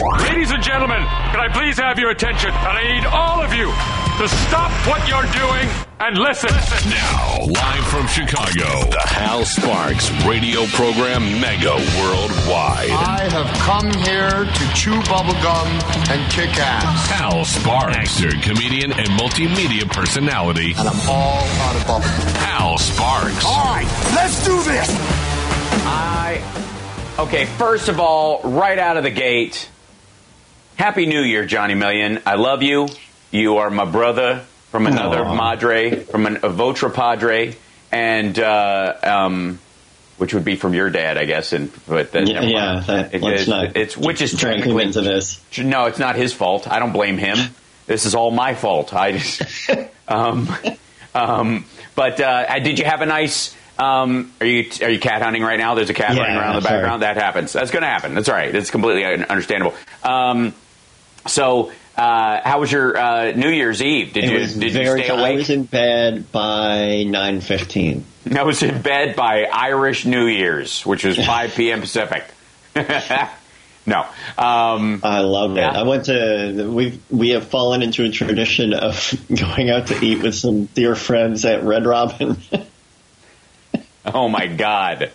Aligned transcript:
Ladies 0.00 0.50
and 0.50 0.62
gentlemen, 0.62 1.02
can 1.28 1.40
I 1.40 1.48
please 1.52 1.76
have 1.76 1.98
your 1.98 2.08
attention? 2.10 2.48
And 2.48 2.78
I 2.78 2.96
need 2.96 3.04
all 3.04 3.42
of 3.42 3.52
you 3.52 3.68
to 4.16 4.28
stop 4.48 4.72
what 4.88 5.06
you're 5.06 5.28
doing 5.36 5.68
and 6.00 6.16
listen. 6.16 6.48
listen. 6.48 6.90
Now, 6.90 7.44
live 7.44 7.84
from 7.84 8.06
Chicago, 8.06 8.88
the 8.88 9.04
Hal 9.04 9.44
Sparks 9.44 10.10
radio 10.24 10.64
program 10.68 11.40
Mega 11.40 11.76
Worldwide. 12.00 12.96
I 12.96 13.28
have 13.28 13.46
come 13.60 13.92
here 13.92 14.48
to 14.48 14.74
chew 14.74 14.96
bubblegum 15.04 15.68
and 16.08 16.32
kick 16.32 16.56
ass. 16.56 17.06
Hal 17.10 17.44
Sparks, 17.44 18.22
actor, 18.22 18.30
comedian, 18.40 18.92
and 18.92 19.08
multimedia 19.20 19.86
personality. 19.90 20.72
And 20.78 20.88
I'm 20.88 21.10
all 21.10 21.44
out 21.44 21.76
of 21.76 21.82
bubblegum. 21.82 22.32
Hal 22.40 22.78
Sparks. 22.78 23.44
All 23.44 23.64
right, 23.64 23.84
let's 24.14 24.42
do 24.46 24.62
this. 24.62 24.88
I. 25.84 26.42
Okay, 27.18 27.44
first 27.44 27.90
of 27.90 28.00
all, 28.00 28.40
right 28.44 28.78
out 28.78 28.96
of 28.96 29.02
the 29.02 29.10
gate, 29.10 29.68
Happy 30.80 31.04
New 31.04 31.20
Year, 31.20 31.44
Johnny 31.44 31.74
Million. 31.74 32.22
I 32.24 32.36
love 32.36 32.62
you. 32.62 32.88
You 33.30 33.58
are 33.58 33.68
my 33.68 33.84
brother 33.84 34.46
from 34.70 34.86
another 34.86 35.18
Aww. 35.18 35.36
madre, 35.36 35.94
from 36.04 36.24
an, 36.24 36.36
a 36.36 36.48
Votra 36.48 36.90
Padre, 36.92 37.54
and 37.92 38.38
uh, 38.38 38.94
um, 39.02 39.58
which 40.16 40.32
would 40.32 40.46
be 40.46 40.56
from 40.56 40.72
your 40.72 40.88
dad, 40.88 41.18
I 41.18 41.26
guess. 41.26 41.52
And 41.52 41.70
but 41.86 42.16
uh, 42.16 42.20
Yeah, 42.20 42.40
yeah, 42.40 42.82
that- 42.86 43.14
It- 43.14 43.22
it's, 43.22 43.46
not 43.46 43.76
it's 43.76 43.94
which 43.94 44.22
is 44.22 44.32
technically 44.40 44.84
into 44.84 45.02
this. 45.02 45.42
no, 45.58 45.84
it's 45.84 45.98
not 45.98 46.16
his 46.16 46.32
fault. 46.32 46.66
I 46.66 46.78
don't 46.78 46.92
blame 46.92 47.18
him. 47.18 47.36
This 47.86 48.06
is 48.06 48.14
all 48.14 48.30
my 48.30 48.54
fault. 48.54 48.94
I 48.94 49.18
just, 49.18 49.70
um, 50.08 50.48
um, 51.14 51.66
but 51.94 52.18
uh, 52.22 52.58
did 52.60 52.78
you 52.78 52.86
have 52.86 53.02
a 53.02 53.06
nice? 53.06 53.54
Um, 53.78 54.32
are 54.40 54.46
you 54.46 54.70
are 54.82 54.88
you 54.88 54.98
cat 54.98 55.20
hunting 55.20 55.42
right 55.42 55.58
now? 55.58 55.74
There's 55.74 55.90
a 55.90 55.94
cat 55.94 56.14
Yeah, 56.14 56.22
running 56.22 56.36
around 56.38 56.56
in 56.56 56.62
the 56.62 56.68
sorry. 56.68 56.80
background. 56.80 57.02
That 57.02 57.16
happens. 57.18 57.52
That's 57.52 57.70
going 57.70 57.82
to 57.82 57.88
happen. 57.88 58.14
That's 58.14 58.30
all 58.30 58.34
right. 58.34 58.54
It's 58.54 58.70
completely 58.70 59.04
understandable. 59.04 59.74
Um, 60.02 60.54
so, 61.26 61.72
uh, 61.96 62.40
how 62.42 62.60
was 62.60 62.70
your 62.72 62.96
uh, 62.96 63.32
New 63.32 63.50
Year's 63.50 63.82
Eve? 63.82 64.12
Did 64.12 64.24
It 64.24 64.30
you 64.32 64.38
was 64.40 64.54
did 64.54 64.72
very. 64.72 65.00
you 65.00 65.06
stay 65.06 65.14
I 65.14 65.32
was 65.34 65.50
in 65.50 65.64
bed 65.64 66.30
by 66.32 67.02
nine 67.04 67.40
fifteen. 67.40 68.04
I 68.36 68.42
was 68.42 68.62
in 68.62 68.80
bed 68.82 69.16
by 69.16 69.44
Irish 69.44 70.04
New 70.06 70.26
Year's, 70.26 70.84
which 70.86 71.04
was 71.04 71.16
5 71.16 71.54
p.m. 71.54 71.80
Pacific. 71.80 72.24
no. 73.86 74.00
Um, 74.38 75.00
I 75.02 75.20
love 75.20 75.56
Yeah. 75.56 75.70
it. 75.70 75.76
I 75.76 75.82
went 75.84 76.04
to. 76.06 76.70
We 76.72 77.00
we 77.10 77.30
have 77.30 77.48
fallen 77.48 77.82
into 77.82 78.04
a 78.04 78.10
tradition 78.10 78.72
of 78.74 79.12
going 79.34 79.70
out 79.70 79.88
to 79.88 80.04
eat 80.04 80.22
with 80.22 80.34
some 80.34 80.66
dear 80.66 80.94
friends 80.94 81.44
at 81.44 81.64
Red 81.64 81.86
Robin. 81.86 82.36
oh 84.06 84.28
my 84.28 84.46
God. 84.46 85.10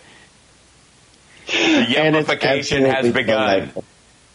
The 1.46 1.52
yummification 1.88 2.92
has 2.92 3.12
begun. 3.12 3.58
delightful. 3.60 3.84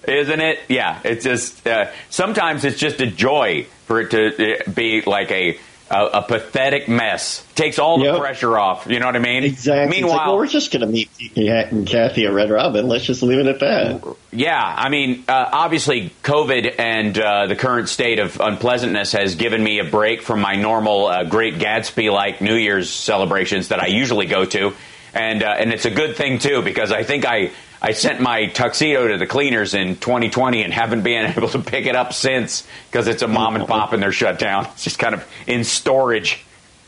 Isn't 0.08 0.42
it? 0.42 0.60
Yeah. 0.68 1.00
It's 1.04 1.24
just, 1.24 1.68
uh, 1.68 1.92
sometimes 2.10 2.66
it's 2.66 2.80
just 2.80 3.02
a 3.02 3.08
joy 3.08 3.68
for 3.86 4.02
it 4.02 4.12
to 4.12 4.60
uh, 4.68 4.72
be 4.72 5.02
like 5.02 5.30
a, 5.32 5.58
a, 5.92 6.06
a 6.06 6.22
pathetic 6.24 6.88
mess. 6.88 7.46
Takes 7.54 7.78
all 7.78 8.00
the 8.00 8.06
Yep. 8.06 8.20
pressure 8.20 8.58
off. 8.58 8.88
You 8.90 9.00
know 9.00 9.06
what 9.06 9.16
I 9.16 9.20
mean? 9.20 9.44
Exactly. 9.44 9.90
Meanwhile, 10.02 10.18
like, 10.18 10.28
well, 10.28 10.38
we're 10.38 10.48
just 10.48 10.72
going 10.72 10.82
to 10.82 10.88
meet 10.88 11.10
and 11.36 11.86
Kathy 11.86 12.26
at 12.26 12.34
Red 12.34 12.50
Robin. 12.50 12.88
Let's 12.88 13.04
just 13.04 13.22
leave 13.22 13.40
it 13.40 13.46
at 13.48 13.60
that. 13.60 14.16
Yeah, 14.32 14.60
I 14.64 14.90
mean, 14.90 15.26
uh, 15.28 15.50
obviously, 15.52 16.12
COVID 16.24 16.80
and 16.80 17.20
uh, 17.20 17.48
the 17.48 17.56
current 17.56 17.90
state 17.90 18.20
of 18.20 18.40
unpleasantness 18.40 19.12
has 19.12 19.36
given 19.36 19.62
me 19.64 19.80
a 19.80 19.84
break 19.84 20.22
from 20.24 20.40
my 20.42 20.56
normal 20.56 21.08
uh, 21.08 21.26
Great 21.26 21.56
Gatsby-like 21.60 22.42
New 22.42 22.56
Year's 22.56 22.90
celebrations 22.90 23.68
that 23.68 23.80
I 23.82 23.88
usually 23.88 24.26
go 24.28 24.46
to, 24.46 24.74
and 25.14 25.44
uh, 25.44 25.56
and 25.60 25.74
it's 25.74 25.86
a 25.86 25.92
good 25.92 26.16
thing 26.16 26.40
too 26.40 26.62
because 26.62 26.92
I 26.94 27.04
think 27.04 27.26
I 27.26 27.52
I 27.82 27.94
sent 27.94 28.22
my 28.22 28.46
tuxedo 28.46 29.08
to 29.08 29.18
the 29.18 29.26
cleaners 29.26 29.74
in 29.74 29.96
2020 29.96 30.64
and 30.64 30.74
haven't 30.74 31.02
been 31.02 31.26
able 31.38 31.50
to 31.50 31.60
pick 31.60 31.86
it 31.86 31.96
up 31.96 32.14
since 32.14 32.68
because 32.90 33.08
it's 33.08 33.24
a 33.24 33.28
mom 33.28 33.56
and 33.56 33.68
pop 33.68 33.94
and 33.94 34.02
they're 34.02 34.12
shut 34.12 34.40
down. 34.40 34.66
It's 34.74 34.84
just 34.84 35.00
kind 35.00 35.16
of 35.16 35.28
in 35.48 35.64
storage. 35.64 36.46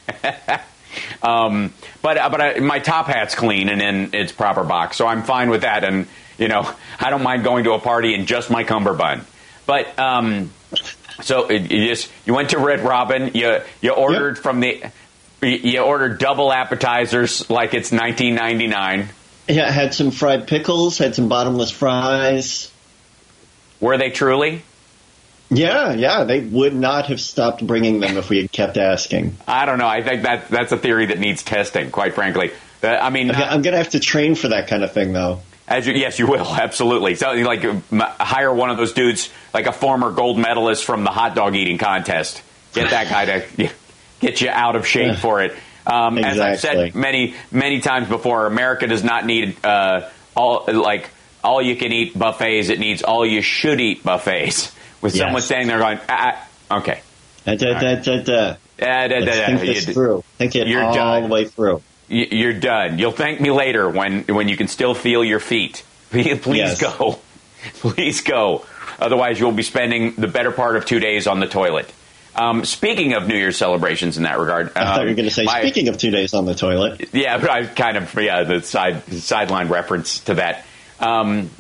Um, 1.22 1.74
but 2.02 2.18
uh, 2.18 2.30
but 2.30 2.42
I, 2.42 2.60
my 2.60 2.80
top 2.80 3.08
hat's 3.08 3.34
clean 3.34 3.70
and 3.70 3.82
in 3.82 4.14
its 4.14 4.32
proper 4.32 4.64
box, 4.64 4.98
so 4.98 5.08
I'm 5.08 5.24
fine 5.24 5.50
with 5.50 5.62
that. 5.62 5.84
And 5.84 6.08
you 6.38 6.48
know, 6.48 6.70
I 7.00 7.10
don't 7.10 7.24
mind 7.24 7.44
going 7.44 7.64
to 7.64 7.74
a 7.74 7.80
party 7.80 8.14
in 8.14 8.26
just 8.26 8.50
my 8.50 8.64
cummerbund. 8.64 9.26
But 9.66 9.98
um, 9.98 10.52
so 11.22 11.48
it, 11.48 11.72
you 11.72 11.88
just 11.88 12.12
you 12.26 12.34
went 12.34 12.52
to 12.52 12.60
Red 12.60 12.82
Robin. 12.82 13.32
You 13.34 13.62
you 13.82 13.92
ordered 13.92 14.38
from 14.38 14.60
the 14.60 14.84
you 15.42 15.80
ordered 15.80 16.20
double 16.20 16.52
appetizers 16.52 17.50
like 17.50 17.74
it's 17.74 17.92
1999. 17.92 19.10
Yeah, 19.48 19.68
I 19.68 19.72
had 19.72 19.94
some 19.94 20.12
fried 20.12 20.48
pickles, 20.48 20.98
had 20.98 21.16
some 21.16 21.28
bottomless 21.28 21.72
fries. 21.72 22.72
Were 23.80 23.98
they 23.98 24.10
truly? 24.10 24.62
Yeah, 25.50 25.94
yeah, 25.94 26.24
they 26.24 26.40
would 26.40 26.74
not 26.74 27.08
have 27.08 27.20
stopped 27.20 27.66
bringing 27.66 28.00
them 28.00 28.18
if 28.18 28.30
we 28.30 28.42
had 28.42 28.52
kept 28.52 28.78
asking. 28.78 29.38
I 29.48 29.66
don't 29.66 29.78
know. 29.78 29.88
I 29.88 30.02
think 30.02 30.24
that 30.24 30.48
that's 30.48 30.72
a 30.72 30.78
theory 30.78 31.08
that 31.08 31.20
needs 31.20 31.44
testing. 31.44 31.92
Quite 31.92 32.16
frankly, 32.16 32.52
Uh, 32.82 32.88
I 32.88 33.10
mean, 33.12 33.30
I'm 33.32 33.62
going 33.62 33.74
to 33.74 33.78
have 33.78 33.90
to 33.92 34.00
train 34.00 34.36
for 34.36 34.48
that 34.50 34.68
kind 34.68 34.84
of 34.84 34.94
thing, 34.94 35.14
though. 35.14 35.42
As 35.68 35.86
you, 35.86 35.94
yes, 35.94 36.18
you 36.20 36.28
will 36.28 36.46
absolutely. 36.62 37.16
So, 37.16 37.32
like, 37.34 37.64
hire 37.92 38.54
one 38.54 38.70
of 38.70 38.78
those 38.78 38.94
dudes, 38.94 39.30
like 39.54 39.68
a 39.68 39.72
former 39.74 40.12
gold 40.12 40.38
medalist 40.40 40.86
from 40.86 41.04
the 41.04 41.12
hot 41.12 41.36
dog 41.36 41.56
eating 41.56 41.78
contest. 41.78 42.42
Get 42.74 42.90
that 42.90 43.10
guy 43.10 43.26
to 43.26 43.72
get 44.20 44.42
you 44.42 44.50
out 44.50 44.76
of 44.76 44.88
shape 44.88 45.18
for 45.18 45.42
it. 45.44 45.56
Um, 45.86 46.18
As 46.18 46.40
I've 46.40 46.60
said 46.60 46.96
many, 46.96 47.36
many 47.52 47.80
times 47.82 48.08
before, 48.08 48.46
America 48.48 48.88
does 48.88 49.04
not 49.04 49.26
need 49.26 49.58
uh, 49.66 50.10
all 50.36 50.66
like 50.68 51.10
all 51.44 51.62
you 51.62 51.76
can 51.76 51.92
eat 51.92 52.18
buffets. 52.18 52.70
It 52.70 52.80
needs 52.80 53.04
all 53.04 53.26
you 53.26 53.42
should 53.42 53.80
eat 53.82 54.04
buffets. 54.04 54.72
With 55.02 55.14
someone 55.14 55.36
Yes. 55.36 55.46
standing 55.46 55.68
there 55.68 55.80
going, 55.80 56.00
ah, 56.08 56.48
okay, 56.72 57.02
Da, 57.46 57.56
da, 57.56 57.78
da, 57.78 57.96
da, 57.96 58.18
da. 58.24 58.56
Da, 58.78 59.08
da, 59.10 59.18
Let's 59.20 59.38
da. 59.38 59.46
think 59.48 59.60
this 59.60 59.88
You- 59.88 59.94
through. 59.94 60.24
Think 60.38 60.56
it 60.56 60.68
you're 60.68 60.82
all 60.84 60.94
done. 60.94 61.24
the 61.24 61.30
way 61.30 61.44
through. 61.46 61.82
You're 62.08 62.54
done. 62.54 63.00
You'll 63.00 63.12
thank 63.12 63.42
me 63.42 63.52
later 63.52 63.90
when 63.90 64.22
when 64.24 64.48
you 64.48 64.56
can 64.56 64.68
still 64.70 64.94
feel 64.94 65.24
your 65.24 65.40
feet. 65.42 65.84
Please 66.12 66.46
Yes. 66.46 66.80
go. 66.82 67.20
Please 67.80 68.22
go. 68.22 68.66
Otherwise, 69.00 69.40
you'll 69.40 69.52
be 69.52 69.64
spending 69.64 70.14
the 70.16 70.28
better 70.28 70.52
part 70.52 70.78
of 70.78 70.86
two 70.86 71.00
days 71.00 71.28
on 71.28 71.40
the 71.42 71.48
toilet. 71.48 71.92
Um, 72.36 72.66
speaking 72.66 73.14
of 73.14 73.28
New 73.28 73.36
Year's 73.36 73.58
celebrations 73.58 74.18
in 74.18 74.24
that 74.24 74.40
regard, 74.40 74.72
I 74.76 74.86
thought 74.86 75.02
you 75.04 75.10
were 75.10 75.14
going 75.16 75.28
to 75.28 75.34
say, 75.34 75.44
my- 75.44 75.62
speaking 75.62 75.88
of 75.88 75.98
two 75.98 76.10
days 76.12 76.34
on 76.34 76.46
the 76.46 76.56
toilet, 76.56 77.10
yeah, 77.14 77.38
but 77.38 77.50
I 77.50 77.66
kind 77.66 77.98
of 77.98 78.14
yeah 78.16 78.44
the 78.44 78.62
side 78.62 79.04
sideline 79.14 79.68
reference 79.70 80.20
to 80.22 80.36
that. 80.36 80.66
Um, 81.00 81.52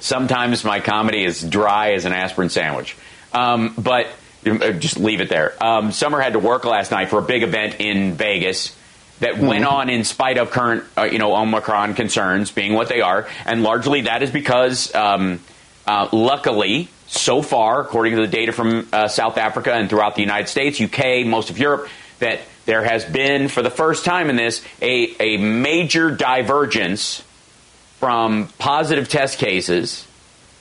sometimes 0.00 0.64
my 0.64 0.80
comedy 0.80 1.24
is 1.24 1.42
dry 1.42 1.92
as 1.92 2.04
an 2.06 2.12
aspirin 2.12 2.48
sandwich, 2.50 2.96
um, 3.32 3.74
but 3.78 4.08
uh, 4.46 4.72
just 4.72 4.98
leave 4.98 5.20
it 5.20 5.28
there. 5.28 5.54
Um, 5.64 5.92
Summer 5.92 6.20
had 6.20 6.32
to 6.32 6.38
work 6.40 6.64
last 6.64 6.90
night 6.90 7.08
for 7.08 7.18
a 7.18 7.22
big 7.22 7.42
event 7.42 7.76
in 7.78 8.14
Vegas 8.14 8.76
that 9.20 9.38
went 9.38 9.64
on 9.64 9.90
in 9.90 10.02
spite 10.02 10.38
of 10.38 10.50
current 10.50 10.82
uh, 10.98 11.04
you 11.04 11.18
know 11.18 11.36
Omicron 11.36 11.94
concerns 11.94 12.50
being 12.50 12.74
what 12.74 12.88
they 12.88 13.00
are, 13.00 13.28
and 13.46 13.62
largely 13.62 14.02
that 14.02 14.22
is 14.24 14.30
because 14.32 14.92
um, 14.94 15.38
uh, 15.86 16.08
luckily. 16.12 16.88
So 17.06 17.42
far, 17.42 17.80
according 17.80 18.16
to 18.16 18.22
the 18.22 18.28
data 18.28 18.52
from 18.52 18.88
uh, 18.92 19.08
South 19.08 19.38
Africa 19.38 19.72
and 19.72 19.90
throughout 19.90 20.14
the 20.14 20.22
United 20.22 20.48
States, 20.48 20.80
UK, 20.80 21.26
most 21.26 21.50
of 21.50 21.58
Europe, 21.58 21.88
that 22.18 22.40
there 22.66 22.82
has 22.82 23.04
been, 23.04 23.48
for 23.48 23.62
the 23.62 23.70
first 23.70 24.04
time 24.04 24.28
in 24.30 24.36
this, 24.36 24.64
a, 24.80 25.14
a 25.20 25.36
major 25.36 26.10
divergence 26.10 27.22
from 27.98 28.48
positive 28.58 29.08
test 29.08 29.38
cases 29.38 30.06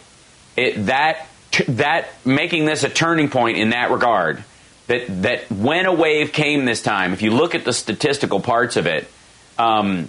It, 0.57 0.87
that 0.87 1.29
that 1.69 2.09
making 2.25 2.65
this 2.65 2.83
a 2.83 2.89
turning 2.89 3.29
point 3.29 3.57
in 3.57 3.71
that 3.71 3.93
regard. 3.93 4.43
That 4.89 5.23
that 5.23 5.53
when 5.53 5.87
a 5.87 5.95
wave 5.95 6.33
came 6.33 6.65
this 6.65 6.83
time, 6.83 7.13
if 7.13 7.23
you 7.23 7.31
look 7.31 7.55
at 7.55 7.65
the 7.65 7.73
statistical 7.73 8.41
parts 8.41 8.77
of 8.77 8.89
it. 8.89 9.09
Um, 9.57 10.09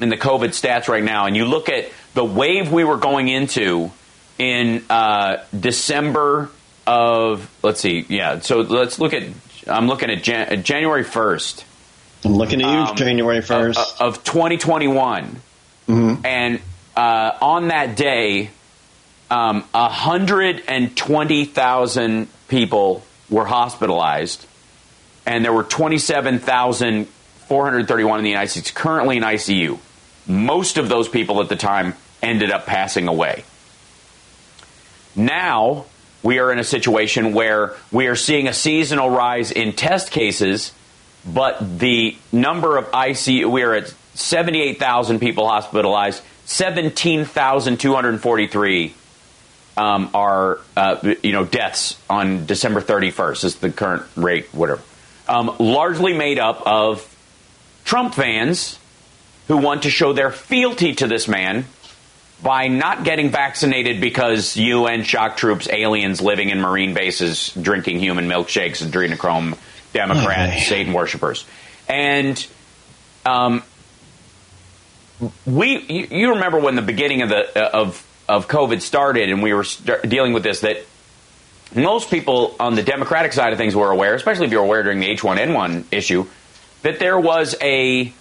in 0.00 0.08
the 0.08 0.16
COVID 0.16 0.48
stats 0.48 0.88
right 0.88 1.04
now, 1.04 1.26
and 1.26 1.36
you 1.36 1.44
look 1.44 1.68
at 1.68 1.90
the 2.14 2.24
wave 2.24 2.72
we 2.72 2.84
were 2.84 2.96
going 2.96 3.28
into 3.28 3.90
in 4.38 4.82
uh, 4.88 5.44
December 5.58 6.48
of, 6.86 7.50
let's 7.62 7.80
see, 7.80 8.06
yeah, 8.08 8.38
so 8.40 8.60
let's 8.60 8.98
look 8.98 9.12
at, 9.12 9.24
I'm 9.66 9.86
looking 9.86 10.08
at 10.10 10.22
Jan- 10.22 10.62
January 10.64 11.04
1st. 11.04 11.64
I'm 12.24 12.32
looking 12.34 12.62
at 12.62 12.72
you, 12.72 12.78
um, 12.78 12.96
January 12.96 13.40
1st. 13.40 14.00
Of, 14.00 14.00
of 14.00 14.24
2021. 14.24 15.42
Mm-hmm. 15.88 16.26
And 16.26 16.60
uh, 16.96 17.32
on 17.40 17.68
that 17.68 17.96
day, 17.96 18.50
um, 19.30 19.62
120,000 19.72 22.28
people 22.48 23.04
were 23.28 23.44
hospitalized, 23.44 24.46
and 25.26 25.44
there 25.44 25.52
were 25.52 25.64
27,431 25.64 28.18
in 28.18 28.24
the 28.24 28.30
United 28.30 28.50
States 28.50 28.70
currently 28.70 29.18
in 29.18 29.22
ICU. 29.22 29.78
Most 30.26 30.78
of 30.78 30.88
those 30.88 31.08
people 31.08 31.40
at 31.40 31.48
the 31.48 31.56
time 31.56 31.94
ended 32.22 32.50
up 32.50 32.66
passing 32.66 33.08
away. 33.08 33.44
Now 35.16 35.86
we 36.22 36.38
are 36.38 36.52
in 36.52 36.58
a 36.58 36.64
situation 36.64 37.32
where 37.32 37.74
we 37.90 38.06
are 38.06 38.16
seeing 38.16 38.46
a 38.46 38.52
seasonal 38.52 39.08
rise 39.10 39.50
in 39.50 39.72
test 39.72 40.10
cases, 40.10 40.72
but 41.26 41.78
the 41.78 42.16
number 42.32 42.76
of 42.76 42.90
ICU, 42.90 43.50
we 43.50 43.62
are 43.62 43.72
at 43.74 43.94
78,000 44.14 45.18
people 45.18 45.48
hospitalized, 45.48 46.22
17,243 46.44 48.94
um, 49.76 50.10
are 50.14 50.58
uh, 50.76 51.14
you 51.22 51.32
know 51.32 51.44
deaths 51.44 51.96
on 52.10 52.44
December 52.44 52.80
31st 52.80 53.44
is 53.44 53.54
the 53.56 53.70
current 53.70 54.02
rate, 54.16 54.52
whatever. 54.52 54.82
Um, 55.28 55.54
largely 55.58 56.12
made 56.12 56.40
up 56.40 56.60
of 56.66 57.06
Trump 57.84 58.14
fans 58.14 58.79
who 59.50 59.56
want 59.56 59.82
to 59.82 59.90
show 59.90 60.12
their 60.12 60.30
fealty 60.30 60.94
to 60.94 61.08
this 61.08 61.26
man 61.26 61.64
by 62.40 62.68
not 62.68 63.02
getting 63.02 63.30
vaccinated 63.30 64.00
because 64.00 64.56
UN 64.56 65.02
shock 65.02 65.36
troops, 65.36 65.68
aliens 65.68 66.20
living 66.20 66.50
in 66.50 66.60
marine 66.60 66.94
bases, 66.94 67.52
drinking 67.60 67.98
human 67.98 68.28
milkshakes, 68.28 68.80
adrenochrome, 68.80 69.58
Democrats, 69.92 70.52
okay. 70.52 70.60
Satan 70.60 70.92
worshippers, 70.92 71.44
and 71.88 72.46
um, 73.26 73.64
we. 75.44 75.80
You, 75.80 76.06
you, 76.12 76.28
remember 76.34 76.60
when 76.60 76.76
the 76.76 76.82
beginning 76.82 77.22
of 77.22 77.28
the 77.30 77.60
uh, 77.60 77.70
of 77.76 78.06
of 78.28 78.46
COVID 78.46 78.80
started, 78.80 79.30
and 79.30 79.42
we 79.42 79.52
were 79.52 79.64
dealing 80.06 80.32
with 80.32 80.44
this 80.44 80.60
that 80.60 80.76
most 81.74 82.08
people 82.08 82.54
on 82.60 82.76
the 82.76 82.84
Democratic 82.84 83.32
side 83.32 83.52
of 83.52 83.58
things 83.58 83.74
were 83.74 83.90
aware, 83.90 84.14
especially 84.14 84.46
if 84.46 84.52
you're 84.52 84.62
aware 84.62 84.84
during 84.84 85.00
the 85.00 85.08
H1N1 85.08 85.86
issue, 85.90 86.26
that 86.82 87.00
there 87.00 87.18
was 87.18 87.56
a 87.60 88.12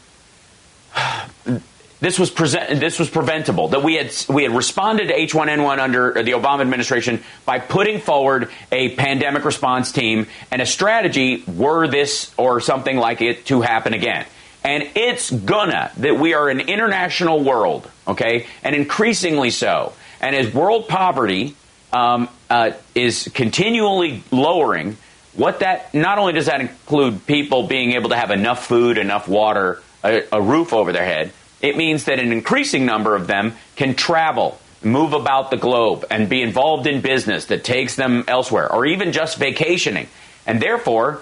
this 2.02 2.18
was 2.18 2.30
present, 2.30 2.80
this 2.80 2.98
was 2.98 3.10
preventable. 3.10 3.70
That 3.70 3.84
we 3.84 3.96
had 3.96 4.14
we 4.30 4.44
had 4.44 4.56
responded 4.56 5.08
to 5.10 5.14
H1N1 5.14 5.80
under 5.80 6.24
the 6.24 6.32
Obama 6.32 6.62
administration 6.62 7.24
by 7.46 7.60
putting 7.60 8.00
forward 8.00 8.50
a 8.72 8.96
pandemic 8.96 9.44
response 9.44 9.92
team 9.92 10.28
and 10.50 10.62
a 10.62 10.66
strategy 10.66 11.44
were 11.46 11.88
this 11.88 12.34
or 12.38 12.62
something 12.62 12.96
like 12.96 13.22
it 13.22 13.46
to 13.48 13.62
happen 13.62 13.94
again. 13.94 14.26
And 14.64 14.90
it's 14.96 15.30
gonna 15.30 15.92
that 15.98 16.18
we 16.18 16.34
are 16.34 16.50
an 16.50 16.62
international 16.62 17.44
world, 17.44 17.90
okay, 18.08 18.48
and 18.64 18.76
increasingly 18.76 19.52
so. 19.52 19.94
And 20.22 20.36
as 20.36 20.54
world 20.54 20.88
poverty 20.88 21.56
um, 21.92 22.30
uh, 22.50 22.72
is 22.96 23.30
continually 23.34 24.24
lowering, 24.32 24.98
what 25.34 25.60
that 25.60 25.94
not 25.94 26.18
only 26.18 26.34
does 26.34 26.46
that 26.46 26.62
include 26.62 27.26
people 27.26 27.68
being 27.68 27.94
able 27.94 28.10
to 28.10 28.18
have 28.18 28.32
enough 28.32 28.66
food, 28.68 28.98
enough 28.98 29.28
water, 29.28 29.82
a, 30.04 30.24
a 30.32 30.42
roof 30.42 30.74
over 30.74 30.92
their 30.92 31.06
head 31.06 31.32
it 31.62 31.78
means 31.78 32.06
that 32.06 32.20
an 32.20 32.32
increasing 32.32 32.86
number 32.86 33.16
of 33.16 33.28
them 33.28 33.56
can 33.76 33.96
travel, 33.96 34.60
move 34.82 35.14
about 35.14 35.52
the 35.52 35.58
globe, 35.58 36.06
and 36.10 36.30
be 36.30 36.42
involved 36.42 36.88
in 36.88 37.02
business 37.02 37.46
that 37.46 37.64
takes 37.64 37.96
them 37.96 38.24
elsewhere, 38.28 38.72
or 38.72 38.86
even 38.86 39.12
just 39.12 39.38
vacationing. 39.38 40.08
And 40.46 40.62
therefore, 40.62 41.22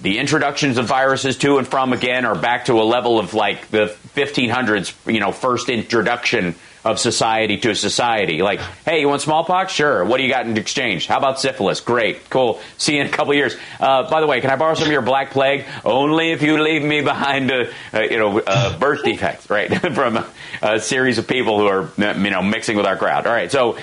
the 0.00 0.18
introductions 0.18 0.78
of 0.78 0.86
viruses 0.86 1.36
to 1.38 1.58
and 1.58 1.68
from 1.68 1.92
again 1.92 2.24
are 2.24 2.34
back 2.34 2.64
to 2.66 2.80
a 2.80 2.84
level 2.84 3.18
of 3.18 3.34
like 3.34 3.70
the 3.70 3.94
1500s, 4.14 4.94
you 5.12 5.20
know, 5.20 5.32
first 5.32 5.68
introduction 5.68 6.54
of 6.84 6.98
society 6.98 7.56
to 7.58 7.74
society. 7.74 8.42
Like, 8.42 8.60
hey, 8.84 9.00
you 9.00 9.08
want 9.08 9.22
smallpox? 9.22 9.72
Sure. 9.72 10.04
What 10.04 10.18
do 10.18 10.22
you 10.22 10.28
got 10.28 10.46
in 10.46 10.56
exchange? 10.58 11.06
How 11.06 11.16
about 11.16 11.40
syphilis? 11.40 11.80
Great, 11.80 12.28
cool. 12.28 12.60
See 12.76 12.96
you 12.96 13.00
in 13.00 13.06
a 13.06 13.10
couple 13.10 13.34
years. 13.34 13.56
Uh, 13.80 14.08
by 14.10 14.20
the 14.20 14.26
way, 14.26 14.40
can 14.40 14.50
I 14.50 14.56
borrow 14.56 14.74
some 14.74 14.84
of 14.84 14.92
your 14.92 15.02
black 15.02 15.30
plague? 15.30 15.64
Only 15.84 16.32
if 16.32 16.42
you 16.42 16.62
leave 16.62 16.82
me 16.82 17.00
behind, 17.00 17.50
a, 17.50 17.72
a 17.92 18.10
you 18.10 18.18
know, 18.18 18.38
a 18.38 18.76
birth 18.78 19.02
defects, 19.02 19.48
right? 19.48 19.68
From 19.94 20.18
a, 20.18 20.30
a 20.60 20.80
series 20.80 21.16
of 21.18 21.26
people 21.26 21.58
who 21.58 21.66
are, 21.66 21.90
you 21.96 22.30
know, 22.30 22.42
mixing 22.42 22.76
with 22.76 22.86
our 22.86 22.96
crowd. 22.96 23.26
All 23.26 23.32
right, 23.32 23.50
so 23.50 23.78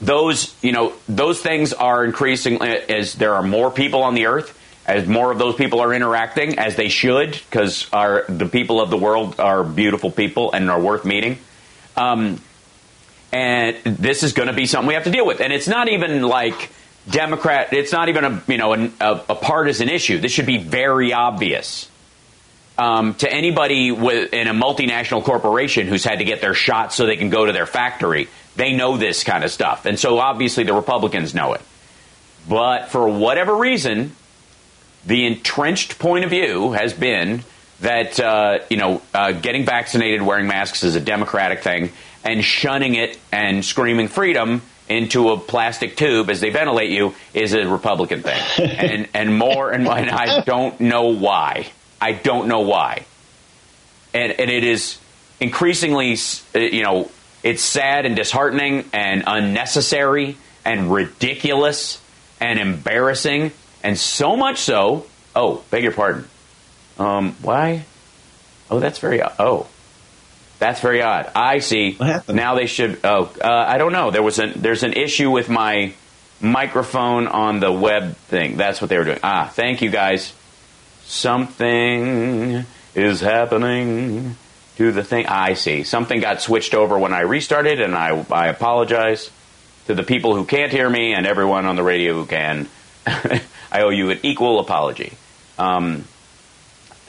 those, 0.00 0.54
you 0.62 0.72
know, 0.72 0.94
those 1.08 1.40
things 1.40 1.72
are 1.72 2.04
increasing 2.04 2.60
as 2.60 3.14
there 3.14 3.34
are 3.34 3.42
more 3.42 3.70
people 3.70 4.02
on 4.02 4.14
the 4.14 4.26
earth 4.26 4.56
as 4.86 5.06
more 5.06 5.30
of 5.30 5.38
those 5.38 5.54
people 5.54 5.80
are 5.80 5.92
interacting 5.94 6.58
as 6.58 6.74
they 6.74 6.88
should 6.88 7.32
because 7.32 7.88
the 7.90 8.48
people 8.50 8.80
of 8.80 8.90
the 8.90 8.96
world 8.96 9.38
are 9.38 9.62
beautiful 9.62 10.10
people 10.10 10.52
and 10.52 10.68
are 10.68 10.80
worth 10.80 11.04
meeting 11.04 11.38
um, 11.96 12.40
and 13.32 13.76
this 13.84 14.22
is 14.22 14.32
going 14.32 14.48
to 14.48 14.54
be 14.54 14.66
something 14.66 14.88
we 14.88 14.94
have 14.94 15.04
to 15.04 15.10
deal 15.10 15.26
with. 15.26 15.40
And 15.40 15.52
it's 15.52 15.68
not 15.68 15.88
even 15.88 16.22
like 16.22 16.70
Democrat. 17.08 17.72
It's 17.72 17.92
not 17.92 18.08
even 18.08 18.24
a 18.24 18.42
you 18.46 18.58
know 18.58 18.74
a, 18.74 18.92
a 19.00 19.34
partisan 19.34 19.88
issue. 19.88 20.18
This 20.18 20.32
should 20.32 20.46
be 20.46 20.58
very 20.58 21.12
obvious 21.12 21.88
um, 22.78 23.14
to 23.16 23.30
anybody 23.30 23.92
with, 23.92 24.32
in 24.32 24.48
a 24.48 24.54
multinational 24.54 25.22
corporation 25.22 25.86
who's 25.86 26.04
had 26.04 26.18
to 26.18 26.24
get 26.24 26.40
their 26.40 26.54
shot 26.54 26.92
so 26.92 27.06
they 27.06 27.16
can 27.16 27.30
go 27.30 27.44
to 27.46 27.52
their 27.52 27.66
factory. 27.66 28.28
They 28.56 28.72
know 28.72 28.96
this 28.96 29.22
kind 29.22 29.44
of 29.44 29.50
stuff, 29.50 29.86
and 29.86 29.98
so 29.98 30.18
obviously 30.18 30.64
the 30.64 30.72
Republicans 30.74 31.34
know 31.34 31.52
it. 31.54 31.60
But 32.48 32.88
for 32.88 33.06
whatever 33.08 33.54
reason, 33.54 34.16
the 35.06 35.26
entrenched 35.26 35.98
point 35.98 36.24
of 36.24 36.30
view 36.30 36.72
has 36.72 36.92
been 36.92 37.44
that 37.80 38.20
uh, 38.20 38.60
you 38.68 38.76
know 38.76 39.02
uh, 39.14 39.32
getting 39.32 39.64
vaccinated, 39.64 40.22
wearing 40.22 40.46
masks 40.46 40.82
is 40.82 40.96
a 40.96 41.00
democratic 41.00 41.62
thing, 41.62 41.90
and 42.24 42.44
shunning 42.44 42.94
it 42.94 43.18
and 43.32 43.64
screaming 43.64 44.08
freedom 44.08 44.62
into 44.88 45.30
a 45.30 45.38
plastic 45.38 45.96
tube 45.96 46.30
as 46.30 46.40
they 46.40 46.50
ventilate 46.50 46.90
you 46.90 47.14
is 47.32 47.54
a 47.54 47.66
Republican 47.66 48.22
thing, 48.22 48.42
and 48.78 49.08
and 49.14 49.36
more 49.36 49.70
and, 49.70 49.84
more 49.84 49.96
and 49.96 50.10
I 50.10 50.40
don't 50.42 50.80
know 50.80 51.14
why. 51.14 51.70
I 52.00 52.12
don't 52.12 52.48
know 52.48 52.60
why, 52.60 53.04
and 54.14 54.32
and 54.32 54.50
it 54.50 54.64
is 54.64 54.98
increasingly 55.40 56.16
uh, 56.54 56.58
you 56.58 56.82
know 56.82 57.10
it's 57.42 57.62
sad 57.62 58.04
and 58.04 58.16
disheartening 58.16 58.84
and 58.92 59.24
unnecessary 59.26 60.36
and 60.64 60.92
ridiculous 60.92 62.00
and 62.38 62.58
embarrassing 62.58 63.52
and 63.82 63.98
so 63.98 64.36
much 64.36 64.58
so. 64.58 65.06
Oh, 65.34 65.62
beg 65.70 65.84
your 65.84 65.92
pardon. 65.92 66.26
Um, 67.00 67.34
why? 67.40 67.86
Oh, 68.70 68.78
that's 68.78 68.98
very 68.98 69.22
oh, 69.22 69.66
that's 70.58 70.80
very 70.80 71.00
odd. 71.00 71.30
I 71.34 71.58
see. 71.60 71.94
What 71.94 72.08
happened? 72.08 72.36
Now 72.36 72.54
they 72.54 72.66
should. 72.66 73.00
Oh, 73.02 73.32
uh, 73.42 73.48
I 73.48 73.78
don't 73.78 73.92
know. 73.92 74.10
There 74.10 74.22
was 74.22 74.38
an 74.38 74.52
there's 74.56 74.82
an 74.82 74.92
issue 74.92 75.30
with 75.30 75.48
my 75.48 75.94
microphone 76.40 77.26
on 77.26 77.58
the 77.58 77.72
web 77.72 78.16
thing. 78.16 78.58
That's 78.58 78.80
what 78.82 78.90
they 78.90 78.98
were 78.98 79.04
doing. 79.04 79.20
Ah, 79.22 79.50
thank 79.52 79.80
you 79.80 79.90
guys. 79.90 80.34
Something 81.04 82.66
is 82.94 83.20
happening 83.20 84.36
to 84.76 84.92
the 84.92 85.02
thing. 85.02 85.26
I 85.26 85.54
see. 85.54 85.82
Something 85.82 86.20
got 86.20 86.42
switched 86.42 86.74
over 86.74 86.98
when 86.98 87.14
I 87.14 87.20
restarted, 87.20 87.80
and 87.80 87.94
I 87.94 88.26
I 88.30 88.48
apologize 88.48 89.30
to 89.86 89.94
the 89.94 90.02
people 90.02 90.34
who 90.34 90.44
can't 90.44 90.70
hear 90.70 90.88
me 90.88 91.14
and 91.14 91.26
everyone 91.26 91.64
on 91.64 91.76
the 91.76 91.82
radio 91.82 92.12
who 92.12 92.26
can. 92.26 92.68
I 93.06 93.82
owe 93.82 93.88
you 93.88 94.10
an 94.10 94.18
equal 94.22 94.60
apology. 94.60 95.14
Um, 95.58 96.04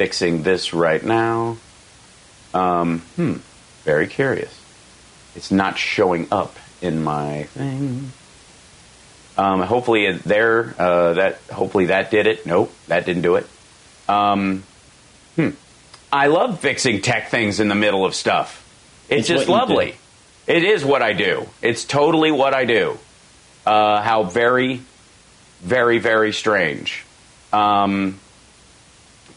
fixing 0.01 0.41
this 0.41 0.73
right 0.73 1.05
now. 1.05 1.57
Um, 2.55 3.01
hmm, 3.17 3.35
very 3.83 4.07
curious. 4.07 4.51
It's 5.35 5.51
not 5.51 5.77
showing 5.77 6.27
up 6.31 6.55
in 6.81 7.03
my 7.03 7.43
thing. 7.43 8.11
Um, 9.37 9.61
hopefully 9.61 10.11
there, 10.11 10.73
uh, 10.79 11.13
that 11.13 11.35
hopefully 11.51 11.85
that 11.85 12.09
did 12.09 12.25
it. 12.25 12.47
Nope, 12.47 12.73
that 12.87 13.05
didn't 13.05 13.21
do 13.21 13.35
it. 13.35 13.47
Um, 14.09 14.63
hmm. 15.35 15.49
I 16.11 16.27
love 16.27 16.59
fixing 16.59 17.03
tech 17.03 17.29
things 17.29 17.59
in 17.59 17.67
the 17.67 17.75
middle 17.75 18.03
of 18.03 18.15
stuff. 18.15 18.67
It's, 19.07 19.19
it's 19.19 19.27
just 19.27 19.49
lovely. 19.49 19.93
It 20.47 20.63
is 20.63 20.83
what 20.83 21.03
I 21.03 21.13
do. 21.13 21.45
It's 21.61 21.85
totally 21.85 22.31
what 22.31 22.55
I 22.55 22.65
do. 22.65 22.97
Uh, 23.67 24.01
how 24.01 24.23
very, 24.23 24.81
very, 25.61 25.99
very 25.99 26.33
strange. 26.33 27.05
Um, 27.53 28.19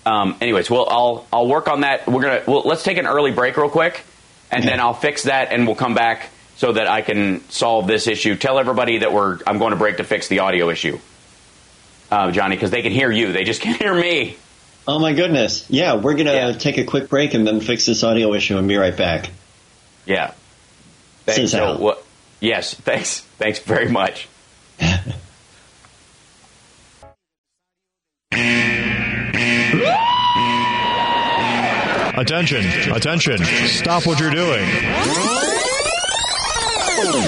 um, 0.06 0.36
anyways, 0.40 0.70
well, 0.70 0.86
I'll 0.88 1.26
I'll 1.32 1.46
work 1.46 1.68
on 1.68 1.80
that. 1.80 2.06
We're 2.06 2.22
gonna 2.22 2.42
well, 2.46 2.62
let's 2.64 2.82
take 2.82 2.98
an 2.98 3.06
early 3.06 3.30
break 3.30 3.56
real 3.56 3.70
quick, 3.70 4.02
and 4.50 4.64
then 4.64 4.80
I'll 4.80 4.94
fix 4.94 5.24
that, 5.24 5.52
and 5.52 5.66
we'll 5.66 5.76
come 5.76 5.94
back 5.94 6.28
so 6.56 6.72
that 6.72 6.86
I 6.86 7.02
can 7.02 7.48
solve 7.50 7.86
this 7.86 8.06
issue. 8.06 8.36
Tell 8.36 8.58
everybody 8.58 8.98
that 8.98 9.12
we're 9.12 9.38
I'm 9.46 9.58
going 9.58 9.70
to 9.70 9.76
break 9.76 9.96
to 9.98 10.04
fix 10.04 10.28
the 10.28 10.40
audio 10.40 10.70
issue, 10.70 10.98
uh, 12.10 12.30
Johnny, 12.30 12.56
because 12.56 12.70
they 12.70 12.82
can 12.82 12.92
hear 12.92 13.10
you. 13.10 13.32
They 13.32 13.44
just 13.44 13.60
can't 13.62 13.80
hear 13.80 13.94
me. 13.94 14.36
Oh 14.86 14.98
my 14.98 15.14
goodness! 15.14 15.68
Yeah, 15.70 15.96
we're 15.96 16.14
gonna 16.14 16.32
yeah. 16.32 16.52
take 16.52 16.76
a 16.76 16.84
quick 16.84 17.08
break 17.08 17.34
and 17.34 17.46
then 17.46 17.60
fix 17.60 17.86
this 17.86 18.04
audio 18.04 18.34
issue 18.34 18.58
and 18.58 18.68
be 18.68 18.76
right 18.76 18.96
back. 18.96 19.30
Yeah. 20.04 20.32
Thanks. 21.24 21.52
So, 21.52 21.78
well, 21.80 22.02
yes. 22.40 22.74
Thanks. 22.74 23.20
Thanks 23.38 23.58
very 23.60 23.88
much. 23.88 24.28
Attention, 32.24 32.64
attention, 32.90 33.36
stop 33.66 34.06
what 34.06 34.18
you're 34.18 34.30
doing. 34.30 34.64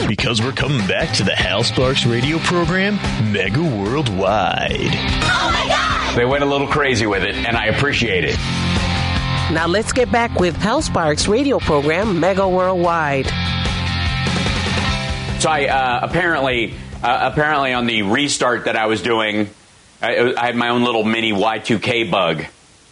Because 0.08 0.40
we're 0.40 0.52
coming 0.52 0.86
back 0.86 1.14
to 1.16 1.22
the 1.22 1.34
Hal 1.36 1.64
Sparks 1.64 2.06
radio 2.06 2.38
program, 2.38 2.94
Mega 3.30 3.62
Worldwide. 3.62 4.70
Oh 4.72 5.50
my 5.52 5.66
God! 5.68 6.16
They 6.16 6.24
went 6.24 6.44
a 6.44 6.46
little 6.46 6.66
crazy 6.66 7.04
with 7.04 7.24
it, 7.24 7.34
and 7.34 7.58
I 7.58 7.66
appreciate 7.66 8.24
it. 8.24 8.38
Now 9.52 9.66
let's 9.68 9.92
get 9.92 10.10
back 10.10 10.40
with 10.40 10.56
Hal 10.56 10.80
Sparks 10.80 11.28
radio 11.28 11.58
program 11.58 12.18
Mega 12.18 12.48
Worldwide. 12.48 13.26
So 15.42 15.50
I 15.50 15.66
uh, 15.66 16.00
apparently, 16.04 16.72
uh, 17.02 17.30
apparently 17.32 17.74
on 17.74 17.86
the 17.86 18.00
restart 18.00 18.64
that 18.64 18.76
I 18.76 18.86
was 18.86 19.02
doing, 19.02 19.50
I, 20.00 20.32
I 20.32 20.46
had 20.46 20.56
my 20.56 20.70
own 20.70 20.84
little 20.84 21.04
mini 21.04 21.32
Y2K 21.32 22.10
bug 22.10 22.46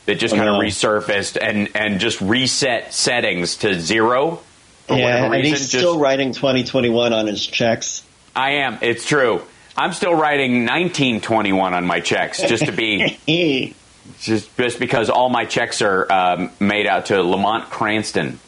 that 0.07 0.17
just 0.17 0.35
kind 0.35 0.49
of 0.49 0.57
resurfaced 0.57 1.39
and 1.41 1.71
and 1.75 2.01
just 2.01 2.21
reset 2.21 2.93
settings 2.93 3.57
to 3.59 3.81
zero 3.81 4.41
for 4.87 4.97
Yeah, 4.97 5.05
whatever 5.05 5.35
and 5.35 5.45
he's 5.45 5.59
Just- 5.61 5.69
still 5.69 5.99
writing 5.99 6.33
2021 6.33 7.13
on 7.13 7.27
his 7.27 7.45
checks. 7.47 8.03
I 8.37 8.51
am. 8.53 8.79
It's 8.83 9.07
true. 9.07 9.43
I'm 9.77 9.93
still 9.93 10.15
writing 10.15 10.67
1921 10.67 11.75
on 11.75 11.87
my 11.87 12.01
checks 12.01 12.41
just 12.43 12.67
to 12.67 12.73
be 12.73 13.17
just 14.21 14.57
just 14.57 14.79
because 14.79 15.11
all 15.11 15.29
my 15.31 15.45
checks 15.45 15.83
are 15.83 16.11
um, 16.13 16.51
made 16.61 16.87
out 16.87 17.07
to 17.07 17.23
Lamont 17.23 17.71
Cranston, 17.71 18.39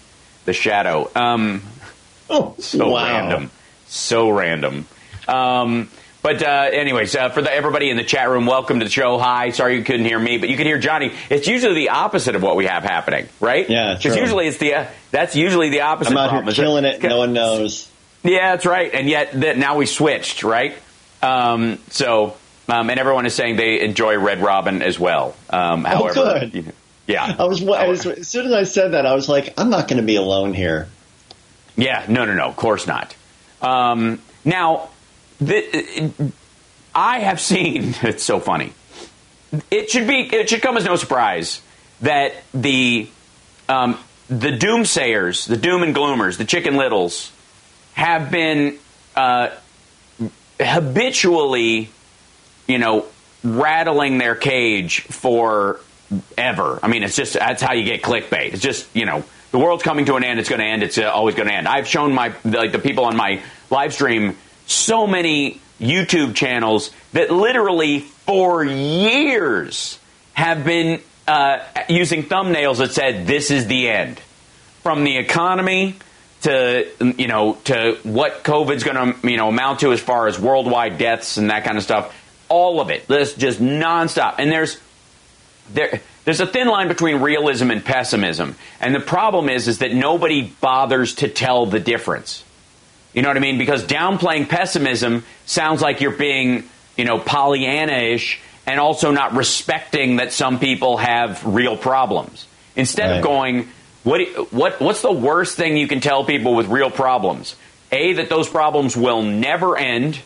the 0.45 0.53
Shadow. 0.53 1.11
Um, 1.15 1.63
oh, 2.31 2.55
so 2.59 2.91
wow. 2.91 3.05
random, 3.05 3.51
so 3.87 4.31
random. 4.31 4.87
Um, 5.27 5.91
but 6.27 6.43
uh, 6.43 6.71
anyways, 6.73 7.15
uh, 7.15 7.29
for 7.29 7.41
the, 7.41 7.53
everybody 7.53 7.89
in 7.89 7.97
the 7.97 8.03
chat 8.03 8.29
room, 8.29 8.47
welcome 8.47 8.81
to 8.81 8.85
the 8.85 8.91
show. 8.91 9.17
Hi, 9.17 9.51
sorry 9.51 9.77
you 9.77 9.85
couldn't 9.85 10.07
hear 10.07 10.19
me, 10.19 10.39
but 10.39 10.49
you 10.49 10.57
can 10.57 10.67
hear 10.67 10.77
Johnny. 10.77 11.13
It's 11.31 11.47
usually 11.47 11.75
the 11.75 11.91
opposite 11.91 12.35
of 12.35 12.43
what 12.43 12.57
we 12.57 12.67
have 12.67 12.83
happening, 12.83 13.29
right? 13.39 13.71
Yeah, 13.71 13.95
because 13.95 14.17
usually 14.17 14.49
it's 14.49 14.59
the 14.59 14.75
uh, 14.75 14.87
that's 15.13 15.37
usually 15.37 15.69
the 15.71 15.83
opposite. 15.83 16.11
I'm 16.11 16.19
out 16.19 16.31
problem. 16.31 16.53
here 16.53 16.65
killing 16.65 16.85
it. 16.85 17.01
No 17.01 17.19
one 17.19 17.33
knows. 17.33 17.89
yeah, 18.25 18.51
that's 18.57 18.67
right. 18.67 18.93
And 18.93 19.09
yet 19.09 19.41
that 19.41 19.57
now 19.57 19.77
we 19.77 19.87
switched, 19.87 20.43
right? 20.43 20.77
Um, 21.23 21.79
so, 21.91 22.37
um, 22.69 22.91
and 22.91 22.99
everyone 22.99 23.25
is 23.27 23.35
saying 23.37 23.55
they 23.55 23.81
enjoy 23.83 24.19
Red 24.19 24.41
Robin 24.43 24.83
as 24.83 24.99
well. 24.99 25.37
Um, 25.49 25.85
however, 25.85 26.19
Oh, 26.19 26.41
good. 26.41 26.55
you 26.57 26.63
know, 26.63 26.73
yeah, 27.07 27.37
I 27.39 27.45
was, 27.45 27.63
I 27.63 27.87
was 27.87 28.05
as 28.05 28.27
soon 28.27 28.47
as 28.47 28.53
I 28.53 28.65
said 28.65 28.95
that, 28.95 29.07
I 29.07 29.15
was 29.15 29.29
like, 29.29 29.55
I'm 29.59 29.71
not 29.71 29.87
going 29.87 30.01
to 30.01 30.07
be 30.07 30.17
alone 30.17 30.55
here. 30.55 30.89
yeah, 31.77 32.05
no, 32.09 32.25
no, 32.25 32.35
no, 32.35 32.47
of 32.47 32.57
course 32.57 32.89
not. 32.89 33.15
Um, 33.63 34.21
now, 34.45 34.89
the, 35.41 36.33
I 36.95 37.21
have 37.21 37.41
seen. 37.41 37.95
It's 38.03 38.25
so 38.25 38.41
funny. 38.41 38.73
It 39.71 39.91
should 39.91 40.07
be. 40.07 40.21
It 40.21 40.49
should 40.49 40.63
come 40.63 40.77
as 40.77 40.85
no 40.85 40.97
surprise 40.97 41.63
that 42.01 42.35
the 42.53 43.09
um, 43.69 43.99
the 44.29 44.51
doomsayers, 44.51 45.47
the 45.47 45.57
doom 45.57 45.83
and 45.83 45.95
gloomers, 45.95 46.37
the 46.37 46.45
chicken 46.45 46.77
littles, 46.77 47.33
have 47.95 48.31
been 48.31 48.79
uh, 49.15 49.51
habitually, 50.61 51.91
you 52.67 52.79
know, 52.79 53.07
rattling 53.45 54.19
their 54.19 54.35
cage 54.35 55.03
for 55.03 55.81
ever. 56.37 56.79
I 56.83 56.89
mean, 56.89 57.03
it's 57.03 57.17
just 57.17 57.35
that's 57.35 57.63
how 57.63 57.73
you 57.73 57.85
get 57.85 58.03
clickbait. 58.03 58.53
It's 58.53 58.63
just 58.63 58.95
you 58.95 59.07
know, 59.07 59.25
the 59.53 59.59
world's 59.59 59.83
coming 59.83 60.07
to 60.07 60.17
an 60.17 60.25
end. 60.25 60.41
It's 60.41 60.49
going 60.49 60.61
to 60.61 60.67
end. 60.67 60.83
It's 60.83 60.99
always 60.99 61.35
going 61.35 61.49
to 61.49 61.55
end. 61.55 61.69
I've 61.69 61.87
shown 61.87 62.13
my 62.13 62.35
like 62.45 62.73
the 62.73 62.79
people 62.79 63.05
on 63.05 63.17
my 63.17 63.43
live 63.71 63.93
stream 63.93 64.37
so 64.67 65.07
many 65.07 65.61
YouTube 65.81 66.35
channels 66.35 66.91
that 67.13 67.31
literally 67.31 68.01
for 68.01 68.65
years 68.65 69.99
have 70.35 70.65
been 70.65 71.01
uh, 71.27 71.59
using 71.89 72.23
thumbnails 72.23 72.79
that 72.79 72.93
said 72.93 73.27
this 73.27 73.51
is 73.51 73.67
the 73.67 73.89
end 73.89 74.21
from 74.83 75.05
the 75.05 75.17
economy 75.17 75.97
to 76.43 76.87
you 77.19 77.27
know 77.27 77.55
to 77.65 77.99
what 78.05 78.45
COVID's 78.45 78.85
going 78.85 79.15
to 79.15 79.29
you 79.29 79.37
know 79.37 79.49
amount 79.49 79.81
to 79.81 79.93
as 79.93 80.01
far 80.01 80.29
as 80.29 80.39
worldwide 80.39 80.99
deaths 80.99 81.37
and 81.37 81.51
that 81.51 81.65
kind 81.65 81.77
of 81.77 81.83
stuff. 81.83 82.15
All 82.49 82.81
of 82.81 82.91
it. 82.91 83.09
This 83.09 83.35
just 83.35 83.61
nonstop. 83.61 84.37
And 84.39 84.53
there's 84.53 84.79
there 85.73 86.01
there's 86.25 86.41
a 86.41 86.47
thin 86.47 86.69
line 86.69 86.89
between 86.89 87.21
realism 87.21 87.71
and 87.71 87.85
pessimism. 87.85 88.55
And 88.81 88.95
the 88.95 89.01
problem 89.01 89.49
is 89.49 89.67
is 89.67 89.79
that 89.79 89.93
nobody 89.93 90.43
bothers 90.61 91.17
to 91.17 91.29
tell 91.29 91.67
the 91.67 91.81
difference. 91.81 92.45
You 93.17 93.23
know 93.23 93.29
what 93.29 93.37
I 93.37 93.41
mean? 93.41 93.59
Because 93.59 93.85
downplaying 93.85 94.49
pessimism 94.49 95.25
sounds 95.47 95.83
like 95.83 96.01
you're 96.01 96.13
being, 96.17 96.69
you 96.97 97.05
know, 97.05 97.19
Pollyanna-ish 97.19 98.39
and 98.67 98.79
also 98.79 99.11
not 99.11 99.35
respecting 99.35 100.17
that 100.17 100.33
some 100.33 100.59
people 100.61 100.99
have 100.99 101.45
real 101.45 101.77
problems. 101.77 102.47
Instead 102.77 103.17
of 103.17 103.25
going, 103.25 103.69
what, 104.05 104.21
what, 104.53 104.81
what's 104.81 105.01
the 105.03 105.11
worst 105.13 105.57
thing 105.57 105.77
you 105.77 105.89
can 105.89 106.01
tell 106.01 106.25
people 106.25 106.55
with 106.55 106.67
real 106.69 106.91
problems? 106.91 107.57
A, 107.91 108.13
that 108.15 108.29
those 108.29 108.49
problems 108.49 108.97
will 108.97 109.23
never 109.23 109.77
end. 109.79 110.21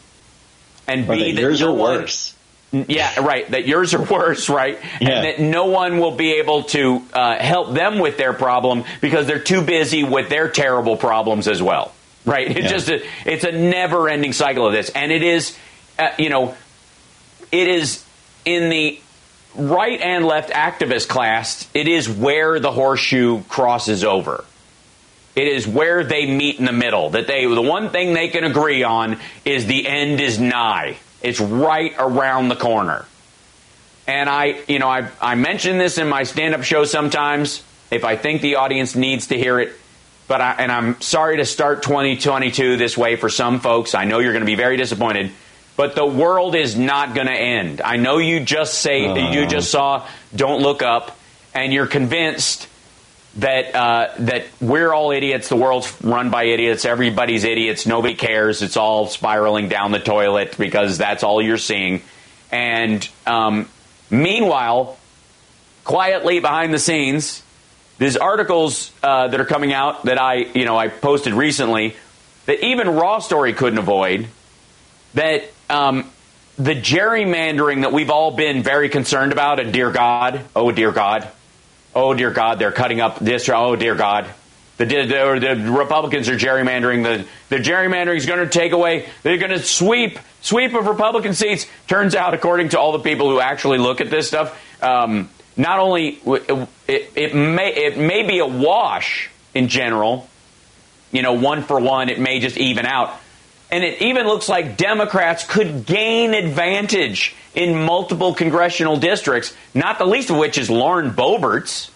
And 0.88 1.08
Or 1.08 1.14
B, 1.14 1.30
that 1.30 1.36
that 1.36 1.40
yours 1.42 1.60
no 1.60 1.68
are 1.68 1.74
one- 1.74 2.00
worse. 2.00 2.34
yeah, 2.72 3.20
right. 3.20 3.48
That 3.52 3.66
yours 3.68 3.94
are 3.94 4.02
worse, 4.10 4.48
right? 4.48 4.78
Yeah. 5.00 5.10
And 5.10 5.24
that 5.26 5.38
no 5.40 5.66
one 5.66 5.98
will 5.98 6.16
be 6.16 6.32
able 6.40 6.64
to 6.64 7.02
uh, 7.12 7.36
help 7.38 7.72
them 7.74 7.98
with 8.00 8.16
their 8.16 8.32
problem 8.32 8.82
because 9.00 9.26
they're 9.28 9.38
too 9.38 9.62
busy 9.62 10.02
with 10.02 10.28
their 10.28 10.48
terrible 10.48 10.96
problems 10.96 11.46
as 11.46 11.62
well, 11.62 11.92
right? 12.24 12.48
It's 12.48 12.60
Yeah. 12.60 12.68
just 12.68 12.88
a, 12.88 13.02
it's 13.24 13.44
a 13.44 13.52
never-ending 13.52 14.32
cycle 14.32 14.66
of 14.66 14.72
this, 14.72 14.90
and 14.90 15.10
it 15.12 15.22
is, 15.22 15.56
uh, 15.98 16.10
you 16.18 16.28
know, 16.28 16.54
it 17.52 17.68
is 17.68 18.04
in 18.44 18.68
the 18.68 19.00
right 19.56 20.00
and 20.00 20.24
left 20.24 20.50
activist 20.50 21.08
class. 21.08 21.68
It 21.74 21.88
is 21.88 22.08
where 22.08 22.60
the 22.60 22.70
horseshoe 22.70 23.42
crosses 23.48 24.04
over. 24.04 24.44
It 25.36 25.46
is 25.48 25.66
where 25.66 26.04
they 26.04 26.26
meet 26.26 26.58
in 26.58 26.64
the 26.64 26.72
middle. 26.72 27.10
That 27.10 27.26
they 27.26 27.46
the 27.46 27.62
one 27.62 27.90
thing 27.90 28.14
they 28.14 28.28
can 28.28 28.44
agree 28.44 28.82
on 28.82 29.18
is 29.44 29.66
the 29.66 29.86
end 29.86 30.20
is 30.20 30.38
nigh. 30.38 30.96
It's 31.22 31.40
right 31.40 31.94
around 31.98 32.48
the 32.48 32.56
corner. 32.56 33.06
And 34.06 34.28
I, 34.28 34.60
you 34.66 34.78
know, 34.78 34.88
I 34.88 35.08
I 35.20 35.34
mention 35.36 35.78
this 35.78 35.98
in 35.98 36.08
my 36.08 36.24
stand-up 36.24 36.64
show 36.64 36.84
sometimes 36.84 37.62
if 37.90 38.04
I 38.04 38.16
think 38.16 38.42
the 38.42 38.56
audience 38.56 38.96
needs 38.96 39.28
to 39.28 39.36
hear 39.38 39.60
it. 39.60 39.72
But 40.30 40.40
I, 40.40 40.52
and 40.60 40.70
I'm 40.70 41.00
sorry 41.00 41.38
to 41.38 41.44
start 41.44 41.82
2022 41.82 42.76
this 42.76 42.96
way 42.96 43.16
for 43.16 43.28
some 43.28 43.58
folks. 43.58 43.96
I 43.96 44.04
know 44.04 44.20
you're 44.20 44.30
going 44.30 44.42
to 44.42 44.46
be 44.46 44.54
very 44.54 44.76
disappointed. 44.76 45.32
But 45.76 45.96
the 45.96 46.06
world 46.06 46.54
is 46.54 46.76
not 46.76 47.16
going 47.16 47.26
to 47.26 47.32
end. 47.32 47.80
I 47.80 47.96
know 47.96 48.18
you 48.18 48.38
just 48.38 48.74
say 48.74 49.32
you 49.32 49.48
just 49.48 49.72
saw 49.72 50.06
"Don't 50.36 50.62
Look 50.62 50.84
Up," 50.84 51.18
and 51.52 51.72
you're 51.72 51.88
convinced 51.88 52.68
that 53.38 53.74
uh, 53.74 54.10
that 54.20 54.46
we're 54.60 54.92
all 54.92 55.10
idiots. 55.10 55.48
The 55.48 55.56
world's 55.56 55.92
run 56.00 56.30
by 56.30 56.44
idiots. 56.44 56.84
Everybody's 56.84 57.42
idiots. 57.42 57.84
Nobody 57.84 58.14
cares. 58.14 58.62
It's 58.62 58.76
all 58.76 59.08
spiraling 59.08 59.68
down 59.68 59.90
the 59.90 59.98
toilet 59.98 60.56
because 60.56 60.96
that's 60.96 61.24
all 61.24 61.42
you're 61.42 61.58
seeing. 61.58 62.02
And 62.52 63.08
um, 63.26 63.68
meanwhile, 64.10 64.96
quietly 65.82 66.38
behind 66.38 66.72
the 66.72 66.78
scenes, 66.78 67.42
there's 68.00 68.16
articles 68.16 68.90
uh, 69.02 69.28
that 69.28 69.38
are 69.38 69.44
coming 69.44 69.74
out 69.74 70.06
that 70.06 70.18
I 70.18 70.36
you 70.36 70.64
know 70.64 70.76
I 70.76 70.88
posted 70.88 71.34
recently 71.34 71.94
that 72.46 72.64
even 72.64 72.88
Raw 72.88 73.18
Story 73.18 73.52
couldn't 73.52 73.78
avoid. 73.78 74.26
That 75.12 75.44
um, 75.68 76.10
the 76.56 76.74
gerrymandering 76.74 77.82
that 77.82 77.92
we've 77.92 78.08
all 78.08 78.30
been 78.30 78.62
very 78.62 78.88
concerned 78.88 79.32
about, 79.32 79.60
and 79.60 79.70
dear 79.70 79.90
God, 79.90 80.40
oh 80.56 80.72
dear 80.72 80.92
God, 80.92 81.28
oh 81.94 82.14
dear 82.14 82.30
God, 82.30 82.58
they're 82.58 82.72
cutting 82.72 83.02
up 83.02 83.18
this. 83.18 83.46
Oh 83.50 83.76
dear 83.76 83.94
God, 83.94 84.26
the 84.78 84.86
the, 84.86 85.56
the 85.64 85.70
Republicans 85.70 86.30
are 86.30 86.38
gerrymandering. 86.38 87.02
The 87.02 87.26
the 87.54 87.62
gerrymandering 87.62 88.16
is 88.16 88.24
going 88.24 88.40
to 88.40 88.48
take 88.48 88.72
away. 88.72 89.10
They're 89.22 89.36
going 89.36 89.50
to 89.50 89.58
sweep 89.58 90.18
sweep 90.40 90.72
of 90.72 90.86
Republican 90.86 91.34
seats. 91.34 91.66
Turns 91.86 92.14
out, 92.14 92.32
according 92.32 92.70
to 92.70 92.80
all 92.80 92.92
the 92.92 93.00
people 93.00 93.28
who 93.28 93.40
actually 93.40 93.76
look 93.76 94.00
at 94.00 94.08
this 94.08 94.26
stuff, 94.26 94.58
um, 94.82 95.28
not 95.56 95.78
only 95.78 96.20
it, 96.26 96.68
it 97.16 97.34
may 97.34 97.72
it 97.72 97.98
may 97.98 98.26
be 98.26 98.38
a 98.38 98.46
wash 98.46 99.30
in 99.54 99.68
general. 99.68 100.28
You 101.12 101.22
know, 101.22 101.32
one 101.34 101.62
for 101.62 101.80
one, 101.80 102.08
it 102.08 102.20
may 102.20 102.38
just 102.38 102.56
even 102.56 102.86
out. 102.86 103.12
And 103.72 103.84
it 103.84 104.02
even 104.02 104.26
looks 104.26 104.48
like 104.48 104.76
Democrats 104.76 105.44
could 105.44 105.86
gain 105.86 106.34
advantage 106.34 107.34
in 107.54 107.84
multiple 107.84 108.34
congressional 108.34 108.96
districts, 108.96 109.54
not 109.74 109.98
the 109.98 110.06
least 110.06 110.30
of 110.30 110.36
which 110.36 110.58
is 110.58 110.70
Lauren 110.70 111.10
Boebert's. 111.10 111.90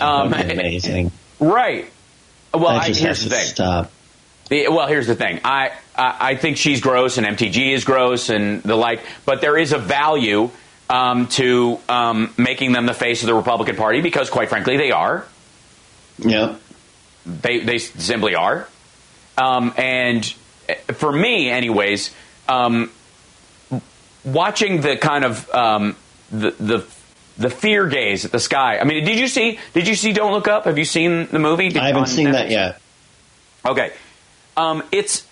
Um, 0.00 0.32
amazing. 0.32 1.12
Right. 1.38 1.90
Well, 2.54 2.68
I, 2.68 2.88
here's 2.92 3.24
the 3.24 3.30
thing. 3.30 3.46
stop. 3.46 3.92
Well, 4.50 4.86
here's 4.86 5.06
the 5.06 5.14
thing. 5.14 5.40
I, 5.44 5.72
I 5.96 6.16
I 6.20 6.36
think 6.36 6.58
she's 6.58 6.80
gross, 6.80 7.16
and 7.16 7.26
MTG 7.26 7.72
is 7.72 7.84
gross, 7.84 8.28
and 8.28 8.62
the 8.62 8.76
like. 8.76 9.00
But 9.24 9.40
there 9.40 9.56
is 9.56 9.72
a 9.72 9.78
value 9.78 10.50
um, 10.88 11.28
to 11.28 11.78
um, 11.88 12.32
making 12.36 12.72
them 12.72 12.86
the 12.86 12.94
face 12.94 13.22
of 13.22 13.26
the 13.26 13.34
Republican 13.34 13.76
Party 13.76 14.00
because, 14.00 14.30
quite 14.30 14.48
frankly, 14.48 14.76
they 14.76 14.90
are. 14.90 15.26
Yep. 16.18 16.60
They 17.24 17.60
they 17.60 17.78
simply 17.78 18.34
are. 18.34 18.68
Um, 19.38 19.72
and 19.76 20.24
for 20.92 21.10
me, 21.10 21.50
anyways, 21.50 22.14
um, 22.48 22.90
watching 24.24 24.80
the 24.80 24.96
kind 24.96 25.24
of 25.24 25.48
um, 25.50 25.96
the 26.30 26.50
the 26.52 26.86
the 27.38 27.50
fear 27.50 27.86
gaze 27.86 28.24
at 28.24 28.32
the 28.32 28.38
sky. 28.38 28.78
I 28.78 28.84
mean, 28.84 29.04
did 29.04 29.18
you 29.18 29.28
see? 29.28 29.58
Did 29.72 29.88
you 29.88 29.94
see 29.94 30.12
Don't 30.12 30.32
Look 30.32 30.48
Up? 30.48 30.64
Have 30.64 30.78
you 30.78 30.84
seen 30.84 31.26
the 31.26 31.38
movie? 31.38 31.76
I 31.78 31.88
haven't 31.88 32.06
seen 32.06 32.28
Netflix? 32.28 32.32
that 32.32 32.50
yet. 32.50 32.80
Okay, 33.64 33.92
um, 34.56 34.82
it's 34.92 35.26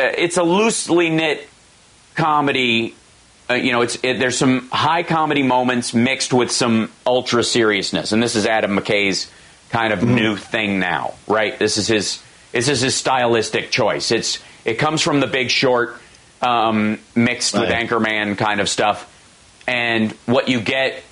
uh, 0.00 0.04
it's 0.04 0.36
a 0.36 0.42
loosely 0.42 1.10
knit 1.10 1.48
comedy. 2.14 2.94
Uh, 3.50 3.54
you 3.54 3.72
know, 3.72 3.82
it's 3.82 3.98
it, 4.02 4.18
there's 4.18 4.38
some 4.38 4.68
high 4.70 5.02
comedy 5.02 5.42
moments 5.42 5.92
mixed 5.94 6.32
with 6.32 6.50
some 6.50 6.90
ultra 7.06 7.42
seriousness, 7.44 8.12
and 8.12 8.22
this 8.22 8.36
is 8.36 8.46
Adam 8.46 8.76
McKay's 8.76 9.30
kind 9.70 9.92
of 9.92 10.02
new 10.02 10.36
thing 10.36 10.78
now, 10.78 11.14
right? 11.26 11.58
This 11.58 11.76
is 11.76 11.86
his 11.88 12.22
this 12.52 12.68
is 12.68 12.80
his 12.80 12.94
stylistic 12.94 13.70
choice. 13.70 14.10
It's 14.10 14.38
it 14.64 14.74
comes 14.74 15.02
from 15.02 15.20
The 15.20 15.26
Big 15.26 15.50
Short, 15.50 15.96
um, 16.40 16.98
mixed 17.14 17.54
with 17.54 17.70
Right. 17.70 17.88
Anchorman 17.88 18.38
kind 18.38 18.60
of 18.60 18.68
stuff, 18.68 19.08
and 19.66 20.12
what 20.26 20.48
you 20.48 20.60
get 20.60 21.02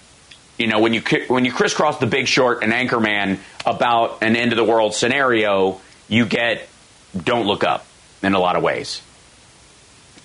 you 0.58 0.66
know 0.66 0.78
when 0.78 0.92
you 0.94 1.02
when 1.28 1.44
you 1.44 1.52
crisscross 1.52 1.98
the 1.98 2.06
big 2.06 2.28
short 2.28 2.62
and 2.62 2.70
anchorman 2.72 3.38
about 3.64 4.22
an 4.22 4.36
end 4.36 4.52
of 4.52 4.56
the 4.56 4.64
world 4.64 4.94
scenario 4.94 5.80
you 6.06 6.26
get 6.26 6.68
don't 7.16 7.46
look 7.46 7.64
up 7.64 7.86
in 8.22 8.34
a 8.34 8.38
lot 8.38 8.56
of 8.56 8.62
ways 8.62 9.00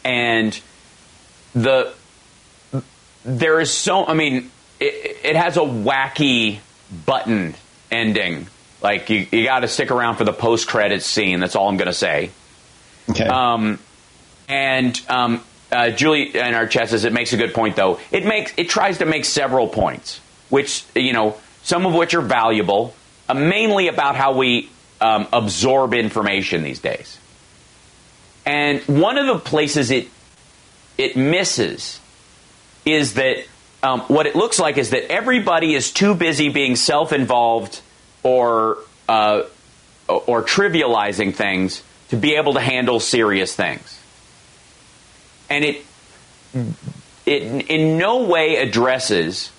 and 0.04 0.60
the 1.56 1.92
there 3.24 3.60
is 3.60 3.74
so 3.74 4.06
i 4.06 4.14
mean 4.14 4.52
it, 4.80 5.18
it 5.24 5.36
has 5.36 5.58
a 5.58 5.62
wacky 5.62 6.60
button 7.06 7.56
ending 7.92 8.48
like 8.82 9.10
you, 9.10 9.26
you 9.32 9.44
got 9.46 9.62
to 9.62 9.68
stick 9.68 9.90
around 9.90 10.18
for 10.18 10.26
the 10.26 10.34
post 10.34 10.68
credits 10.68 11.06
scene 11.06 11.40
that's 11.40 11.56
all 11.56 11.68
i'm 11.70 11.78
going 11.78 11.88
to 11.88 11.94
say 11.94 12.30
Okay. 13.10 13.26
um, 13.26 13.78
and 14.50 15.00
um, 15.10 15.42
uh, 15.72 15.92
Julie 15.92 16.36
in 16.36 16.54
our 16.56 16.66
chat 16.68 16.90
says 16.90 17.06
it 17.06 17.14
makes 17.14 17.34
a 17.34 17.38
good 17.38 17.54
point 17.54 17.76
though. 17.76 18.00
It 18.12 18.26
makes 18.26 18.52
it 18.58 18.68
tries 18.70 18.98
to 18.98 19.06
make 19.06 19.26
several 19.26 19.68
points, 19.68 20.20
which 20.50 20.84
you 20.96 21.14
know 21.14 21.38
some 21.62 21.86
of 21.86 21.94
which 21.94 22.16
are 22.16 22.22
valuable, 22.22 22.96
uh, 23.30 23.36
mainly 23.36 23.90
about 23.90 24.16
how 24.16 24.36
we 24.38 24.70
um, 25.02 25.28
absorb 25.34 25.94
information 25.94 26.64
these 26.64 26.80
days. 26.80 27.20
And 28.46 28.82
one 28.82 29.18
of 29.20 29.28
the 29.28 29.38
places 29.38 29.92
it 29.92 30.08
it 30.98 31.16
misses 31.16 32.00
is 32.86 33.16
that 33.16 33.46
um, 33.84 34.02
what 34.02 34.26
it 34.26 34.36
looks 34.36 34.60
like 34.60 34.78
is 34.78 34.92
that 34.92 35.12
everybody 35.12 35.76
is 35.76 35.92
too 35.92 36.16
busy 36.16 36.50
being 36.50 36.76
self-involved 36.76 37.82
or 38.24 38.78
uh, 39.08 39.44
or 40.08 40.44
trivializing 40.44 41.34
things 41.34 41.84
to 42.10 42.18
be 42.18 42.36
able 42.36 42.54
to 42.54 42.60
handle 42.60 43.00
serious 43.00 43.56
things. 43.56 44.00
And 45.50 45.64
it 45.64 45.86
it 47.26 47.70
in 47.70 47.98
no 47.98 48.24
way 48.24 48.56
addresses 48.58 49.52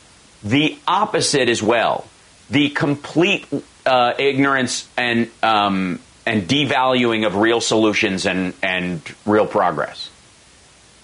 the 0.42 0.78
opposite 0.86 1.48
as 1.48 1.62
well, 1.62 2.06
the 2.50 2.70
complete 2.70 3.46
uh, 3.84 4.14
ignorance 4.18 4.88
and 4.96 5.30
um, 5.42 6.00
and 6.24 6.42
devaluing 6.48 7.26
of 7.26 7.36
real 7.36 7.60
solutions 7.60 8.26
and 8.26 8.54
and 8.62 9.02
real 9.24 9.46
progress. 9.46 10.10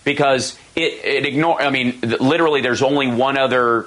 Because 0.04 0.58
it 0.74 1.04
it 1.04 1.26
ignore. 1.26 1.60
I 1.60 1.70
mean, 1.70 2.00
literally, 2.02 2.60
there's 2.60 2.82
only 2.82 3.06
one 3.06 3.38
other 3.38 3.86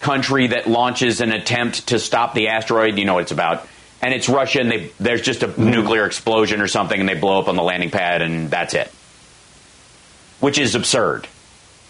country 0.00 0.48
that 0.48 0.68
launches 0.68 1.20
an 1.20 1.32
attempt 1.32 1.88
to 1.88 1.98
stop 1.98 2.34
the 2.34 2.48
asteroid. 2.48 2.98
You 2.98 3.04
know 3.04 3.14
what 3.14 3.22
it's 3.22 3.32
about. 3.32 3.66
And 4.02 4.12
it's 4.12 4.28
Russia, 4.28 4.60
and 4.60 4.70
they, 4.70 4.90
there's 5.00 5.22
just 5.22 5.42
a 5.42 5.48
mm-hmm. 5.48 5.70
nuclear 5.70 6.04
explosion 6.04 6.60
or 6.60 6.68
something, 6.68 7.00
and 7.00 7.08
they 7.08 7.14
blow 7.14 7.40
up 7.40 7.48
on 7.48 7.56
the 7.56 7.62
landing 7.62 7.90
pad, 7.90 8.22
and 8.22 8.50
that's 8.50 8.74
it. 8.74 8.92
Which 10.38 10.58
is 10.58 10.74
absurd, 10.74 11.26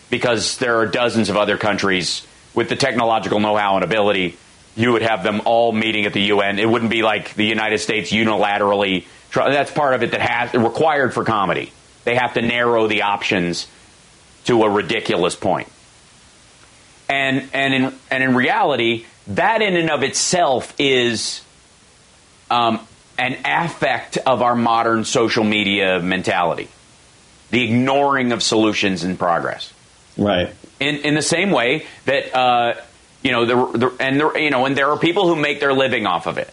because 0.08 0.56
there 0.58 0.78
are 0.78 0.86
dozens 0.86 1.30
of 1.30 1.36
other 1.36 1.58
countries 1.58 2.24
with 2.54 2.68
the 2.68 2.76
technological 2.76 3.40
know-how 3.40 3.74
and 3.74 3.84
ability. 3.84 4.36
You 4.76 4.92
would 4.92 5.02
have 5.02 5.24
them 5.24 5.42
all 5.44 5.72
meeting 5.72 6.06
at 6.06 6.12
the 6.12 6.22
UN. 6.22 6.58
It 6.58 6.68
wouldn't 6.68 6.90
be 6.90 7.02
like 7.02 7.34
the 7.34 7.44
United 7.44 7.78
States 7.78 8.12
unilaterally. 8.12 9.04
try- 9.30 9.50
That's 9.50 9.70
part 9.70 9.94
of 9.94 10.02
it 10.02 10.12
that 10.12 10.20
has 10.20 10.54
required 10.54 11.12
for 11.12 11.24
comedy. 11.24 11.72
They 12.06 12.14
have 12.14 12.32
to 12.34 12.40
narrow 12.40 12.86
the 12.86 13.02
options 13.02 13.66
to 14.46 14.62
a 14.62 14.70
ridiculous 14.70 15.36
point 15.36 15.68
and 17.08 17.48
and 17.52 17.74
in 17.74 17.94
and 18.10 18.22
in 18.22 18.34
reality, 18.34 19.04
that 19.28 19.62
in 19.62 19.76
and 19.76 19.90
of 19.90 20.02
itself 20.02 20.74
is 20.78 21.42
um, 22.50 22.80
an 23.18 23.36
affect 23.44 24.18
of 24.18 24.42
our 24.42 24.54
modern 24.54 25.04
social 25.04 25.44
media 25.44 26.00
mentality, 26.00 26.68
the 27.50 27.64
ignoring 27.64 28.32
of 28.32 28.42
solutions 28.42 29.04
and 29.04 29.18
progress. 29.18 29.72
right. 30.16 30.52
In 30.80 30.96
in 30.96 31.14
the 31.14 31.22
same 31.22 31.50
way 31.50 31.86
that 32.04 32.36
uh, 32.36 32.74
you 33.22 33.32
know 33.32 33.44
the, 33.46 33.78
the 33.78 33.96
and 34.00 34.20
there, 34.20 34.38
you 34.38 34.50
know 34.50 34.66
and 34.66 34.76
there 34.76 34.90
are 34.90 34.98
people 34.98 35.28
who 35.28 35.36
make 35.36 35.60
their 35.60 35.72
living 35.72 36.06
off 36.06 36.26
of 36.26 36.38
it. 36.38 36.52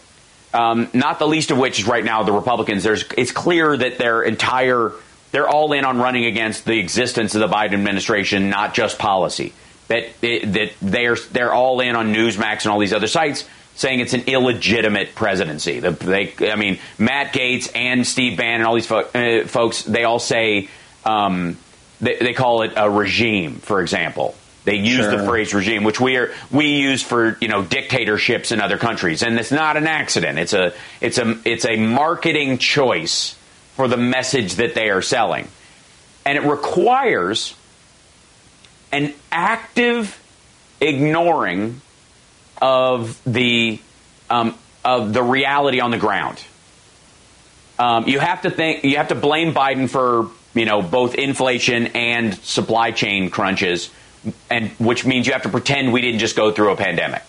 Um, 0.54 0.88
not 0.94 1.18
the 1.18 1.26
least 1.26 1.50
of 1.50 1.58
which 1.58 1.80
is 1.80 1.86
right 1.86 2.04
now 2.04 2.22
the 2.22 2.32
Republicans. 2.32 2.84
There's 2.84 3.04
it's 3.18 3.32
clear 3.32 3.76
that 3.76 3.98
their 3.98 4.22
entire 4.22 4.92
they're 5.34 5.48
all 5.48 5.72
in 5.72 5.84
on 5.84 5.98
running 5.98 6.26
against 6.26 6.64
the 6.64 6.78
existence 6.78 7.34
of 7.34 7.40
the 7.40 7.48
Biden 7.48 7.74
administration, 7.74 8.50
not 8.50 8.72
just 8.72 9.00
policy. 9.00 9.52
That 9.88 10.20
that 10.20 10.70
they're 10.80 11.16
they're 11.32 11.52
all 11.52 11.80
in 11.80 11.96
on 11.96 12.14
Newsmax 12.14 12.62
and 12.62 12.68
all 12.68 12.78
these 12.78 12.92
other 12.92 13.08
sites 13.08 13.44
saying 13.74 13.98
it's 13.98 14.14
an 14.14 14.22
illegitimate 14.28 15.16
presidency. 15.16 15.80
The, 15.80 15.90
they, 15.90 16.32
I 16.48 16.54
mean, 16.54 16.78
Matt 16.96 17.34
Gaetz 17.34 17.68
and 17.74 18.06
Steve 18.06 18.38
Bannon, 18.38 18.60
and 18.60 18.66
all 18.68 18.76
these 18.76 18.86
fo- 18.86 19.08
uh, 19.12 19.44
folks, 19.48 19.82
they 19.82 20.04
all 20.04 20.20
say 20.20 20.68
um, 21.04 21.58
they, 22.00 22.16
they 22.16 22.32
call 22.32 22.62
it 22.62 22.74
a 22.76 22.88
regime. 22.88 23.56
For 23.56 23.80
example, 23.80 24.36
they 24.64 24.76
use 24.76 25.04
the 25.04 25.24
phrase 25.24 25.52
regime, 25.52 25.82
which 25.82 26.00
we 26.00 26.16
are 26.16 26.32
we 26.52 26.76
use 26.76 27.02
for 27.02 27.36
you 27.40 27.48
know 27.48 27.64
dictatorships 27.64 28.52
in 28.52 28.60
other 28.60 28.78
countries, 28.78 29.24
and 29.24 29.36
it's 29.36 29.50
not 29.50 29.76
an 29.76 29.88
accident. 29.88 30.38
It's 30.38 30.52
a 30.52 30.72
it's 31.00 31.18
a 31.18 31.36
it's 31.44 31.64
a 31.64 31.76
marketing 31.76 32.58
choice 32.58 33.36
for 33.74 33.88
the 33.88 33.96
message 33.96 34.54
that 34.54 34.74
they 34.74 34.90
are 34.90 35.02
selling, 35.02 35.48
and 36.24 36.38
it 36.38 36.44
requires 36.44 37.54
an 38.92 39.12
active 39.32 40.20
ignoring 40.80 41.80
of 42.62 43.20
the 43.24 43.80
um, 44.30 44.56
of 44.84 45.12
the 45.12 45.22
reality 45.22 45.80
on 45.80 45.90
the 45.90 45.98
ground. 45.98 46.42
Um, 47.78 48.06
you 48.06 48.20
have 48.20 48.42
to 48.42 48.50
think. 48.50 48.84
You 48.84 48.96
have 48.98 49.08
to 49.08 49.14
blame 49.14 49.52
Biden 49.52 49.90
for 49.90 50.30
you 50.54 50.64
know 50.64 50.80
both 50.80 51.16
inflation 51.16 51.88
and 51.88 52.34
supply 52.34 52.92
chain 52.92 53.30
crunches, 53.30 53.90
and 54.48 54.70
which 54.78 55.04
means 55.04 55.26
you 55.26 55.32
have 55.32 55.42
to 55.42 55.48
pretend 55.48 55.92
we 55.92 56.00
didn't 56.00 56.20
just 56.20 56.36
go 56.36 56.52
through 56.52 56.70
a 56.70 56.76
pandemic. 56.76 57.22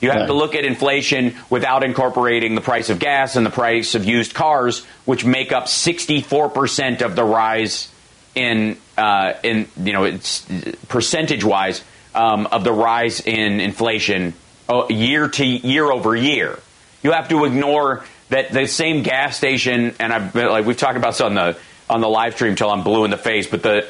You 0.00 0.10
have 0.10 0.20
Right. 0.20 0.26
to 0.28 0.32
look 0.32 0.54
at 0.54 0.64
inflation 0.64 1.36
without 1.50 1.84
incorporating 1.84 2.54
the 2.54 2.60
price 2.60 2.88
of 2.90 2.98
gas 2.98 3.36
and 3.36 3.44
the 3.44 3.50
price 3.50 3.94
of 3.94 4.04
used 4.04 4.32
cars, 4.34 4.84
which 5.04 5.24
make 5.24 5.52
up 5.52 5.68
64% 5.68 7.02
of 7.02 7.16
the 7.16 7.24
rise 7.24 7.88
in 8.34 8.76
uh, 8.96 9.32
in 9.42 9.66
you 9.82 9.92
know 9.92 10.04
it's 10.04 10.46
percentage 10.88 11.44
wise 11.44 11.82
um, 12.14 12.46
of 12.46 12.64
the 12.64 12.72
rise 12.72 13.20
in 13.20 13.60
inflation 13.60 14.34
uh, 14.68 14.86
year 14.88 15.28
to 15.28 15.44
year 15.44 15.90
over 15.90 16.14
year. 16.14 16.58
You 17.02 17.12
have 17.12 17.28
to 17.30 17.44
ignore 17.44 18.04
that 18.28 18.52
the 18.52 18.66
same 18.66 19.02
gas 19.02 19.36
station, 19.36 19.94
and 19.98 20.12
I've 20.12 20.32
been, 20.32 20.48
like 20.48 20.64
we've 20.64 20.76
talked 20.76 20.96
about 20.96 21.12
this 21.12 21.20
on 21.20 21.34
the 21.34 21.56
on 21.88 22.00
the 22.00 22.08
live 22.08 22.34
stream 22.34 22.54
till 22.54 22.70
I'm 22.70 22.84
blue 22.84 23.04
in 23.04 23.10
the 23.10 23.16
face, 23.18 23.48
but 23.48 23.62
the 23.62 23.86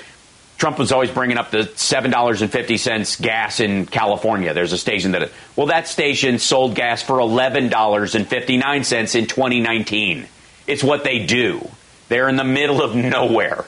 Trump 0.60 0.78
was 0.78 0.92
always 0.92 1.10
bringing 1.10 1.38
up 1.38 1.50
the 1.50 1.72
seven 1.74 2.10
dollars 2.10 2.42
and 2.42 2.52
fifty 2.52 2.76
cents 2.76 3.16
gas 3.16 3.60
in 3.60 3.86
California. 3.86 4.52
There's 4.52 4.74
a 4.74 4.78
station 4.78 5.12
that 5.12 5.30
well, 5.56 5.68
that 5.68 5.88
station 5.88 6.38
sold 6.38 6.74
gas 6.74 7.02
for 7.02 7.18
eleven 7.18 7.70
dollars 7.70 8.14
and 8.14 8.28
fifty 8.28 8.58
nine 8.58 8.84
cents 8.84 9.14
in 9.14 9.26
2019. 9.26 10.28
It's 10.66 10.84
what 10.84 11.02
they 11.02 11.24
do. 11.24 11.66
They're 12.08 12.28
in 12.28 12.36
the 12.36 12.44
middle 12.44 12.82
of 12.82 12.94
nowhere, 12.94 13.64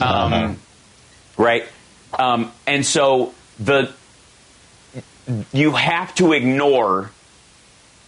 um, 0.00 0.58
right? 1.36 1.66
Um, 2.16 2.52
and 2.68 2.86
so 2.86 3.34
the 3.58 3.92
you 5.52 5.72
have 5.72 6.14
to 6.16 6.32
ignore 6.34 7.10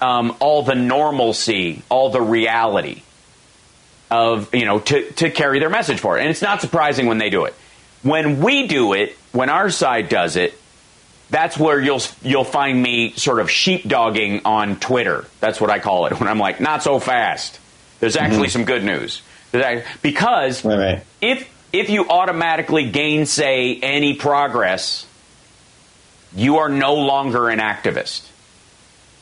um, 0.01 0.37
all 0.39 0.63
the 0.63 0.77
normalcy, 0.77 1.83
all 1.89 2.11
the 2.11 2.21
reality 2.21 3.03
of 4.09 4.55
you 4.55 4.67
know 4.67 4.79
to 4.79 5.11
to 5.15 5.33
carry 5.33 5.59
their 5.59 5.71
message 5.71 5.99
for 5.99 6.17
it. 6.17 6.21
And 6.21 6.31
it's 6.31 6.43
not 6.43 6.61
surprising 6.61 7.07
when 7.07 7.19
they 7.19 7.29
do 7.29 7.47
it. 7.47 7.55
When 8.05 8.41
we 8.41 8.69
do 8.69 8.93
it, 8.93 9.17
when 9.33 9.51
our 9.51 9.71
side 9.71 10.09
does 10.09 10.37
it, 10.37 10.57
that's 11.31 11.59
where 11.59 11.81
you'll 11.81 12.03
you'll 12.23 12.45
find 12.45 12.81
me 12.81 13.13
sort 13.13 13.41
of 13.41 13.49
sheepdogging 13.49 14.43
on 14.45 14.79
Twitter. 14.79 15.25
That's 15.41 15.61
what 15.61 15.71
I 15.71 15.81
call 15.81 16.07
it. 16.07 16.13
When 16.21 16.29
I'm 16.29 16.39
like, 16.39 16.61
not 16.61 16.83
so 16.83 17.01
fast. 17.01 17.59
There's 17.99 18.15
mm-hmm. 18.15 18.27
actually 18.27 18.49
some 18.51 18.65
good 18.65 18.85
news. 18.85 19.23
Because 20.03 20.65
Right, 20.65 20.79
right. 20.79 21.03
if 21.21 21.51
if 21.73 21.91
you 21.91 22.09
automatically 22.09 22.91
gainsay 22.91 23.81
any 23.83 24.15
progress, 24.15 25.07
you 26.37 26.59
are 26.59 26.69
no 26.69 26.95
longer 26.95 27.49
an 27.49 27.59
activist. 27.59 28.29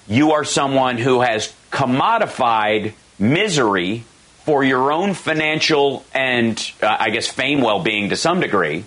You 0.08 0.32
are 0.32 0.44
someone 0.44 0.98
who 0.98 1.20
has 1.20 1.54
commodified 1.70 2.92
misery 3.18 4.04
for 4.44 4.64
your 4.64 4.92
own 4.92 5.14
financial 5.14 6.04
and, 6.14 6.72
uh, 6.82 6.96
I 6.98 7.10
guess, 7.10 7.28
fame 7.28 7.60
well 7.60 7.82
being 7.82 8.10
to 8.10 8.16
some 8.16 8.40
degree. 8.40 8.84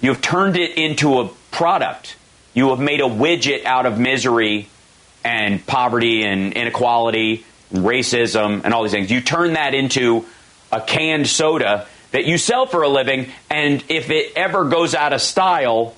You've 0.00 0.22
turned 0.22 0.56
it 0.56 0.78
into 0.78 1.20
a 1.20 1.28
product 1.50 2.16
you 2.54 2.70
have 2.70 2.80
made 2.80 3.00
a 3.00 3.04
widget 3.04 3.64
out 3.64 3.86
of 3.86 3.98
misery 3.98 4.68
and 5.22 5.64
poverty 5.66 6.24
and 6.24 6.52
inequality, 6.52 7.44
and 7.70 7.84
racism, 7.84 8.62
and 8.64 8.74
all 8.74 8.82
these 8.82 8.92
things. 8.92 9.10
You 9.10 9.20
turn 9.20 9.52
that 9.52 9.74
into 9.74 10.24
a 10.72 10.80
canned 10.80 11.28
soda 11.28 11.86
that 12.12 12.24
you 12.24 12.38
sell 12.38 12.66
for 12.66 12.82
a 12.82 12.88
living, 12.88 13.30
and 13.48 13.84
if 13.88 14.10
it 14.10 14.32
ever 14.34 14.64
goes 14.64 14.94
out 14.94 15.12
of 15.12 15.20
style, 15.20 15.94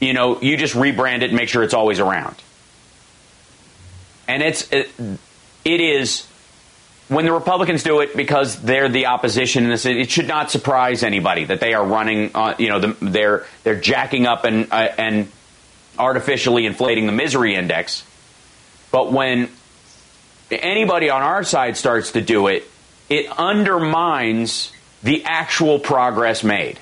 you 0.00 0.12
know, 0.12 0.40
you 0.40 0.56
just 0.56 0.74
rebrand 0.74 1.22
it 1.22 1.30
and 1.30 1.34
make 1.34 1.48
sure 1.48 1.62
it's 1.62 1.74
always 1.74 1.98
around. 1.98 2.36
And 4.28 4.42
it's 4.42 4.70
it, 4.70 4.90
it 5.64 5.80
is 5.80 6.26
when 7.08 7.26
the 7.26 7.32
Republicans 7.32 7.82
do 7.82 8.00
it 8.00 8.16
because 8.16 8.60
they're 8.60 8.88
the 8.88 9.06
opposition, 9.06 9.70
it 9.70 10.10
should 10.10 10.28
not 10.28 10.50
surprise 10.50 11.02
anybody 11.02 11.44
that 11.44 11.60
they 11.60 11.74
are 11.74 11.84
running. 11.84 12.30
Uh, 12.34 12.54
you 12.58 12.68
know, 12.68 12.80
the, 12.80 12.96
they're 13.00 13.46
they're 13.62 13.78
jacking 13.78 14.26
up 14.26 14.44
and 14.44 14.72
uh, 14.72 14.88
and 14.96 15.28
artificially 15.98 16.66
inflating 16.66 17.06
the 17.06 17.12
misery 17.12 17.54
index. 17.54 18.04
But 18.90 19.12
when 19.12 19.50
anybody 20.50 21.10
on 21.10 21.22
our 21.22 21.44
side 21.44 21.76
starts 21.76 22.12
to 22.12 22.20
do 22.20 22.46
it, 22.46 22.64
it 23.08 23.26
undermines 23.38 24.72
the 25.02 25.24
actual 25.24 25.78
progress 25.78 26.42
made. 26.42 26.78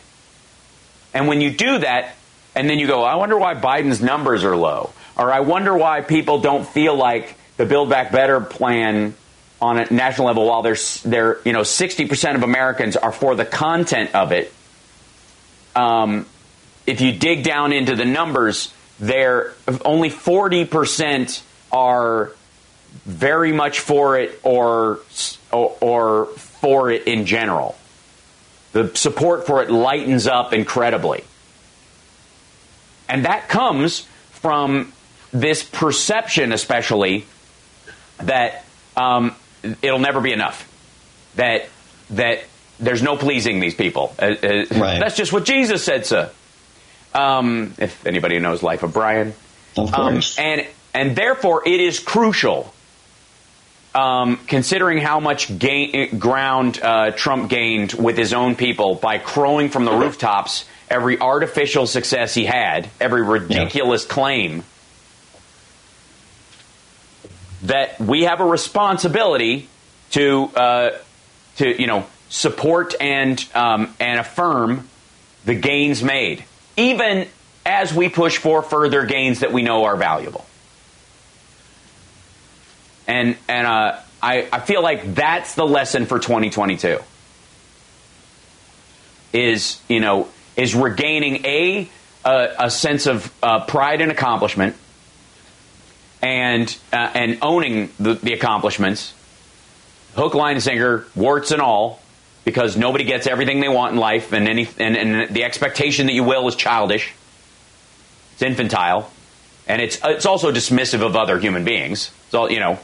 And 1.14 1.26
when 1.26 1.40
you 1.40 1.50
do 1.50 1.78
that, 1.78 2.14
and 2.54 2.70
then 2.70 2.78
you 2.78 2.86
go, 2.86 3.02
I 3.02 3.16
wonder 3.16 3.36
why 3.36 3.54
Biden's 3.54 4.00
numbers 4.00 4.44
are 4.44 4.56
low, 4.56 4.92
or 5.16 5.32
I 5.32 5.40
wonder 5.40 5.76
why 5.76 6.00
people 6.00 6.40
don't 6.40 6.66
feel 6.66 6.94
like 6.94 7.34
the 7.56 7.66
Build 7.66 7.90
Back 7.90 8.12
Better 8.12 8.40
plan 8.40 9.14
on 9.62 9.78
a 9.78 9.92
national 9.92 10.26
level, 10.26 10.44
while 10.44 10.62
there's 10.62 11.00
there, 11.04 11.38
you 11.44 11.52
know, 11.52 11.60
60% 11.60 12.34
of 12.34 12.42
Americans 12.42 12.96
are 12.96 13.12
for 13.12 13.36
the 13.36 13.44
content 13.44 14.12
of 14.12 14.32
it. 14.32 14.52
Um, 15.76 16.26
if 16.84 17.00
you 17.00 17.12
dig 17.12 17.44
down 17.44 17.72
into 17.72 17.94
the 17.94 18.04
numbers, 18.04 18.74
there 18.98 19.54
only 19.84 20.10
40% 20.10 21.42
are 21.70 22.32
very 23.06 23.52
much 23.52 23.78
for 23.78 24.18
it 24.18 24.38
or, 24.42 24.98
or, 25.52 25.76
or 25.80 26.26
for 26.26 26.90
it 26.90 27.06
in 27.06 27.24
general. 27.24 27.76
The 28.72 28.94
support 28.96 29.46
for 29.46 29.62
it 29.62 29.70
lightens 29.70 30.26
up 30.26 30.52
incredibly. 30.52 31.22
And 33.08 33.26
that 33.26 33.48
comes 33.48 34.00
from 34.30 34.92
this 35.32 35.62
perception, 35.62 36.52
especially, 36.52 37.26
that 38.18 38.64
um, 38.96 39.36
it'll 39.62 39.98
never 39.98 40.20
be 40.20 40.32
enough. 40.32 40.68
That 41.36 41.68
that 42.10 42.44
there's 42.78 43.02
no 43.02 43.16
pleasing 43.16 43.60
these 43.60 43.74
people. 43.74 44.14
Uh, 44.18 44.34
uh, 44.42 44.64
right. 44.72 45.00
That's 45.00 45.16
just 45.16 45.32
what 45.32 45.44
Jesus 45.44 45.84
said, 45.84 46.04
sir. 46.06 46.30
Um, 47.14 47.74
if 47.78 48.06
anybody 48.06 48.38
knows 48.38 48.62
Life 48.62 48.82
of 48.82 48.92
Brian, 48.92 49.34
of 49.76 49.92
course, 49.92 50.38
um, 50.38 50.44
and 50.44 50.66
and 50.94 51.16
therefore 51.16 51.66
it 51.66 51.80
is 51.80 52.00
crucial. 52.00 52.72
Um, 53.94 54.38
considering 54.46 54.96
how 54.96 55.20
much 55.20 55.58
gain, 55.58 56.18
ground 56.18 56.80
uh, 56.82 57.10
Trump 57.10 57.50
gained 57.50 57.92
with 57.92 58.16
his 58.16 58.32
own 58.32 58.56
people 58.56 58.94
by 58.94 59.18
crowing 59.18 59.68
from 59.68 59.84
the 59.84 59.92
rooftops 59.92 60.64
every 60.88 61.20
artificial 61.20 61.86
success 61.86 62.32
he 62.32 62.46
had, 62.46 62.88
every 62.98 63.22
ridiculous 63.22 64.06
yeah. 64.06 64.14
claim 64.14 64.64
that 67.62 68.00
we 68.00 68.22
have 68.22 68.40
a 68.40 68.44
responsibility 68.44 69.68
to 70.10 70.44
uh, 70.54 70.90
to 71.56 71.80
you 71.80 71.86
know 71.86 72.06
support 72.28 72.94
and 73.00 73.44
um, 73.54 73.94
and 74.00 74.18
affirm 74.18 74.88
the 75.44 75.54
gains 75.54 76.02
made, 76.02 76.44
even 76.76 77.28
as 77.64 77.94
we 77.94 78.08
push 78.08 78.38
for 78.38 78.62
further 78.62 79.04
gains 79.04 79.40
that 79.40 79.52
we 79.52 79.62
know 79.62 79.84
are 79.84 79.96
valuable. 79.96 80.44
And 83.06 83.36
and 83.48 83.66
uh, 83.66 83.98
I 84.22 84.48
I 84.52 84.60
feel 84.60 84.82
like 84.82 85.14
that's 85.14 85.54
the 85.54 85.66
lesson 85.66 86.06
for 86.06 86.18
2022. 86.18 86.98
Is 89.32 89.80
you 89.88 90.00
know 90.00 90.28
is 90.56 90.74
regaining 90.74 91.44
a 91.44 91.88
a, 92.24 92.48
a 92.60 92.70
sense 92.70 93.06
of 93.06 93.32
uh, 93.42 93.64
pride 93.64 94.00
and 94.00 94.12
accomplishment 94.12 94.76
and 96.22 96.74
uh, 96.92 97.10
and 97.14 97.38
owning 97.42 97.90
the, 97.98 98.14
the 98.14 98.32
accomplishments, 98.32 99.12
hook, 100.14 100.34
line, 100.34 100.54
and 100.54 100.62
sinker, 100.62 101.06
warts 101.14 101.50
and 101.50 101.60
all, 101.60 102.00
because 102.44 102.76
nobody 102.76 103.04
gets 103.04 103.26
everything 103.26 103.60
they 103.60 103.68
want 103.68 103.94
in 103.94 103.98
life, 103.98 104.32
and 104.32 104.48
any 104.48 104.68
and, 104.78 104.96
and 104.96 105.34
the 105.34 105.44
expectation 105.44 106.06
that 106.06 106.12
you 106.12 106.24
will 106.24 106.46
is 106.48 106.54
childish. 106.54 107.12
It's 108.34 108.42
infantile, 108.42 109.10
and 109.66 109.82
it's 109.82 109.98
it's 110.04 110.26
also 110.26 110.52
dismissive 110.52 111.04
of 111.04 111.16
other 111.16 111.38
human 111.38 111.64
beings. 111.64 112.12
So 112.30 112.48
you 112.48 112.60
know, 112.60 112.78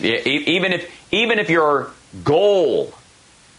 even 0.00 0.72
if 0.72 1.12
even 1.12 1.38
if 1.38 1.50
your 1.50 1.90
goal 2.24 2.94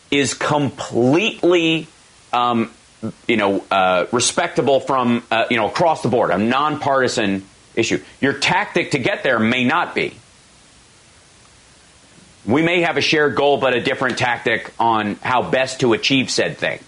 is 0.09 0.33
completely 0.33 1.87
um, 2.33 2.71
you 3.27 3.37
know, 3.37 3.63
uh, 3.71 4.05
respectable 4.11 4.79
from, 4.79 5.23
uh, 5.31 5.45
you 5.49 5.57
know, 5.57 5.67
across 5.67 6.01
the 6.01 6.09
board, 6.09 6.31
a 6.31 6.37
nonpartisan 6.37 7.45
issue. 7.79 8.03
Your 8.21 8.33
tactic 8.33 8.91
to 8.91 8.99
get 8.99 9.23
there 9.23 9.39
may 9.39 9.63
not 9.63 9.95
be. 9.95 10.13
We 12.45 12.61
may 12.61 12.81
have 12.81 12.97
a 12.97 13.01
shared 13.01 13.35
goal, 13.35 13.57
but 13.57 13.73
a 13.73 13.81
different 13.81 14.17
tactic 14.17 14.71
on 14.79 15.15
how 15.15 15.49
best 15.49 15.81
to 15.81 15.93
achieve 15.93 16.29
said 16.29 16.57
thing. 16.57 16.79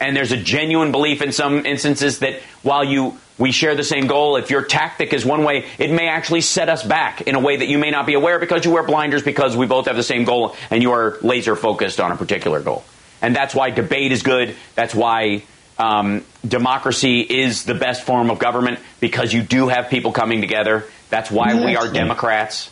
And 0.00 0.16
there's 0.16 0.32
a 0.32 0.36
genuine 0.36 0.92
belief 0.92 1.22
in 1.22 1.32
some 1.32 1.66
instances 1.66 2.20
that 2.20 2.40
while 2.62 2.84
you 2.84 3.18
we 3.36 3.50
share 3.50 3.74
the 3.74 3.84
same 3.84 4.06
goal, 4.06 4.36
if 4.36 4.50
your 4.50 4.62
tactic 4.62 5.12
is 5.12 5.24
one 5.24 5.42
way, 5.42 5.66
it 5.78 5.90
may 5.90 6.08
actually 6.08 6.40
set 6.40 6.68
us 6.68 6.84
back 6.84 7.22
in 7.22 7.34
a 7.34 7.40
way 7.40 7.56
that 7.56 7.66
you 7.66 7.78
may 7.78 7.90
not 7.90 8.06
be 8.06 8.14
aware 8.14 8.38
because 8.38 8.64
you 8.64 8.70
wear 8.70 8.84
blinders 8.84 9.22
because 9.22 9.56
we 9.56 9.66
both 9.66 9.86
have 9.86 9.96
the 9.96 10.04
same 10.04 10.24
goal 10.24 10.54
and 10.70 10.82
you 10.82 10.92
are 10.92 11.18
laser 11.20 11.56
focused 11.56 11.98
on 12.00 12.12
a 12.12 12.16
particular 12.16 12.60
goal. 12.60 12.84
And 13.20 13.34
that's 13.34 13.54
why 13.54 13.70
debate 13.70 14.12
is 14.12 14.22
good. 14.22 14.54
That's 14.76 14.94
why 14.94 15.42
um, 15.78 16.24
democracy 16.46 17.20
is 17.20 17.64
the 17.64 17.74
best 17.74 18.04
form 18.04 18.30
of 18.30 18.38
government 18.38 18.78
because 19.00 19.32
you 19.32 19.42
do 19.42 19.68
have 19.68 19.90
people 19.90 20.12
coming 20.12 20.40
together. 20.40 20.84
That's 21.10 21.30
why 21.30 21.54
we 21.64 21.76
are 21.76 21.92
Democrats. 21.92 22.70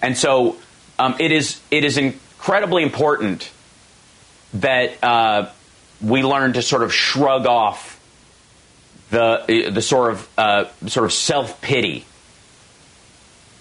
And 0.00 0.16
so 0.16 0.56
um, 0.98 1.16
it 1.18 1.32
is 1.32 1.60
it 1.70 1.84
is 1.84 1.98
incredibly 1.98 2.82
important 2.82 3.50
that 4.54 5.02
uh, 5.02 5.50
we 6.00 6.22
learn 6.22 6.52
to 6.54 6.62
sort 6.62 6.82
of 6.82 6.92
shrug 6.92 7.46
off 7.46 8.00
the 9.10 9.70
the 9.72 9.82
sort 9.82 10.12
of 10.12 10.28
uh, 10.38 10.64
sort 10.86 11.06
of 11.06 11.12
self 11.12 11.60
pity 11.60 12.04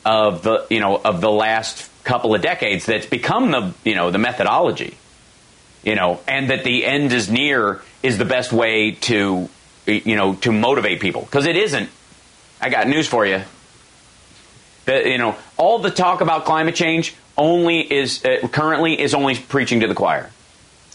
of 0.05 0.43
the 0.43 0.67
you 0.69 0.79
know 0.79 0.95
of 0.97 1.21
the 1.21 1.31
last 1.31 1.89
couple 2.03 2.33
of 2.33 2.41
decades 2.41 2.85
that's 2.85 3.05
become 3.05 3.51
the 3.51 3.73
you 3.83 3.95
know 3.95 4.11
the 4.11 4.17
methodology 4.17 4.95
you 5.83 5.95
know, 5.95 6.19
and 6.27 6.49
that 6.49 6.63
the 6.63 6.85
end 6.85 7.13
is 7.13 7.29
near 7.29 7.81
is 8.03 8.17
the 8.17 8.25
best 8.25 8.51
way 8.51 8.91
to, 8.91 9.49
you 9.85 10.15
know, 10.15 10.35
to 10.35 10.51
motivate 10.51 10.99
people. 10.99 11.21
Because 11.21 11.45
it 11.45 11.55
isn't. 11.55 11.89
I 12.59 12.69
got 12.69 12.87
news 12.87 13.07
for 13.07 13.25
you. 13.25 13.41
The, 14.85 15.09
you 15.09 15.17
know, 15.17 15.35
all 15.57 15.79
the 15.79 15.91
talk 15.91 16.21
about 16.21 16.45
climate 16.45 16.75
change 16.75 17.15
only 17.37 17.81
is 17.81 18.23
uh, 18.25 18.47
currently 18.47 18.99
is 18.99 19.13
only 19.13 19.35
preaching 19.35 19.81
to 19.81 19.87
the 19.87 19.95
choir. 19.95 20.31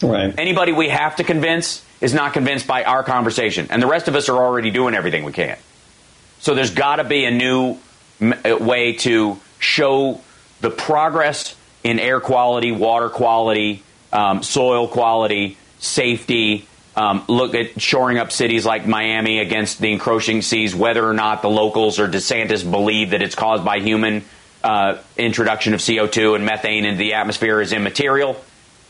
Right. 0.01 0.33
Anybody 0.37 0.73
we 0.73 0.89
have 0.89 1.15
to 1.17 1.23
convince 1.23 1.85
is 2.01 2.13
not 2.13 2.33
convinced 2.33 2.67
by 2.67 2.83
our 2.83 3.03
conversation, 3.03 3.67
and 3.69 3.81
the 3.81 3.87
rest 3.87 4.07
of 4.07 4.15
us 4.15 4.27
are 4.27 4.37
already 4.37 4.71
doing 4.71 4.93
everything 4.93 5.23
we 5.23 5.31
can. 5.31 5.57
So 6.39 6.55
there's 6.55 6.71
got 6.73 6.97
to 6.97 7.05
be 7.05 7.23
a 7.23 7.31
new 7.31 7.77
uh, 8.21 8.57
way 8.59 8.93
to 8.93 9.39
show 9.59 10.19
the 10.59 10.69
progress 10.69 11.55
in 11.83 11.99
air 11.99 12.19
quality, 12.19 12.71
water 12.71 13.09
quality, 13.09 13.83
um, 14.13 14.43
soil 14.43 14.87
quality, 14.87 15.57
safety. 15.79 16.67
Um, 16.95 17.25
look 17.27 17.55
at 17.55 17.81
shoring 17.81 18.19
up 18.19 18.31
cities 18.31 18.65
like 18.65 18.85
Miami 18.85 19.39
against 19.39 19.79
the 19.79 19.91
encroaching 19.91 20.43
seas, 20.43 20.75
whether 20.75 21.05
or 21.05 21.13
not 21.13 21.41
the 21.41 21.49
locals 21.49 21.99
or 21.99 22.07
DeSantis 22.07 22.69
believe 22.69 23.09
that 23.09 23.23
it's 23.23 23.33
caused 23.33 23.65
by 23.65 23.79
human 23.79 24.23
uh, 24.63 24.99
introduction 25.17 25.73
of 25.73 25.79
CO2 25.79 26.35
and 26.35 26.45
methane 26.45 26.85
into 26.85 26.99
the 26.99 27.15
atmosphere 27.15 27.59
is 27.59 27.73
immaterial 27.73 28.41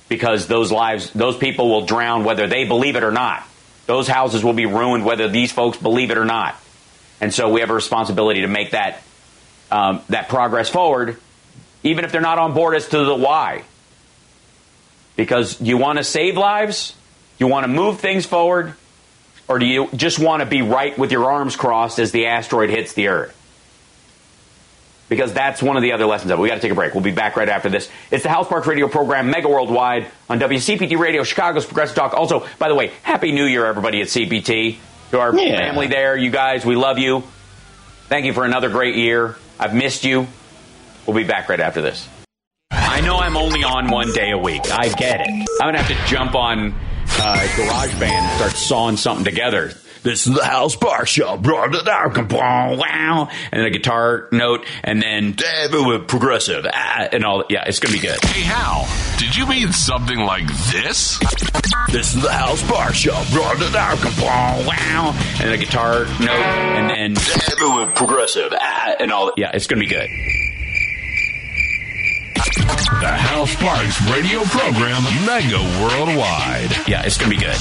because 0.10 0.48
those 0.48 0.72
lives, 0.72 1.10
those 1.12 1.38
people 1.38 1.70
will 1.70 1.86
drown 1.86 2.26
whether 2.26 2.46
they 2.46 2.66
believe 2.66 2.98
it 2.98 3.04
or 3.04 3.12
not. 3.12 3.44
Those 3.86 4.08
houses 4.08 4.44
will 4.44 4.54
be 4.54 4.66
ruined 4.66 5.06
whether 5.06 5.30
these 5.30 5.52
folks 5.52 5.78
believe 5.78 6.12
it 6.12 6.18
or 6.18 6.26
not. 6.26 6.56
And 7.22 7.34
so 7.34 7.50
we 7.50 7.62
have 7.62 7.70
a 7.70 7.74
responsibility 7.74 8.42
to 8.42 8.48
make 8.48 8.72
that 8.72 9.02
um, 9.72 10.02
that 10.10 10.30
progress 10.30 10.70
forward, 10.70 11.18
even 11.82 12.06
if 12.06 12.12
they're 12.12 12.22
not 12.22 12.38
on 12.38 12.54
board 12.54 12.76
as 12.76 12.88
to 12.90 13.06
the 13.06 13.16
why. 13.16 13.64
Because 15.16 15.62
you 15.62 15.78
want 15.78 15.98
to 16.00 16.04
save 16.04 16.38
lives? 16.38 16.96
You 17.40 17.48
want 17.48 17.66
to 17.66 17.68
move 17.68 18.00
things 18.00 18.26
forward? 18.26 18.74
Or 19.48 19.60
do 19.60 19.66
you 19.66 19.90
just 19.96 20.20
want 20.20 20.40
to 20.42 20.46
be 20.46 20.62
right 20.62 20.98
with 20.98 21.12
your 21.12 21.32
arms 21.32 21.56
crossed 21.56 22.00
as 22.00 22.12
the 22.12 22.28
asteroid 22.28 22.70
hits 22.70 22.94
the 22.94 23.10
Earth? 23.10 23.36
Because 25.10 25.34
that's 25.34 25.62
one 25.62 25.76
of 25.76 25.84
the 25.84 25.92
other 25.92 26.06
lessons 26.06 26.32
of 26.32 26.40
it. 26.40 26.42
We 26.42 26.48
got 26.48 26.56
to 26.56 26.62
take 26.62 26.72
a 26.72 26.76
break. 26.76 26.94
We'll 26.94 27.04
be 27.04 27.12
back 27.12 27.36
right 27.36 27.50
after 27.50 27.70
this. 27.70 27.90
It's 28.10 28.24
the 28.24 28.30
Hal 28.30 28.46
Sparks 28.46 28.66
Radio 28.66 28.88
program, 28.88 29.30
Mega 29.30 29.50
Worldwide, 29.50 30.08
on 30.30 30.40
WCPT 30.40 30.98
Radio, 30.98 31.24
Chicago's 31.24 31.66
Progressive 31.66 31.96
Talk. 31.96 32.14
Also, 32.14 32.48
by 32.58 32.70
the 32.70 32.76
way, 32.76 32.92
Happy 33.04 33.32
New 33.32 33.46
Year, 33.46 33.66
everybody 33.66 34.02
at 34.02 34.08
CPT. 34.08 34.78
to 35.12 35.20
our 35.20 35.36
Yeah. 35.36 35.58
family 35.60 35.86
there. 35.86 36.18
You 36.18 36.32
guys, 36.32 36.66
we 36.66 36.76
love 36.76 36.98
you. 36.98 37.22
Thank 38.10 38.26
you 38.26 38.34
for 38.34 38.46
another 38.46 38.70
great 38.70 38.96
year. 38.96 39.36
I've 39.60 39.76
missed 39.76 40.04
you. 40.04 40.26
We'll 41.06 41.16
be 41.16 41.24
back 41.24 41.50
right 41.50 41.60
after 41.60 41.84
this. 41.84 42.08
I 43.04 43.06
know 43.06 43.18
I'm 43.18 43.36
only 43.36 43.66
on 43.66 43.92
one 43.92 44.14
day 44.14 44.32
a 44.32 44.38
week. 44.38 44.62
I 44.72 44.88
get 44.88 45.20
it. 45.20 45.28
I'm 45.28 45.68
gonna 45.68 45.84
have 45.84 45.90
to 45.90 46.10
jump 46.10 46.36
on 46.36 46.72
uh, 46.72 47.48
GarageBand 47.58 48.02
and 48.04 48.38
start 48.38 48.54
sawing 48.54 48.96
something 48.96 49.26
together. 49.26 49.74
This 50.04 50.26
is 50.26 50.34
the 50.34 50.42
Hal 50.42 50.70
Sparks 50.70 51.10
Show. 51.10 51.36
Blah, 51.36 51.68
blah, 51.68 51.84
blah, 51.84 52.24
blah, 52.24 52.78
Wow, 52.78 53.28
and 53.52 53.60
then 53.60 53.66
a 53.66 53.72
guitar 53.72 54.30
note, 54.32 54.66
and 54.86 55.02
then 55.02 55.36
with 55.86 56.08
progressive, 56.08 56.66
ah, 56.72 57.10
and 57.12 57.26
all. 57.26 57.44
Yeah, 57.50 57.66
it's 57.68 57.80
gonna 57.80 57.94
be 57.94 58.00
good. 58.00 58.24
Hey, 58.24 58.44
Hal, 58.44 58.88
did 59.18 59.36
you 59.36 59.48
mean 59.48 59.74
something 59.74 60.20
like 60.20 60.48
this? 60.72 61.20
This 61.92 62.16
is 62.16 62.22
the 62.22 62.32
Hal 62.32 62.56
Sparks 62.56 63.00
Show. 63.00 63.22
Blah, 63.34 63.56
blah, 63.56 63.70
blah, 63.70 63.96
blah, 63.98 64.66
Wow, 64.66 65.14
and 65.14 65.40
then 65.42 65.52
a 65.52 65.58
guitar 65.58 66.06
note, 66.06 66.30
and 66.30 66.90
then 66.90 67.16
with 67.76 67.96
progressive, 67.96 68.54
ah, 68.58 68.94
and 68.98 69.12
all. 69.12 69.34
Yeah, 69.36 69.52
it's 69.54 69.68
gonna 69.68 69.82
be 69.82 69.88
good. 69.88 70.10
The 72.44 73.08
Hal 73.10 73.48
Sparks 73.48 74.02
radio 74.12 74.42
program, 74.44 75.02
mega 75.26 75.60
worldwide. 75.82 76.88
Yeah, 76.88 77.04
it's 77.04 77.18
gonna 77.18 77.30
be 77.30 77.38
good. 77.38 77.56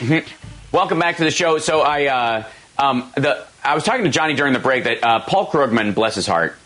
Mhm. 0.00 0.24
Welcome 0.72 0.98
back 0.98 1.18
to 1.18 1.24
the 1.24 1.30
show. 1.30 1.58
So 1.58 1.80
I, 1.80 2.06
uh, 2.06 2.42
um, 2.76 3.12
the 3.14 3.44
I 3.64 3.74
was 3.76 3.84
talking 3.84 4.02
to 4.04 4.10
Johnny 4.10 4.34
during 4.34 4.52
the 4.52 4.58
break 4.58 4.82
that 4.84 5.04
uh, 5.04 5.20
Paul 5.20 5.46
Krugman, 5.46 5.94
bless 5.94 6.16
his 6.16 6.26
heart, 6.26 6.56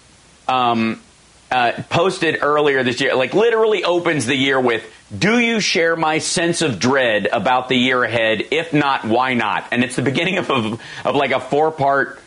um, 0.48 1.02
uh, 1.50 1.72
posted 1.90 2.38
earlier 2.40 2.82
this 2.82 2.98
year, 3.02 3.14
like 3.14 3.34
literally 3.34 3.84
opens 3.84 4.24
the 4.24 4.34
year 4.34 4.58
with, 4.58 4.84
"Do 5.16 5.38
you 5.38 5.60
share 5.60 5.96
my 5.96 6.16
sense 6.18 6.62
of 6.62 6.78
dread 6.78 7.28
about 7.30 7.68
the 7.68 7.76
year 7.76 8.02
ahead? 8.02 8.46
If 8.50 8.72
not, 8.72 9.04
why 9.04 9.34
not?" 9.34 9.66
And 9.70 9.84
it's 9.84 9.96
the 9.96 10.02
beginning 10.02 10.38
of 10.38 10.50
of, 10.50 10.80
of 11.04 11.14
like 11.14 11.32
a 11.32 11.40
four 11.40 11.70
part 11.72 12.20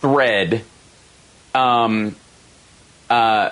thread. 0.00 0.64
Um, 1.54 2.16
uh, 3.10 3.50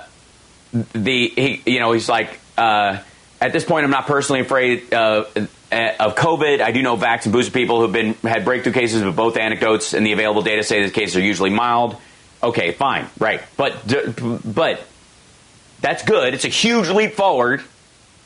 the 0.73 1.29
he, 1.29 1.63
you 1.67 1.81
know 1.81 1.93
he's 1.93 2.09
like 2.09 2.41
uh, 2.57 2.99
at 3.41 3.53
this 3.53 3.65
point 3.65 3.85
I'm 3.85 3.91
not 3.91 4.07
personally 4.07 4.41
afraid 4.41 4.93
uh, 4.93 5.25
of 5.35 6.15
COVID. 6.15 6.61
I 6.61 6.73
do 6.73 6.83
know 6.83 6.97
vax 6.97 7.25
and 7.25 7.33
booster 7.33 7.53
people 7.53 7.81
who've 7.81 7.93
been 7.93 8.15
had 8.15 8.45
breakthrough 8.45 8.73
cases, 8.73 9.03
but 9.03 9.17
both 9.17 9.37
anecdotes 9.37 9.95
and 9.95 10.07
the 10.07 10.13
available 10.13 10.43
data 10.43 10.63
say 10.63 10.85
the 10.85 10.91
cases 10.91 11.17
are 11.17 11.21
usually 11.21 11.51
mild. 11.51 11.97
Okay, 12.43 12.73
fine, 12.73 13.07
right, 13.19 13.41
but 13.57 13.83
but 14.45 14.85
that's 15.81 16.03
good. 16.03 16.35
It's 16.35 16.45
a 16.45 16.49
huge 16.49 16.89
leap 16.89 17.13
forward. 17.13 17.63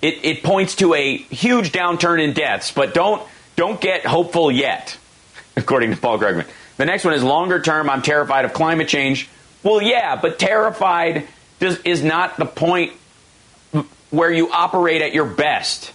It, 0.02 0.24
it 0.24 0.42
points 0.42 0.76
to 0.76 0.94
a 0.94 1.16
huge 1.16 1.72
downturn 1.72 2.22
in 2.22 2.32
deaths, 2.32 2.70
but 2.70 2.94
don't 2.94 3.22
don't 3.56 3.80
get 3.80 4.06
hopeful 4.06 4.50
yet, 4.50 4.96
according 5.56 5.90
to 5.90 5.96
Paul 5.96 6.18
Krugman. 6.18 6.46
The 6.76 6.84
next 6.84 7.04
one 7.04 7.14
is 7.14 7.24
longer 7.24 7.60
term. 7.60 7.88
I'm 7.88 8.02
terrified 8.02 8.44
of 8.44 8.52
climate 8.52 8.88
change. 8.88 9.28
Well, 9.66 9.83
yeah, 9.83 10.14
but 10.14 10.38
terrified 10.38 11.26
does, 11.59 11.81
is 11.81 12.00
not 12.05 12.37
the 12.37 12.46
point 12.46 12.92
where 14.11 14.31
you 14.31 14.52
operate 14.52 15.02
at 15.02 15.12
your 15.12 15.24
best. 15.24 15.92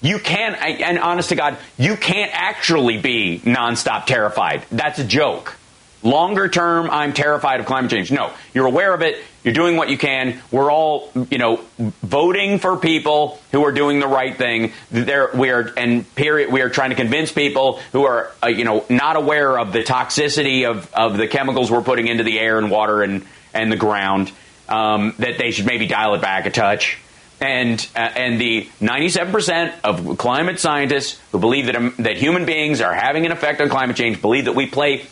You 0.00 0.18
can, 0.18 0.54
and 0.54 0.98
honest 0.98 1.28
to 1.28 1.34
God, 1.34 1.58
you 1.76 1.94
can't 1.94 2.30
actually 2.32 2.96
be 2.96 3.40
nonstop 3.40 4.06
terrified. 4.06 4.64
That's 4.70 4.98
a 4.98 5.04
joke. 5.04 5.58
Longer 6.02 6.48
term, 6.48 6.88
I'm 6.88 7.12
terrified 7.12 7.60
of 7.60 7.66
climate 7.66 7.90
change. 7.90 8.10
No, 8.10 8.32
you're 8.54 8.66
aware 8.66 8.94
of 8.94 9.02
it. 9.02 9.22
You're 9.44 9.54
doing 9.54 9.76
what 9.76 9.88
you 9.88 9.96
can. 9.96 10.40
We're 10.50 10.70
all, 10.70 11.10
you 11.30 11.38
know, 11.38 11.60
voting 12.02 12.58
for 12.58 12.76
people 12.76 13.40
who 13.52 13.64
are 13.64 13.72
doing 13.72 14.00
the 14.00 14.08
right 14.08 14.36
thing. 14.36 14.72
There, 14.90 15.30
we 15.32 15.50
are, 15.50 15.72
and 15.76 16.12
period. 16.16 16.52
We 16.52 16.60
are 16.60 16.68
trying 16.68 16.90
to 16.90 16.96
convince 16.96 17.30
people 17.30 17.80
who 17.92 18.04
are, 18.04 18.32
uh, 18.42 18.48
you 18.48 18.64
know, 18.64 18.84
not 18.88 19.16
aware 19.16 19.58
of 19.58 19.72
the 19.72 19.84
toxicity 19.84 20.68
of, 20.68 20.92
of 20.92 21.16
the 21.16 21.28
chemicals 21.28 21.70
we're 21.70 21.82
putting 21.82 22.08
into 22.08 22.24
the 22.24 22.38
air 22.38 22.58
and 22.58 22.70
water 22.70 23.02
and 23.02 23.24
and 23.54 23.72
the 23.72 23.76
ground 23.76 24.32
um, 24.68 25.14
that 25.18 25.38
they 25.38 25.50
should 25.50 25.66
maybe 25.66 25.86
dial 25.86 26.14
it 26.14 26.20
back 26.20 26.46
a 26.46 26.50
touch. 26.50 26.98
And 27.40 27.86
uh, 27.94 28.00
and 28.00 28.40
the 28.40 28.68
97% 28.80 29.72
of 29.84 30.18
climate 30.18 30.58
scientists 30.58 31.20
who 31.30 31.38
believe 31.38 31.66
that 31.66 31.76
um, 31.76 31.94
that 32.00 32.16
human 32.16 32.44
beings 32.44 32.80
are 32.80 32.92
having 32.92 33.26
an 33.26 33.32
effect 33.32 33.60
on 33.60 33.68
climate 33.68 33.96
change 33.96 34.20
believe 34.20 34.46
that 34.46 34.56
we 34.56 34.66
play 34.66 35.06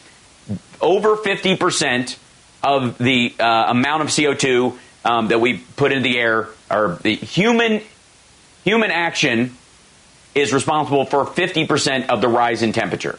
over 0.80 1.16
50% 1.16 2.16
of 2.66 2.98
the 2.98 3.34
uh, 3.38 3.70
amount 3.70 4.02
of 4.02 4.08
CO2 4.08 4.76
um, 5.04 5.28
that 5.28 5.40
we 5.40 5.58
put 5.76 5.92
into 5.92 6.02
the 6.02 6.18
air, 6.18 6.48
or 6.70 6.98
the 7.02 7.14
human 7.14 7.80
human 8.64 8.90
action 8.90 9.56
is 10.34 10.52
responsible 10.52 11.06
for 11.06 11.24
50% 11.24 12.08
of 12.08 12.20
the 12.20 12.28
rise 12.28 12.62
in 12.62 12.72
temperature. 12.72 13.18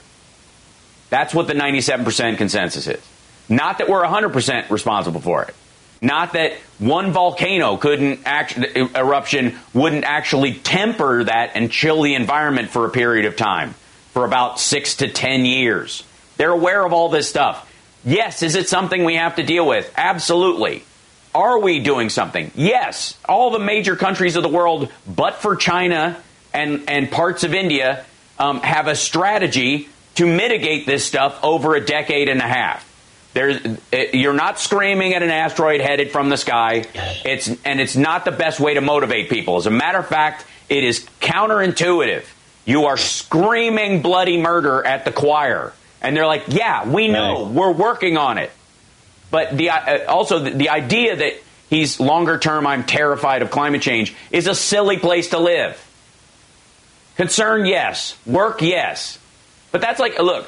That's 1.09 1.33
what 1.33 1.47
the 1.47 1.53
97% 1.53 2.37
consensus 2.37 2.85
is. 2.85 3.01
Not 3.49 3.77
that 3.77 3.87
we're 3.87 4.03
100% 4.03 4.69
responsible 4.69 5.21
for 5.21 5.43
it. 5.43 5.55
Not 6.01 6.33
that 6.33 6.53
one 6.77 7.11
volcano 7.11 7.77
couldn't 7.77 8.19
act, 8.25 8.57
eruption 8.57 9.57
wouldn't 9.73 10.03
actually 10.03 10.53
temper 10.53 11.23
that 11.23 11.51
and 11.55 11.71
chill 11.71 12.03
the 12.03 12.13
environment 12.13 12.69
for 12.69 12.85
a 12.85 12.89
period 12.89 13.25
of 13.25 13.35
time, 13.35 13.73
for 14.11 14.25
about 14.25 14.59
six 14.59 14.97
to 14.97 15.07
ten 15.07 15.45
years. 15.45 16.03
They're 16.35 16.51
aware 16.51 16.85
of 16.85 16.93
all 16.93 17.09
this 17.09 17.27
stuff. 17.27 17.66
Yes, 18.07 18.41
is 18.41 18.55
it 18.55 18.69
something 18.69 19.03
we 19.03 19.15
have 19.15 19.35
to 19.35 19.43
deal 19.43 19.67
with? 19.67 19.91
Absolutely. 19.97 20.85
Are 21.35 21.59
we 21.59 21.79
doing 21.79 22.09
something? 22.09 22.51
Yes. 22.55 23.17
All 23.27 23.51
the 23.51 23.59
major 23.59 23.97
countries 23.97 24.37
of 24.37 24.43
the 24.43 24.49
world, 24.49 24.89
but 25.05 25.35
for 25.35 25.57
China 25.57 26.17
and, 26.53 26.89
and 26.89 27.11
parts 27.11 27.43
of 27.43 27.53
India, 27.53 28.05
um, 28.39 28.61
have 28.61 28.87
a 28.87 28.95
strategy 28.95 29.89
to 30.15 30.25
mitigate 30.25 30.85
this 30.85 31.05
stuff 31.05 31.37
over 31.43 31.75
a 31.75 31.85
decade 31.85 32.29
and 32.29 32.39
a 32.39 32.47
half. 32.47 32.85
There's, 33.33 33.59
you're 34.13 34.33
not 34.33 34.57
screaming 34.57 35.13
at 35.13 35.21
an 35.21 35.29
asteroid 35.29 35.81
headed 35.81 36.11
from 36.11 36.29
the 36.29 36.37
sky. 36.37 36.85
It's 37.25 37.49
and 37.65 37.79
it's 37.81 37.95
not 37.95 38.25
the 38.25 38.31
best 38.31 38.59
way 38.59 38.73
to 38.75 38.81
motivate 38.81 39.29
people. 39.29 39.57
As 39.57 39.67
a 39.67 39.71
matter 39.71 39.99
of 39.99 40.07
fact, 40.07 40.45
it 40.69 40.83
is 40.83 41.05
counterintuitive. 41.19 42.23
You 42.65 42.85
are 42.85 42.97
screaming 42.97 44.01
bloody 44.01 44.41
murder 44.41 44.83
at 44.83 45.05
the 45.05 45.11
choir, 45.11 45.73
and 46.01 46.15
they're 46.15 46.27
like, 46.27 46.45
"Yeah, 46.47 46.87
we 46.87 47.07
know. 47.07 47.45
We're 47.45 47.71
working 47.71 48.17
on 48.17 48.37
it." 48.37 48.51
But 49.29 49.57
the 49.57 49.69
uh, 49.71 50.05
also 50.11 50.39
the, 50.39 50.51
the 50.51 50.69
idea 50.69 51.15
that 51.15 51.33
he's 51.69 51.99
longer 51.99 52.37
term, 52.37 52.65
I'm 52.65 52.83
terrified 52.83 53.41
of 53.41 53.51
climate 53.51 53.81
change, 53.81 54.15
is 54.31 54.47
a 54.47 54.55
silly 54.55 54.97
place 54.97 55.29
to 55.29 55.39
live. 55.39 55.83
Concern, 57.17 57.65
yes. 57.65 58.15
Work, 58.25 58.61
yes. 58.61 59.17
But 59.71 59.81
that's 59.81 59.99
like, 59.99 60.19
look, 60.19 60.47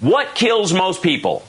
what 0.00 0.34
kills 0.34 0.72
most 0.72 1.02
people? 1.02 1.42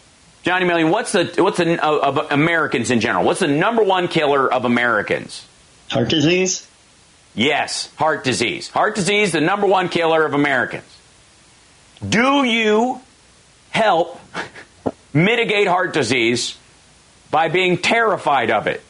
Johnny 0.43 0.65
Million, 0.65 0.89
what's 0.89 1.12
the 1.12 1.25
what's 1.38 1.58
the 1.58 1.84
uh, 1.86 1.97
of 1.99 2.32
Americans 2.32 2.89
in 2.89 3.01
general? 3.01 3.25
What's 3.25 3.41
the 3.41 3.47
number 3.47 3.84
one 3.84 4.08
killer 4.08 4.51
of 4.51 4.65
Americans? 4.65 5.45
Heart 5.89 6.10
disease? 6.10 6.67
Yes, 7.36 7.93
heart 7.95 8.23
disease. 8.23 8.69
Heart 8.69 8.95
disease, 8.95 9.34
the 9.34 9.41
number 9.41 9.67
one 9.67 9.89
killer 9.89 10.25
of 10.25 10.34
Americans. 10.34 10.86
Do 12.08 12.43
you 12.43 13.01
help 13.71 14.19
mitigate 15.13 15.67
heart 15.67 15.93
disease 15.93 16.58
by 17.32 17.49
being 17.49 17.77
terrified 17.77 18.51
of 18.51 18.67
it? 18.67 18.82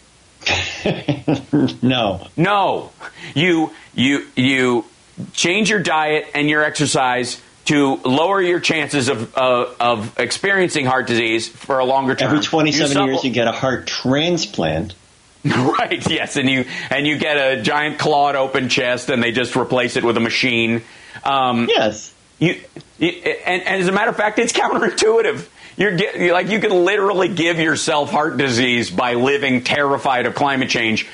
no. 1.84 2.28
No. 2.38 2.92
You 3.36 3.72
you 3.94 4.26
you 4.36 4.86
change 5.34 5.70
your 5.70 5.82
diet 5.82 6.28
and 6.34 6.50
your 6.50 6.64
exercise 6.64 7.42
to 7.66 7.96
lower 7.98 8.42
your 8.42 8.60
chances 8.60 9.10
of 9.10 9.38
uh, 9.38 9.68
of 9.80 10.18
experiencing 10.18 10.86
heart 10.86 11.08
disease 11.08 11.48
for 11.48 11.80
a 11.80 11.86
longer 11.86 12.16
term. 12.16 12.30
Every 12.30 12.42
27 12.42 12.98
You 12.98 13.06
years, 13.06 13.24
you 13.24 13.32
get 13.32 13.48
a 13.48 13.52
heart 13.52 13.86
transplant. 13.86 14.96
right. 15.46 16.10
Yes, 16.10 16.36
and 16.36 16.50
you 16.50 16.66
and 16.90 17.06
you 17.08 17.18
get 17.18 17.38
a 17.38 17.62
giant 17.62 18.00
clawed 18.00 18.36
open 18.36 18.70
chest, 18.70 19.10
and 19.10 19.22
they 19.22 19.32
just 19.32 19.56
replace 19.56 19.96
it 19.96 20.04
with 20.04 20.18
a 20.18 20.22
machine. 20.22 20.82
Um, 21.24 21.68
Yes. 21.70 22.14
You, 22.40 22.62
you 22.98 23.10
and, 23.10 23.62
and 23.64 23.82
as 23.82 23.88
a 23.88 23.92
matter 23.92 24.10
of 24.10 24.18
fact, 24.18 24.40
it's 24.40 24.54
counterintuitive. 24.54 25.48
You're, 25.78 25.96
get, 25.96 26.20
you're 26.20 26.34
like 26.34 26.50
you 26.50 26.60
can 26.60 26.72
literally 26.72 27.30
give 27.30 27.60
yourself 27.60 28.12
heart 28.12 28.38
disease 28.38 28.90
by 28.90 29.14
living 29.14 29.64
terrified 29.64 30.26
of 30.26 30.36
climate 30.36 30.70
change. 30.70 31.08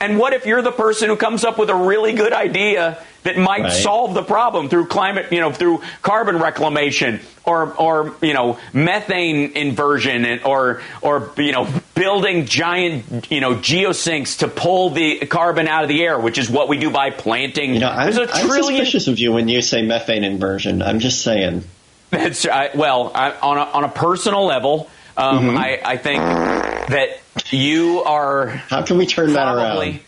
And 0.00 0.18
what 0.18 0.32
if 0.32 0.46
you're 0.46 0.62
the 0.62 0.72
person 0.72 1.08
who 1.08 1.16
comes 1.16 1.44
up 1.44 1.58
with 1.58 1.68
a 1.68 1.74
really 1.74 2.14
good 2.14 2.32
idea 2.32 2.98
that 3.22 3.36
might 3.36 3.64
Right. 3.64 3.72
solve 3.72 4.14
the 4.14 4.22
problem 4.22 4.70
through 4.70 4.86
climate, 4.86 5.26
you 5.30 5.40
know, 5.40 5.52
through 5.52 5.82
carbon 6.00 6.38
reclamation 6.38 7.20
or 7.44 7.72
or 7.74 8.14
you 8.22 8.32
know 8.32 8.58
methane 8.72 9.52
inversion 9.52 10.24
and, 10.24 10.42
or 10.44 10.80
or 11.02 11.30
you 11.36 11.52
know 11.52 11.68
building 11.94 12.46
giant 12.46 13.30
you 13.30 13.40
know 13.42 13.56
geosinks 13.56 14.38
to 14.38 14.48
pull 14.48 14.90
the 14.90 15.18
carbon 15.26 15.68
out 15.68 15.82
of 15.82 15.88
the 15.90 16.02
air, 16.02 16.18
which 16.18 16.38
is 16.38 16.48
what 16.48 16.68
we 16.68 16.78
do 16.78 16.90
by 16.90 17.10
planting. 17.10 17.74
You 17.74 17.80
know, 17.80 17.90
I'm, 17.90 18.10
There's 18.10 18.30
a 18.30 18.34
I'm 18.34 18.48
suspicious 18.48 19.06
of 19.06 19.18
you 19.18 19.32
when 19.32 19.48
you 19.48 19.60
say 19.60 19.82
methane 19.82 20.24
inversion. 20.24 20.80
I'm 20.80 20.98
just 21.00 21.20
saying. 21.22 21.64
That's 22.08 22.46
I, 22.46 22.70
well, 22.74 23.12
I, 23.14 23.32
on 23.40 23.58
a, 23.58 23.62
on 23.62 23.84
a 23.84 23.88
personal 23.88 24.44
level, 24.46 24.90
um, 25.16 25.48
Mm-hmm. 25.50 25.56
I, 25.58 25.80
I 25.84 25.96
think 25.96 26.20
that 26.22 27.19
you 27.50 28.02
are 28.04 28.46
How 28.48 28.82
can 28.82 28.98
we 28.98 29.06
turn 29.06 29.32
that 29.34 29.54
around? 29.54 30.00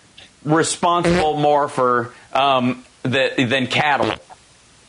responsible 0.44 1.36
more 1.38 1.68
for 1.68 2.12
um, 2.32 2.84
the, 3.02 3.46
than 3.48 3.66
cattle. 3.66 4.14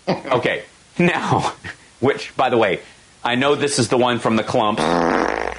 Okay, 0.06 0.64
now, 1.00 1.54
which, 2.02 2.36
by 2.36 2.50
the 2.50 2.58
way, 2.58 2.82
I 3.24 3.36
know 3.36 3.56
this 3.56 3.80
is 3.80 3.88
the 3.88 3.98
one 3.98 4.20
from 4.20 4.36
the 4.36 4.44
clump. 4.44 4.80
But 4.80 5.56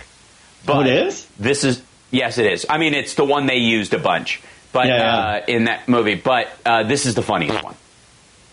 Oh, 0.69 0.81
it 0.83 0.87
is? 0.87 1.27
This 1.39 1.65
is 1.65 1.81
yes, 2.11 2.37
it 2.37 2.45
is. 2.53 2.67
I 2.69 2.77
mean, 2.77 2.93
it's 2.93 3.15
the 3.15 3.25
one 3.25 3.47
they 3.47 3.57
used 3.57 3.95
a 3.95 3.99
bunch, 3.99 4.43
but 4.71 4.87
Yeah, 4.87 4.97
yeah. 4.99 5.17
Uh, 5.17 5.45
in 5.49 5.65
that 5.65 5.89
movie. 5.89 6.15
But 6.15 6.49
uh, 6.67 6.83
this 6.83 7.07
is 7.07 7.15
the 7.15 7.23
funniest 7.23 7.65
one. 7.65 7.75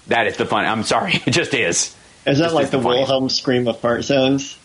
That 0.07 0.27
is 0.27 0.37
the 0.37 0.45
fun. 0.45 0.65
I'm 0.65 0.83
sorry, 0.83 1.13
it 1.25 1.31
just 1.31 1.53
is. 1.53 1.93
Is 2.25 2.37
that 2.37 2.45
This 2.45 2.53
like 2.53 2.63
is 2.65 2.69
the 2.71 2.79
the. 2.79 2.87
Wilhelm 2.87 3.27
scream 3.27 3.67
of 3.67 3.77
fart 3.79 4.05
zones? 4.05 4.57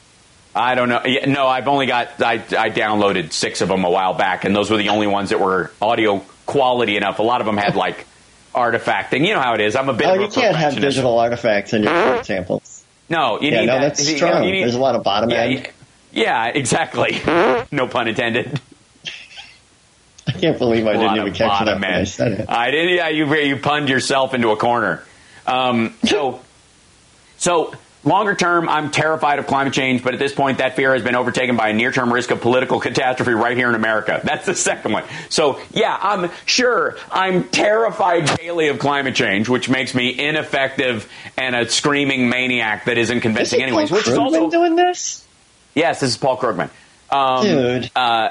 I 0.57 0.75
don't 0.75 0.89
know. 0.89 1.03
Yeah, 1.05 1.27
no, 1.27 1.47
I've 1.47 1.69
only 1.69 1.87
got 1.87 2.21
I, 2.23 2.35
I 2.35 2.71
downloaded 2.71 3.33
six 3.33 3.61
of 3.61 3.69
them 3.69 3.85
a 3.85 3.91
while 3.91 4.15
back, 4.15 4.45
and 4.45 4.57
those 4.57 4.71
were 4.71 4.79
the 4.79 4.89
only 4.89 5.07
ones 5.07 5.31
that 5.31 5.39
were 5.41 5.71
audio 5.83 6.25
quality 6.47 6.97
enough. 6.97 7.19
A 7.19 7.23
lot 7.23 7.41
of 7.41 7.47
them 7.47 7.57
had 7.59 7.77
like 7.77 8.07
artifacting. 8.55 9.27
You 9.27 9.35
know 9.35 9.41
how 9.41 9.55
it 9.55 9.61
is. 9.61 9.77
I'm 9.77 9.89
a 9.91 9.93
bit 9.93 10.07
Oh, 10.07 10.15
of 10.15 10.21
a 10.21 10.23
you 10.25 10.29
can't 10.31 10.57
have 10.57 10.75
digital 10.81 11.19
artifacts 11.19 11.73
in 11.75 11.83
your 11.83 12.25
samples. 12.25 12.85
No, 13.09 13.39
you 13.41 13.51
Yeah, 13.51 13.61
need 13.61 13.67
no, 13.67 13.73
that. 13.75 13.81
that's 13.97 14.11
you- 14.11 14.17
strong. 14.17 14.41
need- 14.43 14.63
There's 14.63 14.75
a 14.75 14.81
lot 14.81 14.95
of 14.95 15.03
bottom 15.05 15.29
yeah, 15.31 15.43
end. 15.43 15.69
yeah, 16.13 16.47
exactly. 16.47 17.21
no 17.71 17.87
pun 17.87 18.09
intended. 18.09 18.59
I 20.29 20.33
can't 20.33 20.59
believe 20.59 20.87
I 20.87 20.95
didn't 20.95 21.17
even 21.19 21.33
catch 21.35 21.65
that 21.67 21.75
when 21.81 21.85
I 21.85 22.05
said 22.05 22.33
it. 22.33 22.49
I 22.51 22.71
didn't. 22.73 22.95
Yeah, 22.97 23.09
you 23.11 23.33
you 23.37 23.57
punned 23.59 23.89
yourself 23.89 24.35
into 24.35 24.49
a 24.51 24.57
corner. 24.57 25.05
Um, 25.47 25.95
so, 26.05 26.41
so 27.37 27.73
longer 28.07 28.35
term, 28.35 28.69
I'm 28.69 28.91
terrified 28.91 29.39
of 29.39 29.47
climate 29.47 29.75
change, 29.75 30.03
but 30.03 30.15
at 30.15 30.21
this 30.21 30.33
point, 30.33 30.59
that 30.59 30.77
fear 30.77 30.95
has 30.95 31.03
been 31.03 31.17
overtaken 31.17 31.57
by 31.57 31.71
a 31.71 31.73
near 31.73 31.93
term 31.93 32.13
risk 32.13 32.31
of 32.31 32.41
political 32.41 32.81
catastrophe 32.81 33.33
right 33.33 33.57
here 33.57 33.69
in 33.69 33.75
America. 33.75 34.21
That's 34.25 34.47
the 34.47 34.55
second 34.55 34.93
one. 34.93 35.05
So, 35.29 35.61
yeah, 35.73 35.99
I'm 36.01 36.31
sure 36.47 36.97
I'm 37.11 37.45
terrified 37.45 38.39
daily 38.39 38.69
of 38.69 38.79
climate 38.79 39.15
change, 39.15 39.49
which 39.49 39.69
makes 39.69 39.95
me 39.95 40.19
ineffective 40.19 41.11
and 41.37 41.55
a 41.55 41.69
screaming 41.69 42.29
maniac 42.29 42.87
that 42.87 42.97
isn't 42.97 43.21
convincing, 43.21 43.61
Isn't 43.61 43.69
anyways. 43.69 43.91
Paul 43.91 43.99
Which 43.99 44.09
is 44.09 44.15
Krugman 44.15 44.41
also 44.41 44.51
doing 44.51 44.77
this? 44.77 45.27
Yes, 45.75 46.01
this 46.01 46.11
is 46.11 46.17
Paul 46.17 46.39
Krugman. 46.39 46.71
Um, 47.11 47.45
Dude. 47.45 47.91
Uh, 47.95 48.31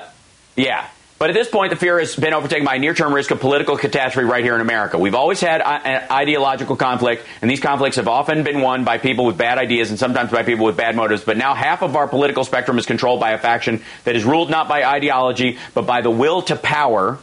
yeah. 0.56 0.88
But 1.18 1.30
at 1.30 1.34
this 1.34 1.48
point, 1.50 1.70
the 1.70 1.78
fear 1.78 1.98
has 1.98 2.14
been 2.16 2.34
overtaken 2.34 2.66
by 2.66 2.76
a 2.76 2.80
near-term 2.80 3.14
risk 3.14 3.32
of 3.32 3.40
political 3.40 3.78
catastrophe 3.78 4.28
right 4.28 4.44
here 4.44 4.56
in 4.56 4.60
America. 4.60 4.98
We've 4.98 5.16
always 5.16 5.40
had 5.40 5.62
an 5.62 6.12
ideological 6.12 6.76
conflict, 6.76 7.26
and 7.42 7.50
these 7.50 7.62
conflicts 7.62 7.96
have 7.96 8.10
often 8.10 8.44
been 8.44 8.60
won 8.60 8.84
by 8.84 8.98
people 8.98 9.24
with 9.24 9.38
bad 9.38 9.58
ideas 9.58 9.90
and 9.90 9.98
sometimes 9.98 10.32
by 10.32 10.44
people 10.44 10.66
with 10.66 10.76
bad 10.76 10.94
motives. 10.96 11.24
But 11.24 11.38
now 11.38 11.54
half 11.54 11.84
of 11.84 11.96
our 11.96 12.08
political 12.10 12.44
spectrum 12.44 12.78
is 12.78 12.86
controlled 12.86 13.22
by 13.22 13.32
a 13.32 13.38
faction 13.38 13.82
that 14.04 14.18
is 14.18 14.26
ruled 14.26 14.50
not 14.50 14.68
by 14.68 14.84
ideology, 14.84 15.58
but 15.74 15.86
by 15.86 16.02
the 16.02 16.12
will 16.12 16.42
to 16.44 16.58
power. 16.58 17.18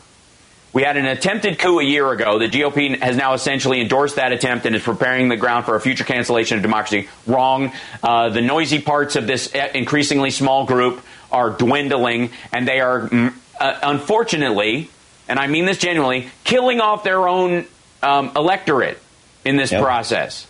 We 0.72 0.82
had 0.82 0.96
an 0.96 1.04
attempted 1.04 1.58
coup 1.58 1.80
a 1.80 1.84
year 1.84 2.10
ago. 2.12 2.38
The 2.38 2.48
GOP 2.48 2.98
has 2.98 3.14
now 3.14 3.34
essentially 3.34 3.82
endorsed 3.82 4.16
that 4.16 4.32
attempt 4.32 4.64
and 4.64 4.74
is 4.74 4.82
preparing 4.82 5.28
the 5.28 5.36
ground 5.36 5.66
for 5.66 5.76
a 5.76 5.80
future 5.82 6.04
cancellation 6.04 6.56
of 6.56 6.62
democracy. 6.62 7.08
Wrong. 7.26 7.72
Uh, 8.02 8.30
the 8.30 8.40
noisy 8.40 8.80
parts 8.80 9.16
of 9.16 9.26
this 9.26 9.54
uh, 9.54 9.68
increasingly 9.74 10.30
small 10.30 10.64
group 10.64 11.04
are 11.30 11.50
dwindling, 11.50 12.30
and 12.52 12.66
they 12.66 12.80
are, 12.80 13.08
mm, 13.08 13.34
uh, 13.60 13.78
unfortunately, 13.82 14.90
and 15.28 15.38
I 15.38 15.46
mean 15.46 15.64
this 15.66 15.78
genuinely, 15.78 16.28
killing 16.44 16.80
off 16.80 17.04
their 17.04 17.28
own 17.28 17.66
um, 18.02 18.32
electorate 18.36 18.98
in 19.44 19.56
this 19.56 19.72
Yep. 19.72 19.82
process. 19.82 20.46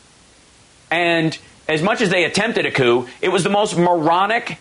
And 0.91 1.37
as 1.69 1.83
much 1.83 2.01
as 2.01 2.11
they 2.11 2.25
attempted 2.25 2.67
a 2.67 2.71
coup, 2.71 3.09
it 3.21 3.29
was 3.29 3.45
the 3.45 3.51
most 3.51 3.77
moronic, 3.77 4.59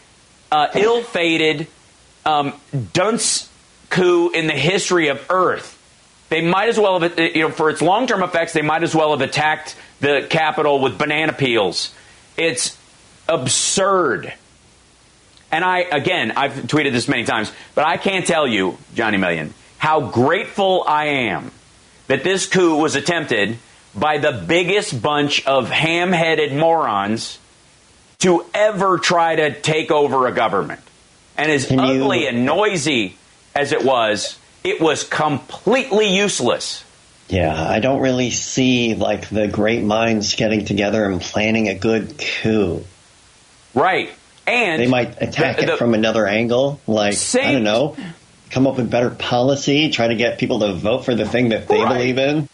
uh, 0.52 0.68
ill-fated, 0.76 1.68
um, 2.26 2.54
dunce 2.94 3.50
coup 3.90 4.30
in 4.32 4.48
the 4.48 4.54
history 4.54 5.08
of 5.08 5.26
Earth. 5.30 5.78
They 6.30 6.42
might 6.42 6.70
as 6.70 6.80
well 6.80 7.00
have, 7.00 7.18
uh, 7.20 7.22
you 7.24 7.42
know, 7.42 7.50
for 7.52 7.70
its 7.70 7.82
long-term 7.82 8.24
effects, 8.24 8.54
they 8.54 8.62
might 8.62 8.84
as 8.84 8.96
well 8.96 9.12
have 9.12 9.22
attacked 9.22 9.76
the 10.00 10.26
Capitol 10.30 10.80
with 10.80 10.98
banana 10.98 11.34
peels. 11.34 11.94
It's 12.38 12.78
absurd. 13.28 14.34
And 15.52 15.66
I, 15.66 15.80
again, 15.80 16.32
I've 16.36 16.54
tweeted 16.54 16.94
this 16.94 17.08
many 17.08 17.26
times, 17.26 17.52
but 17.76 17.86
I 17.86 17.98
can't 17.98 18.26
tell 18.26 18.48
you, 18.48 18.78
Johnny 18.96 19.18
Million, 19.18 19.54
how 19.78 20.00
grateful 20.10 20.84
I 20.88 21.06
am 21.06 21.52
that 22.08 22.24
this 22.24 22.46
coup 22.48 22.78
was 22.78 22.96
attempted 22.96 23.58
by 23.94 24.18
the 24.18 24.32
biggest 24.32 25.02
bunch 25.02 25.46
of 25.46 25.70
ham 25.70 26.14
headed 26.14 26.54
morons 26.54 27.38
to 28.20 28.46
ever 28.54 28.98
try 28.98 29.36
to 29.36 29.60
take 29.60 29.92
over 29.92 30.28
a 30.28 30.32
government. 30.32 30.80
And 31.38 31.52
as 31.52 31.66
Can 31.66 31.80
you- 31.80 32.04
ugly 32.04 32.28
and 32.28 32.46
noisy 32.46 33.18
as 33.56 33.72
it 33.72 33.84
was, 33.84 34.38
it 34.64 34.80
was 34.80 35.04
completely 35.04 36.16
useless. 36.16 36.84
Yeah, 37.28 37.70
I 37.70 37.80
don't 37.80 38.00
really 38.00 38.30
see 38.30 38.94
like 38.94 39.30
the 39.30 39.48
great 39.48 39.84
minds 39.84 40.36
getting 40.36 40.66
together 40.66 41.06
and 41.06 41.20
planning 41.22 41.70
a 41.70 41.76
good 41.76 42.18
coup. 42.18 42.84
Right. 43.74 44.12
And 44.48 44.82
They 44.82 44.88
might 44.88 45.22
attack 45.22 45.58
the- 45.58 45.74
it 45.74 45.78
from 45.78 45.94
another 45.94 46.26
angle, 46.28 46.80
like 46.88 47.16
I 47.36 47.52
don't 47.54 47.64
know, 47.64 47.96
come 48.50 48.68
up 48.68 48.78
with 48.78 48.90
better 48.90 49.10
policy, 49.12 49.90
try 49.90 50.08
to 50.08 50.16
get 50.16 50.38
people 50.40 50.60
to 50.62 50.74
vote 50.74 51.06
for 51.06 51.16
the 51.16 51.26
thing 51.26 51.50
that 51.50 51.68
they 51.68 51.80
Right. 51.80 51.94
believe 51.98 52.18
in. 52.18 52.50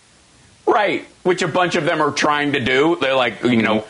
Right, 0.66 1.06
which 1.24 1.42
a 1.42 1.48
bunch 1.48 1.76
of 1.76 1.86
them 1.86 2.02
are 2.02 2.12
trying 2.12 2.52
to 2.54 2.60
do. 2.60 2.98
They're 3.00 3.16
like, 3.16 3.42
you 3.44 3.62
know, 3.62 3.86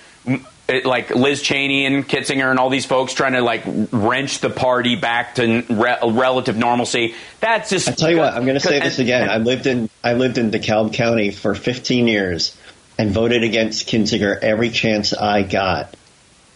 it- 0.67 0.85
like 0.85 1.15
Liz 1.15 1.41
Cheney 1.41 1.85
and 1.85 2.07
Kinzinger 2.07 2.49
and 2.51 2.59
all 2.59 2.69
these 2.69 2.85
folks 2.85 3.13
trying 3.13 3.33
to 3.33 3.41
like 3.41 3.63
wrench 3.91 4.39
the 4.39 4.49
party 4.49 4.95
back 4.95 5.35
to 5.35 5.63
re- 5.69 5.97
relative 6.03 6.55
normalcy. 6.57 7.15
That's 7.39 7.69
just. 7.69 7.89
I 7.89 7.93
tell 7.93 8.11
you 8.11 8.17
what, 8.17 8.33
I'm 8.33 8.43
going 8.45 8.59
to 8.59 8.65
say 8.65 8.79
this 8.79 8.99
again. 8.99 9.23
and- 9.23 9.31
I 9.31 9.37
lived 9.37 9.65
in 9.65 9.89
I 10.03 10.13
lived 10.13 10.37
in 10.37 10.51
DeKalb 10.51 10.93
County 10.93 11.31
for 11.31 11.55
15 11.55 12.07
years 12.07 12.55
and 12.99 13.11
voted 13.11 13.43
against 13.43 13.87
Kinzinger 13.89 14.37
every 14.41 14.69
chance 14.69 15.13
I 15.13 15.41
got, 15.43 15.93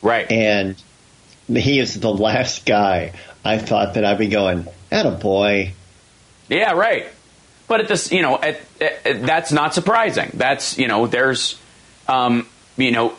right. 0.01 0.29
and 0.31 0.75
he 1.55 1.79
is 1.79 1.99
the 1.99 2.13
last 2.13 2.65
guy 2.65 3.13
I 3.43 3.57
thought 3.57 3.95
that 3.95 4.05
I'd 4.05 4.17
be 4.17 4.27
going, 4.29 4.67
"At 4.91 5.05
a 5.05 5.11
boy." 5.11 5.73
Yeah, 6.49 6.71
right. 6.73 7.07
But 7.67 7.81
at 7.81 7.87
this, 7.87 8.11
you 8.11 8.21
know, 8.21 8.37
at, 8.37 8.59
at, 8.81 9.25
that's 9.25 9.51
not 9.51 9.73
surprising. 9.73 10.31
That's 10.33 10.77
you 10.77 10.87
know, 10.87 11.07
there's, 11.07 11.57
um, 12.07 12.47
you 12.75 12.91
know, 12.91 13.13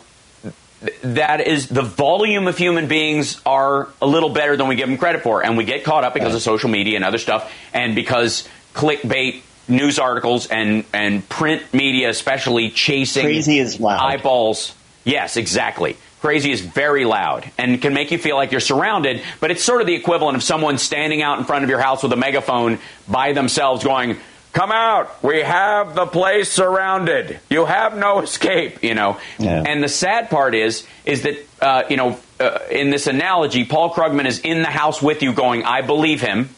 th- 0.81 0.99
that 1.01 1.47
is 1.47 1.67
the 1.69 1.81
volume 1.81 2.47
of 2.47 2.57
human 2.57 2.87
beings 2.87 3.41
are 3.45 3.89
a 4.01 4.05
little 4.05 4.29
better 4.29 4.55
than 4.55 4.67
we 4.67 4.75
give 4.75 4.87
them 4.87 4.97
credit 4.97 5.23
for, 5.23 5.43
and 5.43 5.57
we 5.57 5.63
get 5.63 5.83
caught 5.83 6.03
up 6.03 6.13
because 6.13 6.35
of 6.35 6.41
social 6.41 6.69
media 6.69 6.95
and 6.95 7.03
other 7.03 7.17
stuff, 7.17 7.51
and 7.73 7.95
because 7.95 8.47
clickbait 8.75 9.41
news 9.67 9.97
articles 9.97 10.47
and 10.47 10.85
and 10.93 11.27
print 11.27 11.73
media, 11.73 12.09
especially 12.09 12.69
chasing 12.69 13.23
Crazy 13.23 13.57
is 13.59 13.79
loud. 13.79 13.99
eyeballs. 13.99 14.75
Yes, 15.03 15.37
exactly. 15.37 15.97
Crazy 16.21 16.51
is 16.51 16.61
very 16.61 17.03
loud 17.03 17.49
and 17.57 17.81
can 17.81 17.93
make 17.93 18.11
you 18.11 18.17
feel 18.17 18.37
like 18.37 18.51
you're 18.51 18.61
surrounded, 18.61 19.21
but 19.41 19.51
it's 19.51 19.63
sort 19.63 19.81
of 19.81 19.87
the 19.87 19.95
equivalent 19.95 20.37
of 20.37 20.43
someone 20.43 20.77
standing 20.77 21.21
out 21.21 21.37
in 21.37 21.45
front 21.45 21.65
of 21.65 21.69
your 21.69 21.81
house 21.81 22.01
with 22.01 22.13
a 22.13 22.17
megaphone 22.17 22.79
by 23.07 23.33
themselves 23.33 23.83
going, 23.83 24.17
Come 24.53 24.71
out! 24.71 25.23
We 25.23 25.41
have 25.41 25.95
the 25.95 26.05
place 26.05 26.47
surrounded. 26.49 27.39
You 27.49 27.65
have 27.65 27.97
no 27.97 28.21
escape, 28.21 28.83
you 28.83 28.93
know. 28.93 29.19
Yeah. 29.39 29.63
And 29.65 29.83
the 29.83 29.89
sad 29.89 30.29
part 30.29 30.53
is, 30.53 30.85
is 31.05 31.23
that, 31.23 31.37
uh, 31.59 31.83
you 31.89 31.97
know, 31.97 32.19
uh, 32.39 32.59
in 32.69 32.91
this 32.91 33.07
analogy, 33.07 33.65
Paul 33.65 33.91
Krugman 33.91 34.27
is 34.27 34.39
in 34.39 34.61
the 34.61 34.69
house 34.69 35.01
with 35.01 35.23
you 35.23 35.33
going, 35.33 35.63
I 35.63 35.81
believe 35.81 36.21
him, 36.21 36.49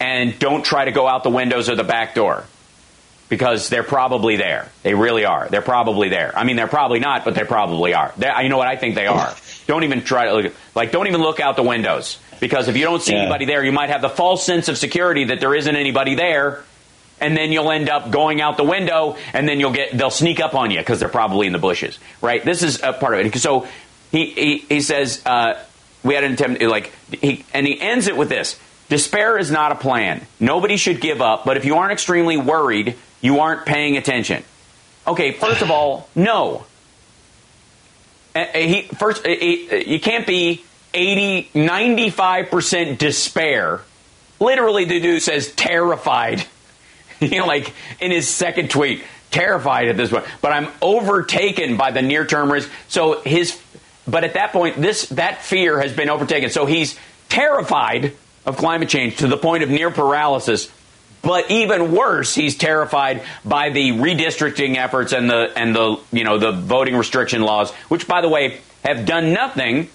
and 0.00 0.38
don't 0.38 0.64
try 0.64 0.86
to 0.86 0.90
go 0.90 1.06
out 1.06 1.22
the 1.22 1.30
windows 1.30 1.68
or 1.68 1.76
the 1.76 1.84
back 1.84 2.14
door 2.14 2.46
because 3.28 3.68
they're 3.68 3.82
probably 3.82 4.36
there. 4.36 4.70
They 4.82 4.94
really 4.94 5.24
are. 5.24 5.48
They're 5.48 5.62
probably 5.62 6.08
there. 6.08 6.36
I 6.36 6.44
mean, 6.44 6.56
they're 6.56 6.66
probably 6.68 7.00
not, 7.00 7.24
but 7.24 7.34
they 7.34 7.44
probably 7.44 7.94
are. 7.94 8.12
They're, 8.16 8.40
you 8.42 8.48
know 8.48 8.58
what? 8.58 8.68
I 8.68 8.76
think 8.76 8.94
they 8.94 9.06
are. 9.06 9.34
Don't 9.66 9.84
even 9.84 10.02
try 10.02 10.26
to 10.26 10.34
look, 10.34 10.54
like. 10.74 10.92
Don't 10.92 11.06
even 11.06 11.20
look 11.22 11.40
out 11.40 11.56
the 11.56 11.62
windows 11.62 12.18
because 12.40 12.68
if 12.68 12.76
you 12.76 12.84
don't 12.84 13.00
see 13.02 13.12
Yeah. 13.14 13.20
anybody 13.22 13.44
there, 13.46 13.64
you 13.64 13.72
might 13.72 13.88
have 13.90 14.02
the 14.02 14.08
false 14.10 14.44
sense 14.44 14.68
of 14.68 14.76
security 14.76 15.24
that 15.24 15.40
there 15.40 15.54
isn't 15.54 15.74
anybody 15.76 16.14
there, 16.14 16.62
and 17.20 17.36
then 17.36 17.52
you'll 17.52 17.70
end 17.70 17.88
up 17.88 18.10
going 18.10 18.40
out 18.40 18.56
the 18.56 18.64
window, 18.64 19.16
and 19.32 19.48
then 19.48 19.60
you'll 19.60 19.72
get 19.72 19.96
they'll 19.96 20.10
sneak 20.10 20.40
up 20.40 20.54
on 20.54 20.70
you 20.70 20.78
because 20.78 20.98
they're 21.00 21.08
probably 21.08 21.46
in 21.46 21.52
the 21.52 21.58
bushes, 21.60 21.98
right? 22.20 22.44
This 22.44 22.62
is 22.62 22.82
a 22.82 22.92
part 22.92 23.14
of 23.18 23.24
it. 23.24 23.38
So 23.38 23.66
he 24.10 24.26
he, 24.26 24.58
he 24.68 24.80
says 24.80 25.22
uh, 25.24 25.54
we 26.02 26.14
had 26.14 26.24
an 26.24 26.32
attempt 26.32 26.60
like 26.62 26.92
he 27.10 27.44
and 27.54 27.66
he 27.66 27.80
ends 27.80 28.08
it 28.08 28.16
with 28.16 28.28
this. 28.28 28.58
Despair 28.88 29.38
is 29.38 29.50
not 29.50 29.72
a 29.72 29.76
plan. 29.76 30.26
Nobody 30.38 30.76
should 30.76 31.00
give 31.00 31.22
up, 31.22 31.44
but 31.44 31.56
if 31.56 31.64
you 31.64 31.76
aren't 31.76 31.92
extremely 31.92 32.36
worried, 32.36 32.96
you 33.20 33.40
aren't 33.40 33.64
paying 33.64 33.96
attention. 33.96 34.44
Okay, 35.06 35.32
first 35.32 35.62
of 35.62 35.70
all, 35.70 36.08
no. 36.14 36.66
He 38.54 38.82
first 38.98 39.26
you 39.26 40.00
can't 40.00 40.26
be 40.26 40.64
80 40.94 41.50
95% 41.54 42.98
despair. 42.98 43.82
Literally 44.40 44.84
the 44.86 45.00
dude 45.00 45.22
says 45.22 45.52
terrified. 45.52 46.44
you 47.20 47.38
know 47.38 47.46
like 47.46 47.72
in 48.00 48.10
his 48.10 48.28
second 48.28 48.70
tweet, 48.70 49.04
terrified 49.30 49.88
at 49.88 49.96
this 49.96 50.10
point, 50.10 50.24
but 50.40 50.52
I'm 50.52 50.68
overtaken 50.80 51.76
by 51.76 51.90
the 51.90 52.00
near-term 52.00 52.50
risk. 52.50 52.70
So 52.88 53.20
his 53.20 53.60
but 54.06 54.24
at 54.24 54.34
that 54.34 54.52
point 54.52 54.80
this 54.80 55.06
that 55.10 55.42
fear 55.42 55.78
has 55.80 55.92
been 55.92 56.08
overtaken. 56.08 56.48
So 56.48 56.64
he's 56.64 56.98
terrified 57.28 58.16
of 58.44 58.56
climate 58.56 58.88
change 58.88 59.16
to 59.18 59.26
the 59.26 59.36
point 59.36 59.62
of 59.62 59.70
near 59.70 59.90
paralysis 59.90 60.68
But 61.22 61.50
even 61.52 61.92
worse, 61.92 62.34
he's 62.34 62.56
terrified 62.56 63.22
by 63.44 63.70
the 63.70 63.92
redistricting 63.92 64.76
efforts 64.76 65.12
and 65.12 65.30
the 65.30 65.52
and 65.56 65.74
the 65.74 66.00
you 66.10 66.24
know 66.24 66.38
the 66.38 66.50
voting 66.50 66.96
restriction 66.96 67.42
laws, 67.42 67.70
which 67.88 68.08
by 68.08 68.20
the 68.20 68.28
way 68.28 68.58
have 68.84 69.06
done 69.06 69.32
nothing 69.32 69.88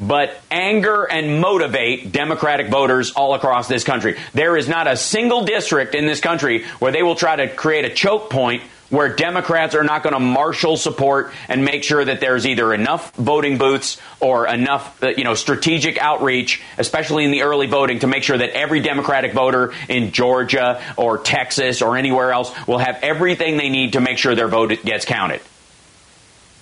but 0.00 0.40
anger 0.50 1.04
and 1.04 1.42
motivate 1.42 2.10
Democratic 2.10 2.68
voters 2.68 3.12
all 3.12 3.34
across 3.34 3.68
this 3.68 3.84
country. 3.84 4.18
There 4.32 4.56
is 4.56 4.66
not 4.66 4.86
a 4.86 4.96
single 4.96 5.44
district 5.44 5.94
in 5.94 6.06
this 6.06 6.20
country 6.20 6.64
where 6.78 6.90
they 6.90 7.02
will 7.02 7.16
try 7.16 7.36
to 7.36 7.54
create 7.54 7.84
a 7.84 7.90
choke 7.90 8.30
point 8.30 8.62
where 8.90 9.08
Democrats 9.14 9.74
are 9.74 9.84
not 9.84 10.02
going 10.02 10.12
to 10.12 10.20
marshal 10.20 10.76
support 10.76 11.32
and 11.48 11.64
make 11.64 11.84
sure 11.84 12.04
that 12.04 12.20
there's 12.20 12.46
either 12.46 12.74
enough 12.74 13.14
voting 13.14 13.56
booths 13.56 14.00
or 14.18 14.46
enough, 14.46 15.02
uh, 15.02 15.08
you 15.08 15.24
know, 15.24 15.34
strategic 15.34 15.96
outreach, 15.98 16.60
especially 16.76 17.24
in 17.24 17.30
the 17.30 17.42
early 17.42 17.66
voting, 17.66 18.00
to 18.00 18.06
make 18.06 18.22
sure 18.22 18.36
that 18.36 18.50
every 18.50 18.80
Democratic 18.80 19.32
voter 19.32 19.72
in 19.88 20.10
Georgia 20.12 20.82
or 20.96 21.18
Texas 21.18 21.82
or 21.82 21.96
anywhere 21.96 22.32
else 22.32 22.52
will 22.66 22.78
have 22.78 22.98
everything 23.02 23.56
they 23.56 23.70
need 23.70 23.94
to 23.94 24.00
make 24.00 24.18
sure 24.18 24.34
their 24.34 24.48
vote 24.48 24.84
gets 24.84 25.04
counted. 25.04 25.40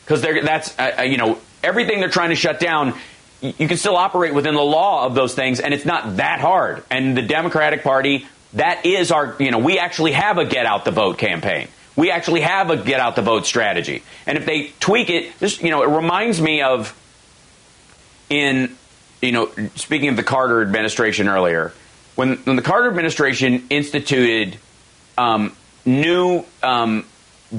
Because 0.05 0.22
that's, 0.22 0.79
uh, 0.79 0.97
uh, 1.01 1.03
you 1.03 1.16
know, 1.16 1.39
everything 1.62 2.01
they're 2.01 2.09
trying 2.09 2.31
to 2.31 2.37
shut 2.37 2.61
down 2.61 2.95
you 3.41 3.68
can 3.68 3.76
still 3.76 3.97
operate 3.97 4.35
within 4.35 4.55
the 4.55 4.61
law 4.61 5.07
of 5.07 5.14
those 5.14 5.35
things, 5.35 5.61
and 5.61 5.72
it's 5.72 5.85
not 5.85 6.16
that 6.16 6.41
hard. 6.41 6.83
And 6.91 7.16
the 7.16 7.22
Democratic 7.22 7.85
Party, 7.85 8.26
that 8.55 8.85
is 8.85 9.12
our, 9.12 9.37
you 9.39 9.53
know, 9.53 9.59
we 9.59 9.79
actually 9.79 10.11
have 10.12 10.39
a 10.39 10.45
get 10.45 10.66
out 10.66 10.85
the 10.85 10.91
vote 10.91 11.18
campaign. 11.18 11.68
We 11.99 12.12
actually 12.12 12.42
have 12.42 12.70
a 12.70 12.76
get 12.76 13.01
out 13.01 13.16
the 13.16 13.22
vote 13.22 13.44
strategy. 13.44 14.05
And 14.24 14.38
if 14.38 14.46
they 14.46 14.68
tweak 14.78 15.11
it, 15.11 15.36
this, 15.40 15.61
you 15.61 15.70
know, 15.70 15.82
it 15.82 15.88
reminds 15.88 16.40
me 16.40 16.62
of 16.62 16.96
in, 18.30 18.76
you 19.20 19.32
know, 19.32 19.51
speaking 19.74 20.09
of 20.09 20.14
the 20.14 20.22
Carter 20.22 20.62
administration 20.62 21.26
earlier, 21.26 21.72
when, 22.14 22.36
when 22.36 22.55
the 22.55 22.62
Carter 22.62 22.88
administration 22.88 23.66
instituted 23.68 24.59
um, 25.18 25.57
new 25.84 26.44
um, 26.62 27.05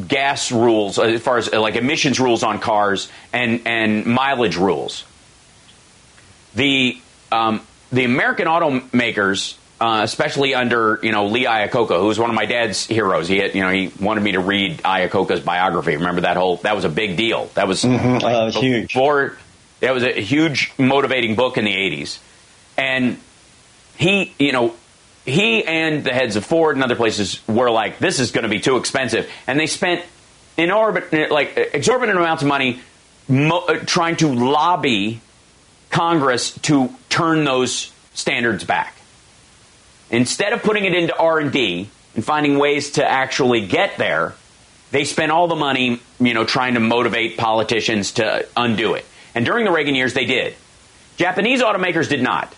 gas 0.07 0.53
rules 0.53 0.99
as 0.99 1.21
far 1.21 1.37
as 1.37 1.51
like 1.51 1.75
emissions 1.75 2.17
rules 2.17 2.41
on 2.41 2.59
cars 2.59 3.11
and, 3.33 3.63
and 3.65 4.05
mileage 4.05 4.55
rules, 4.55 5.03
the 6.55 6.97
um, 7.29 7.59
the 7.91 8.05
American 8.05 8.47
automakers 8.47 9.57
uh, 9.79 10.01
especially 10.03 10.53
under 10.53 10.99
you 11.01 11.11
know 11.11 11.27
Lee 11.27 11.45
Iacocca, 11.45 11.99
who 11.99 12.07
was 12.07 12.19
one 12.19 12.29
of 12.29 12.35
my 12.35 12.45
dad's 12.45 12.85
heroes. 12.85 13.27
He 13.27 13.37
had, 13.37 13.55
you 13.55 13.61
know 13.61 13.69
he 13.69 13.91
wanted 13.99 14.23
me 14.23 14.33
to 14.33 14.39
read 14.39 14.79
Iacocca's 14.79 15.39
biography. 15.39 15.95
Remember 15.95 16.21
that 16.21 16.37
whole 16.37 16.57
that 16.57 16.75
was 16.75 16.85
a 16.85 16.89
big 16.89 17.17
deal. 17.17 17.45
That 17.53 17.67
was, 17.67 17.83
mm-hmm. 17.83 18.17
like, 18.23 18.35
uh, 18.35 18.45
was 18.45 18.55
huge. 18.55 18.93
For 18.93 19.37
that 19.79 19.93
was 19.93 20.03
a 20.03 20.21
huge 20.21 20.73
motivating 20.77 21.35
book 21.35 21.57
in 21.57 21.65
the 21.65 21.73
'80s, 21.73 22.19
and 22.77 23.17
he 23.95 24.33
you 24.37 24.51
know 24.51 24.75
he 25.25 25.63
and 25.63 26.03
the 26.03 26.13
heads 26.13 26.35
of 26.35 26.45
Ford 26.45 26.75
and 26.75 26.83
other 26.83 26.95
places 26.95 27.45
were 27.47 27.69
like, 27.69 27.99
this 27.99 28.19
is 28.19 28.31
going 28.31 28.43
to 28.43 28.49
be 28.49 28.59
too 28.59 28.77
expensive, 28.77 29.29
and 29.47 29.59
they 29.59 29.67
spent 29.67 30.03
inordinate 30.57 31.31
like 31.31 31.55
exorbitant 31.73 32.17
amounts 32.17 32.43
of 32.43 32.49
money 32.49 32.81
mo- 33.29 33.65
uh, 33.67 33.75
trying 33.85 34.17
to 34.17 34.27
lobby 34.27 35.21
Congress 35.89 36.51
to 36.59 36.93
turn 37.07 37.45
those 37.45 37.93
standards 38.13 38.65
back 38.65 38.98
Instead 40.11 40.53
of 40.53 40.63
putting 40.63 40.85
it 40.85 40.93
into 40.93 41.15
R&D 41.15 41.89
and 42.15 42.25
finding 42.25 42.57
ways 42.57 42.91
to 42.91 43.05
actually 43.05 43.67
get 43.67 43.97
there, 43.97 44.33
they 44.91 45.03
spent 45.03 45.31
all 45.31 45.47
the 45.47 45.55
money, 45.55 46.01
you 46.19 46.33
know, 46.33 46.45
trying 46.45 46.73
to 46.73 46.79
motivate 46.79 47.37
politicians 47.37 48.13
to 48.13 48.47
undo 48.57 48.95
it. 48.95 49.05
And 49.35 49.45
during 49.45 49.65
the 49.65 49.71
Reagan 49.71 49.95
years, 49.95 50.13
they 50.13 50.25
did. 50.25 50.55
Japanese 51.17 51.61
automakers 51.61 52.09
did 52.09 52.23
not. 52.23 52.53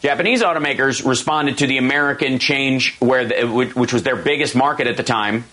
Japanese 0.00 0.42
automakers 0.42 1.04
responded 1.06 1.58
to 1.58 1.66
the 1.66 1.78
American 1.78 2.38
change, 2.38 2.96
where 2.98 3.26
the, 3.26 3.46
which 3.74 3.92
was 3.92 4.02
their 4.02 4.16
biggest 4.16 4.54
market 4.54 4.86
at 4.86 4.96
the 4.96 5.02
time, 5.02 5.44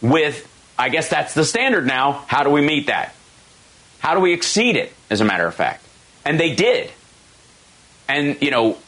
with 0.00 0.46
I 0.78 0.88
guess 0.88 1.08
that's 1.08 1.34
the 1.34 1.44
standard 1.44 1.86
now. 1.86 2.24
How 2.26 2.42
do 2.42 2.50
we 2.50 2.62
meet 2.62 2.86
that? 2.86 3.14
How 3.98 4.14
do 4.14 4.20
we 4.20 4.32
exceed 4.32 4.76
it? 4.76 4.92
As 5.10 5.20
a 5.20 5.24
matter 5.24 5.46
of 5.46 5.54
fact, 5.54 5.84
and 6.24 6.40
they 6.40 6.54
did. 6.54 6.90
And 8.08 8.40
you 8.40 8.50
know, 8.50 8.78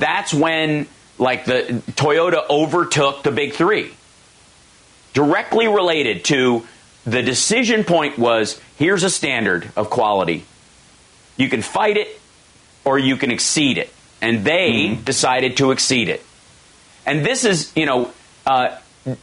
that's 0.00 0.32
when 0.32 0.86
like 1.18 1.44
the 1.44 1.82
Toyota 1.92 2.48
overtook 2.48 3.22
the 3.22 3.30
big 3.30 3.54
three. 3.54 3.94
Directly 5.12 5.68
related 5.68 6.24
to 6.26 6.66
the 7.04 7.22
decision 7.22 7.84
point 7.84 8.18
was 8.18 8.60
here's 8.76 9.04
a 9.04 9.10
standard 9.10 9.70
of 9.76 9.90
quality. 9.90 10.44
You 11.36 11.48
can 11.48 11.62
fight 11.62 11.96
it 11.96 12.20
or 12.84 12.98
you 12.98 13.16
can 13.16 13.30
exceed 13.30 13.78
it. 13.78 13.92
And 14.20 14.44
they 14.44 14.72
mm-hmm. 14.72 15.04
decided 15.04 15.56
to 15.58 15.70
exceed 15.70 16.08
it. 16.08 16.24
And 17.06 17.24
this 17.24 17.44
is, 17.44 17.72
you 17.76 17.86
know, 17.86 18.10
uh, 18.46 18.78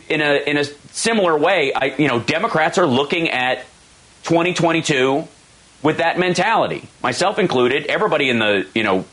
in 0.07 0.21
a 0.21 0.43
in 0.47 0.57
a 0.57 0.63
similar 0.63 1.37
way, 1.37 1.73
I, 1.73 1.95
you 1.97 2.07
know, 2.07 2.19
Democrats 2.19 2.77
are 2.77 2.85
looking 2.85 3.29
at 3.29 3.65
2022 4.23 5.27
with 5.81 5.97
that 5.97 6.19
mentality, 6.19 6.87
myself 7.01 7.39
included. 7.39 7.87
Everybody 7.87 8.29
in 8.29 8.37
the 8.39 8.67
you 8.75 8.83
know 8.83 9.05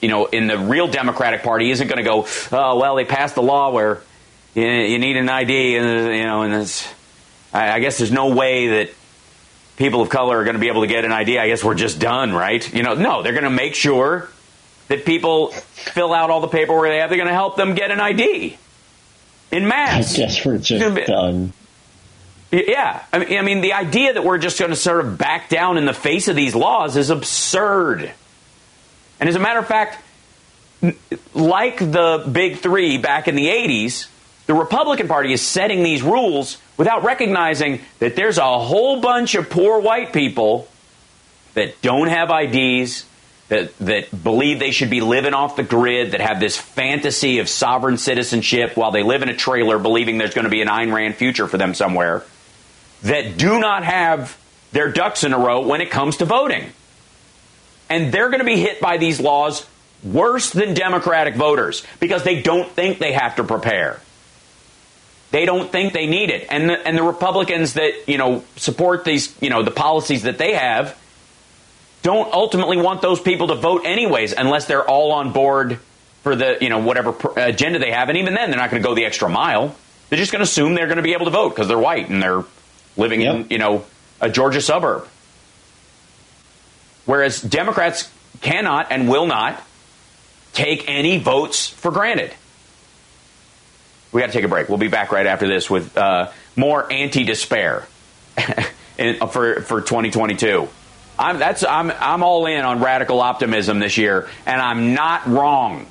you 0.00 0.08
know, 0.08 0.26
in 0.26 0.46
the 0.46 0.58
real 0.58 0.88
Democratic 0.88 1.42
Party 1.42 1.70
isn't 1.70 1.86
going 1.86 1.98
to 1.98 2.04
go, 2.04 2.26
oh, 2.52 2.78
well, 2.78 2.96
they 2.96 3.04
passed 3.04 3.34
the 3.34 3.42
law 3.42 3.70
where 3.70 4.02
you, 4.54 4.64
you 4.64 4.98
need 4.98 5.16
an 5.16 5.28
ID, 5.28 5.76
and 5.76 6.14
you 6.14 6.24
know, 6.24 6.42
and 6.42 6.54
it's, 6.54 6.86
I, 7.52 7.72
I 7.72 7.80
guess 7.80 7.98
there's 7.98 8.12
no 8.12 8.34
way 8.34 8.68
that 8.68 8.90
people 9.76 10.02
of 10.02 10.08
color 10.08 10.38
are 10.38 10.44
going 10.44 10.54
to 10.54 10.60
be 10.60 10.68
able 10.68 10.82
to 10.82 10.86
get 10.86 11.04
an 11.04 11.12
ID. 11.12 11.38
I 11.38 11.48
guess 11.48 11.64
we're 11.64 11.74
just 11.74 11.98
done, 11.98 12.32
right? 12.32 12.72
You 12.72 12.82
know, 12.82 12.94
no, 12.94 13.22
they're 13.22 13.32
going 13.32 13.44
to 13.44 13.50
make 13.50 13.74
sure 13.74 14.28
that 14.88 15.04
people 15.04 15.52
fill 15.52 16.12
out 16.12 16.30
all 16.30 16.40
the 16.40 16.48
paperwork 16.48 16.88
they 16.88 16.98
have. 16.98 17.10
They're 17.10 17.18
going 17.18 17.28
to 17.28 17.34
help 17.34 17.56
them 17.56 17.74
get 17.74 17.90
an 17.90 18.00
ID 18.00 18.58
in 19.50 19.68
mass. 19.68 20.14
I 20.14 20.18
guess 20.18 20.44
we're 20.44 20.58
just 20.58 20.94
be, 20.94 21.04
done. 21.04 21.52
Yeah, 22.50 23.02
I 23.10 23.18
mean, 23.18 23.38
I 23.38 23.42
mean, 23.42 23.60
the 23.62 23.72
idea 23.72 24.12
that 24.12 24.24
we're 24.24 24.38
just 24.38 24.58
going 24.58 24.70
to 24.70 24.76
sort 24.76 25.04
of 25.04 25.16
back 25.16 25.48
down 25.48 25.78
in 25.78 25.86
the 25.86 25.94
face 25.94 26.28
of 26.28 26.36
these 26.36 26.54
laws 26.54 26.96
is 26.96 27.08
absurd. 27.08 28.12
And 29.22 29.28
as 29.28 29.36
a 29.36 29.38
matter 29.38 29.60
of 29.60 29.68
fact, 29.68 30.02
like 31.32 31.78
the 31.78 32.28
big 32.32 32.58
three 32.58 32.98
back 32.98 33.28
in 33.28 33.36
the 33.36 33.46
80s, 33.46 34.08
the 34.46 34.54
Republican 34.54 35.06
Party 35.06 35.32
is 35.32 35.40
setting 35.40 35.84
these 35.84 36.02
rules 36.02 36.58
without 36.76 37.04
recognizing 37.04 37.82
that 38.00 38.16
there's 38.16 38.38
a 38.38 38.58
whole 38.58 39.00
bunch 39.00 39.36
of 39.36 39.48
poor 39.48 39.78
white 39.78 40.12
people 40.12 40.66
that 41.54 41.80
don't 41.82 42.08
have 42.08 42.32
IDs, 42.32 43.06
that, 43.46 43.78
that 43.78 44.24
believe 44.24 44.58
they 44.58 44.72
should 44.72 44.90
be 44.90 45.00
living 45.00 45.34
off 45.34 45.54
the 45.54 45.62
grid, 45.62 46.10
that 46.10 46.20
have 46.20 46.40
this 46.40 46.56
fantasy 46.56 47.38
of 47.38 47.48
sovereign 47.48 47.98
citizenship 47.98 48.76
while 48.76 48.90
they 48.90 49.04
live 49.04 49.22
in 49.22 49.28
a 49.28 49.36
trailer 49.36 49.78
believing 49.78 50.18
there's 50.18 50.34
going 50.34 50.46
to 50.46 50.50
be 50.50 50.62
an 50.62 50.68
Ayn 50.68 50.92
Rand 50.92 51.14
future 51.14 51.46
for 51.46 51.58
them 51.58 51.74
somewhere, 51.74 52.24
that 53.02 53.36
do 53.38 53.60
not 53.60 53.84
have 53.84 54.36
their 54.72 54.90
ducks 54.90 55.22
in 55.22 55.32
a 55.32 55.38
row 55.38 55.64
when 55.64 55.80
it 55.80 55.92
comes 55.92 56.16
to 56.16 56.24
voting 56.24 56.72
and 57.92 58.10
they're 58.10 58.30
going 58.30 58.40
to 58.40 58.46
be 58.46 58.56
hit 58.56 58.80
by 58.80 58.96
these 58.96 59.20
laws 59.20 59.66
worse 60.02 60.48
than 60.50 60.72
Democratic 60.72 61.36
voters 61.36 61.86
because 62.00 62.24
they 62.24 62.40
don't 62.40 62.70
think 62.70 62.98
they 62.98 63.12
have 63.12 63.36
to 63.36 63.44
prepare. 63.44 64.00
They 65.30 65.44
don't 65.44 65.70
think 65.70 65.92
they 65.92 66.06
need 66.06 66.30
it. 66.30 66.46
And 66.50 66.70
the, 66.70 66.88
and 66.88 66.96
the 66.96 67.02
Republicans 67.02 67.74
that, 67.74 68.08
you 68.08 68.16
know, 68.16 68.44
support 68.56 69.04
these, 69.04 69.36
you 69.42 69.50
know, 69.50 69.62
the 69.62 69.70
policies 69.70 70.22
that 70.22 70.38
they 70.38 70.54
have 70.54 70.98
don't 72.02 72.32
ultimately 72.32 72.78
want 72.78 73.02
those 73.02 73.20
people 73.20 73.48
to 73.48 73.56
vote 73.56 73.82
anyways 73.84 74.32
unless 74.32 74.64
they're 74.64 74.88
all 74.88 75.12
on 75.12 75.32
board 75.32 75.78
for 76.22 76.34
the, 76.34 76.56
you 76.62 76.70
know, 76.70 76.78
whatever 76.78 77.14
agenda 77.36 77.78
they 77.78 77.90
have. 77.90 78.08
And 78.08 78.16
even 78.16 78.32
then, 78.32 78.50
they're 78.50 78.58
not 78.58 78.70
going 78.70 78.82
to 78.82 78.88
go 78.88 78.94
the 78.94 79.04
extra 79.04 79.28
mile. 79.28 79.76
They're 80.08 80.18
just 80.18 80.32
going 80.32 80.40
to 80.40 80.44
assume 80.44 80.74
they're 80.74 80.86
going 80.86 80.96
to 80.96 81.02
be 81.02 81.12
able 81.12 81.26
to 81.26 81.30
vote 81.30 81.50
because 81.50 81.68
they're 81.68 81.78
white 81.78 82.08
and 82.08 82.22
they're 82.22 82.44
living 82.96 83.20
yep. 83.20 83.34
in, 83.34 83.46
you 83.50 83.58
know, 83.58 83.84
a 84.18 84.30
Georgia 84.30 84.62
suburb. 84.62 85.06
Whereas 87.04 87.40
Democrats 87.40 88.10
cannot 88.40 88.90
and 88.90 89.08
will 89.08 89.26
not 89.26 89.62
take 90.52 90.88
any 90.88 91.18
votes 91.18 91.68
for 91.68 91.90
granted. 91.90 92.32
We 94.12 94.20
got 94.20 94.26
to 94.26 94.32
take 94.32 94.44
a 94.44 94.48
break. 94.48 94.68
We'll 94.68 94.78
be 94.78 94.88
back 94.88 95.10
right 95.10 95.26
after 95.26 95.48
this 95.48 95.70
with 95.70 95.96
uh, 95.96 96.30
more 96.54 96.90
anti-despair 96.92 97.86
for 99.30 99.62
for 99.62 99.80
2022. 99.80 100.68
I'm 101.18 101.38
that's 101.38 101.64
I'm 101.64 101.90
I'm 101.90 102.22
all 102.22 102.46
in 102.46 102.64
on 102.64 102.82
radical 102.82 103.20
optimism 103.20 103.78
this 103.78 103.96
year, 103.96 104.28
and 104.44 104.60
I'm 104.60 104.94
not 104.94 105.26
wrong. 105.26 105.86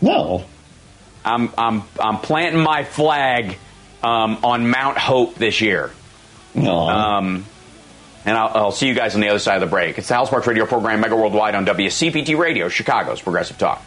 No, 0.00 0.44
I'm 1.24 1.50
I'm 1.58 1.82
I'm 2.00 2.18
planting 2.18 2.62
my 2.62 2.84
flag 2.84 3.58
um, 4.02 4.38
on 4.42 4.70
Mount 4.70 4.96
Hope 4.96 5.34
this 5.34 5.60
year. 5.60 5.90
No. 6.54 6.88
Um, 6.88 7.46
and 8.24 8.36
I'll, 8.36 8.50
I'll, 8.54 8.72
see 8.72 8.88
you 8.88 8.94
guys 8.94 9.14
on 9.14 9.20
the 9.20 9.28
other 9.28 9.38
side 9.38 9.56
of 9.56 9.60
the 9.60 9.66
break. 9.66 9.98
It's 9.98 10.08
the 10.08 10.14
Hal 10.14 10.26
Sparks 10.26 10.46
Radio 10.46 10.66
program, 10.66 11.00
Mega 11.00 11.16
Worldwide 11.16 11.54
on 11.54 11.66
WCPT 11.66 12.38
Radio, 12.38 12.68
Chicago's 12.68 13.20
Progressive 13.20 13.58
Talk. 13.58 13.82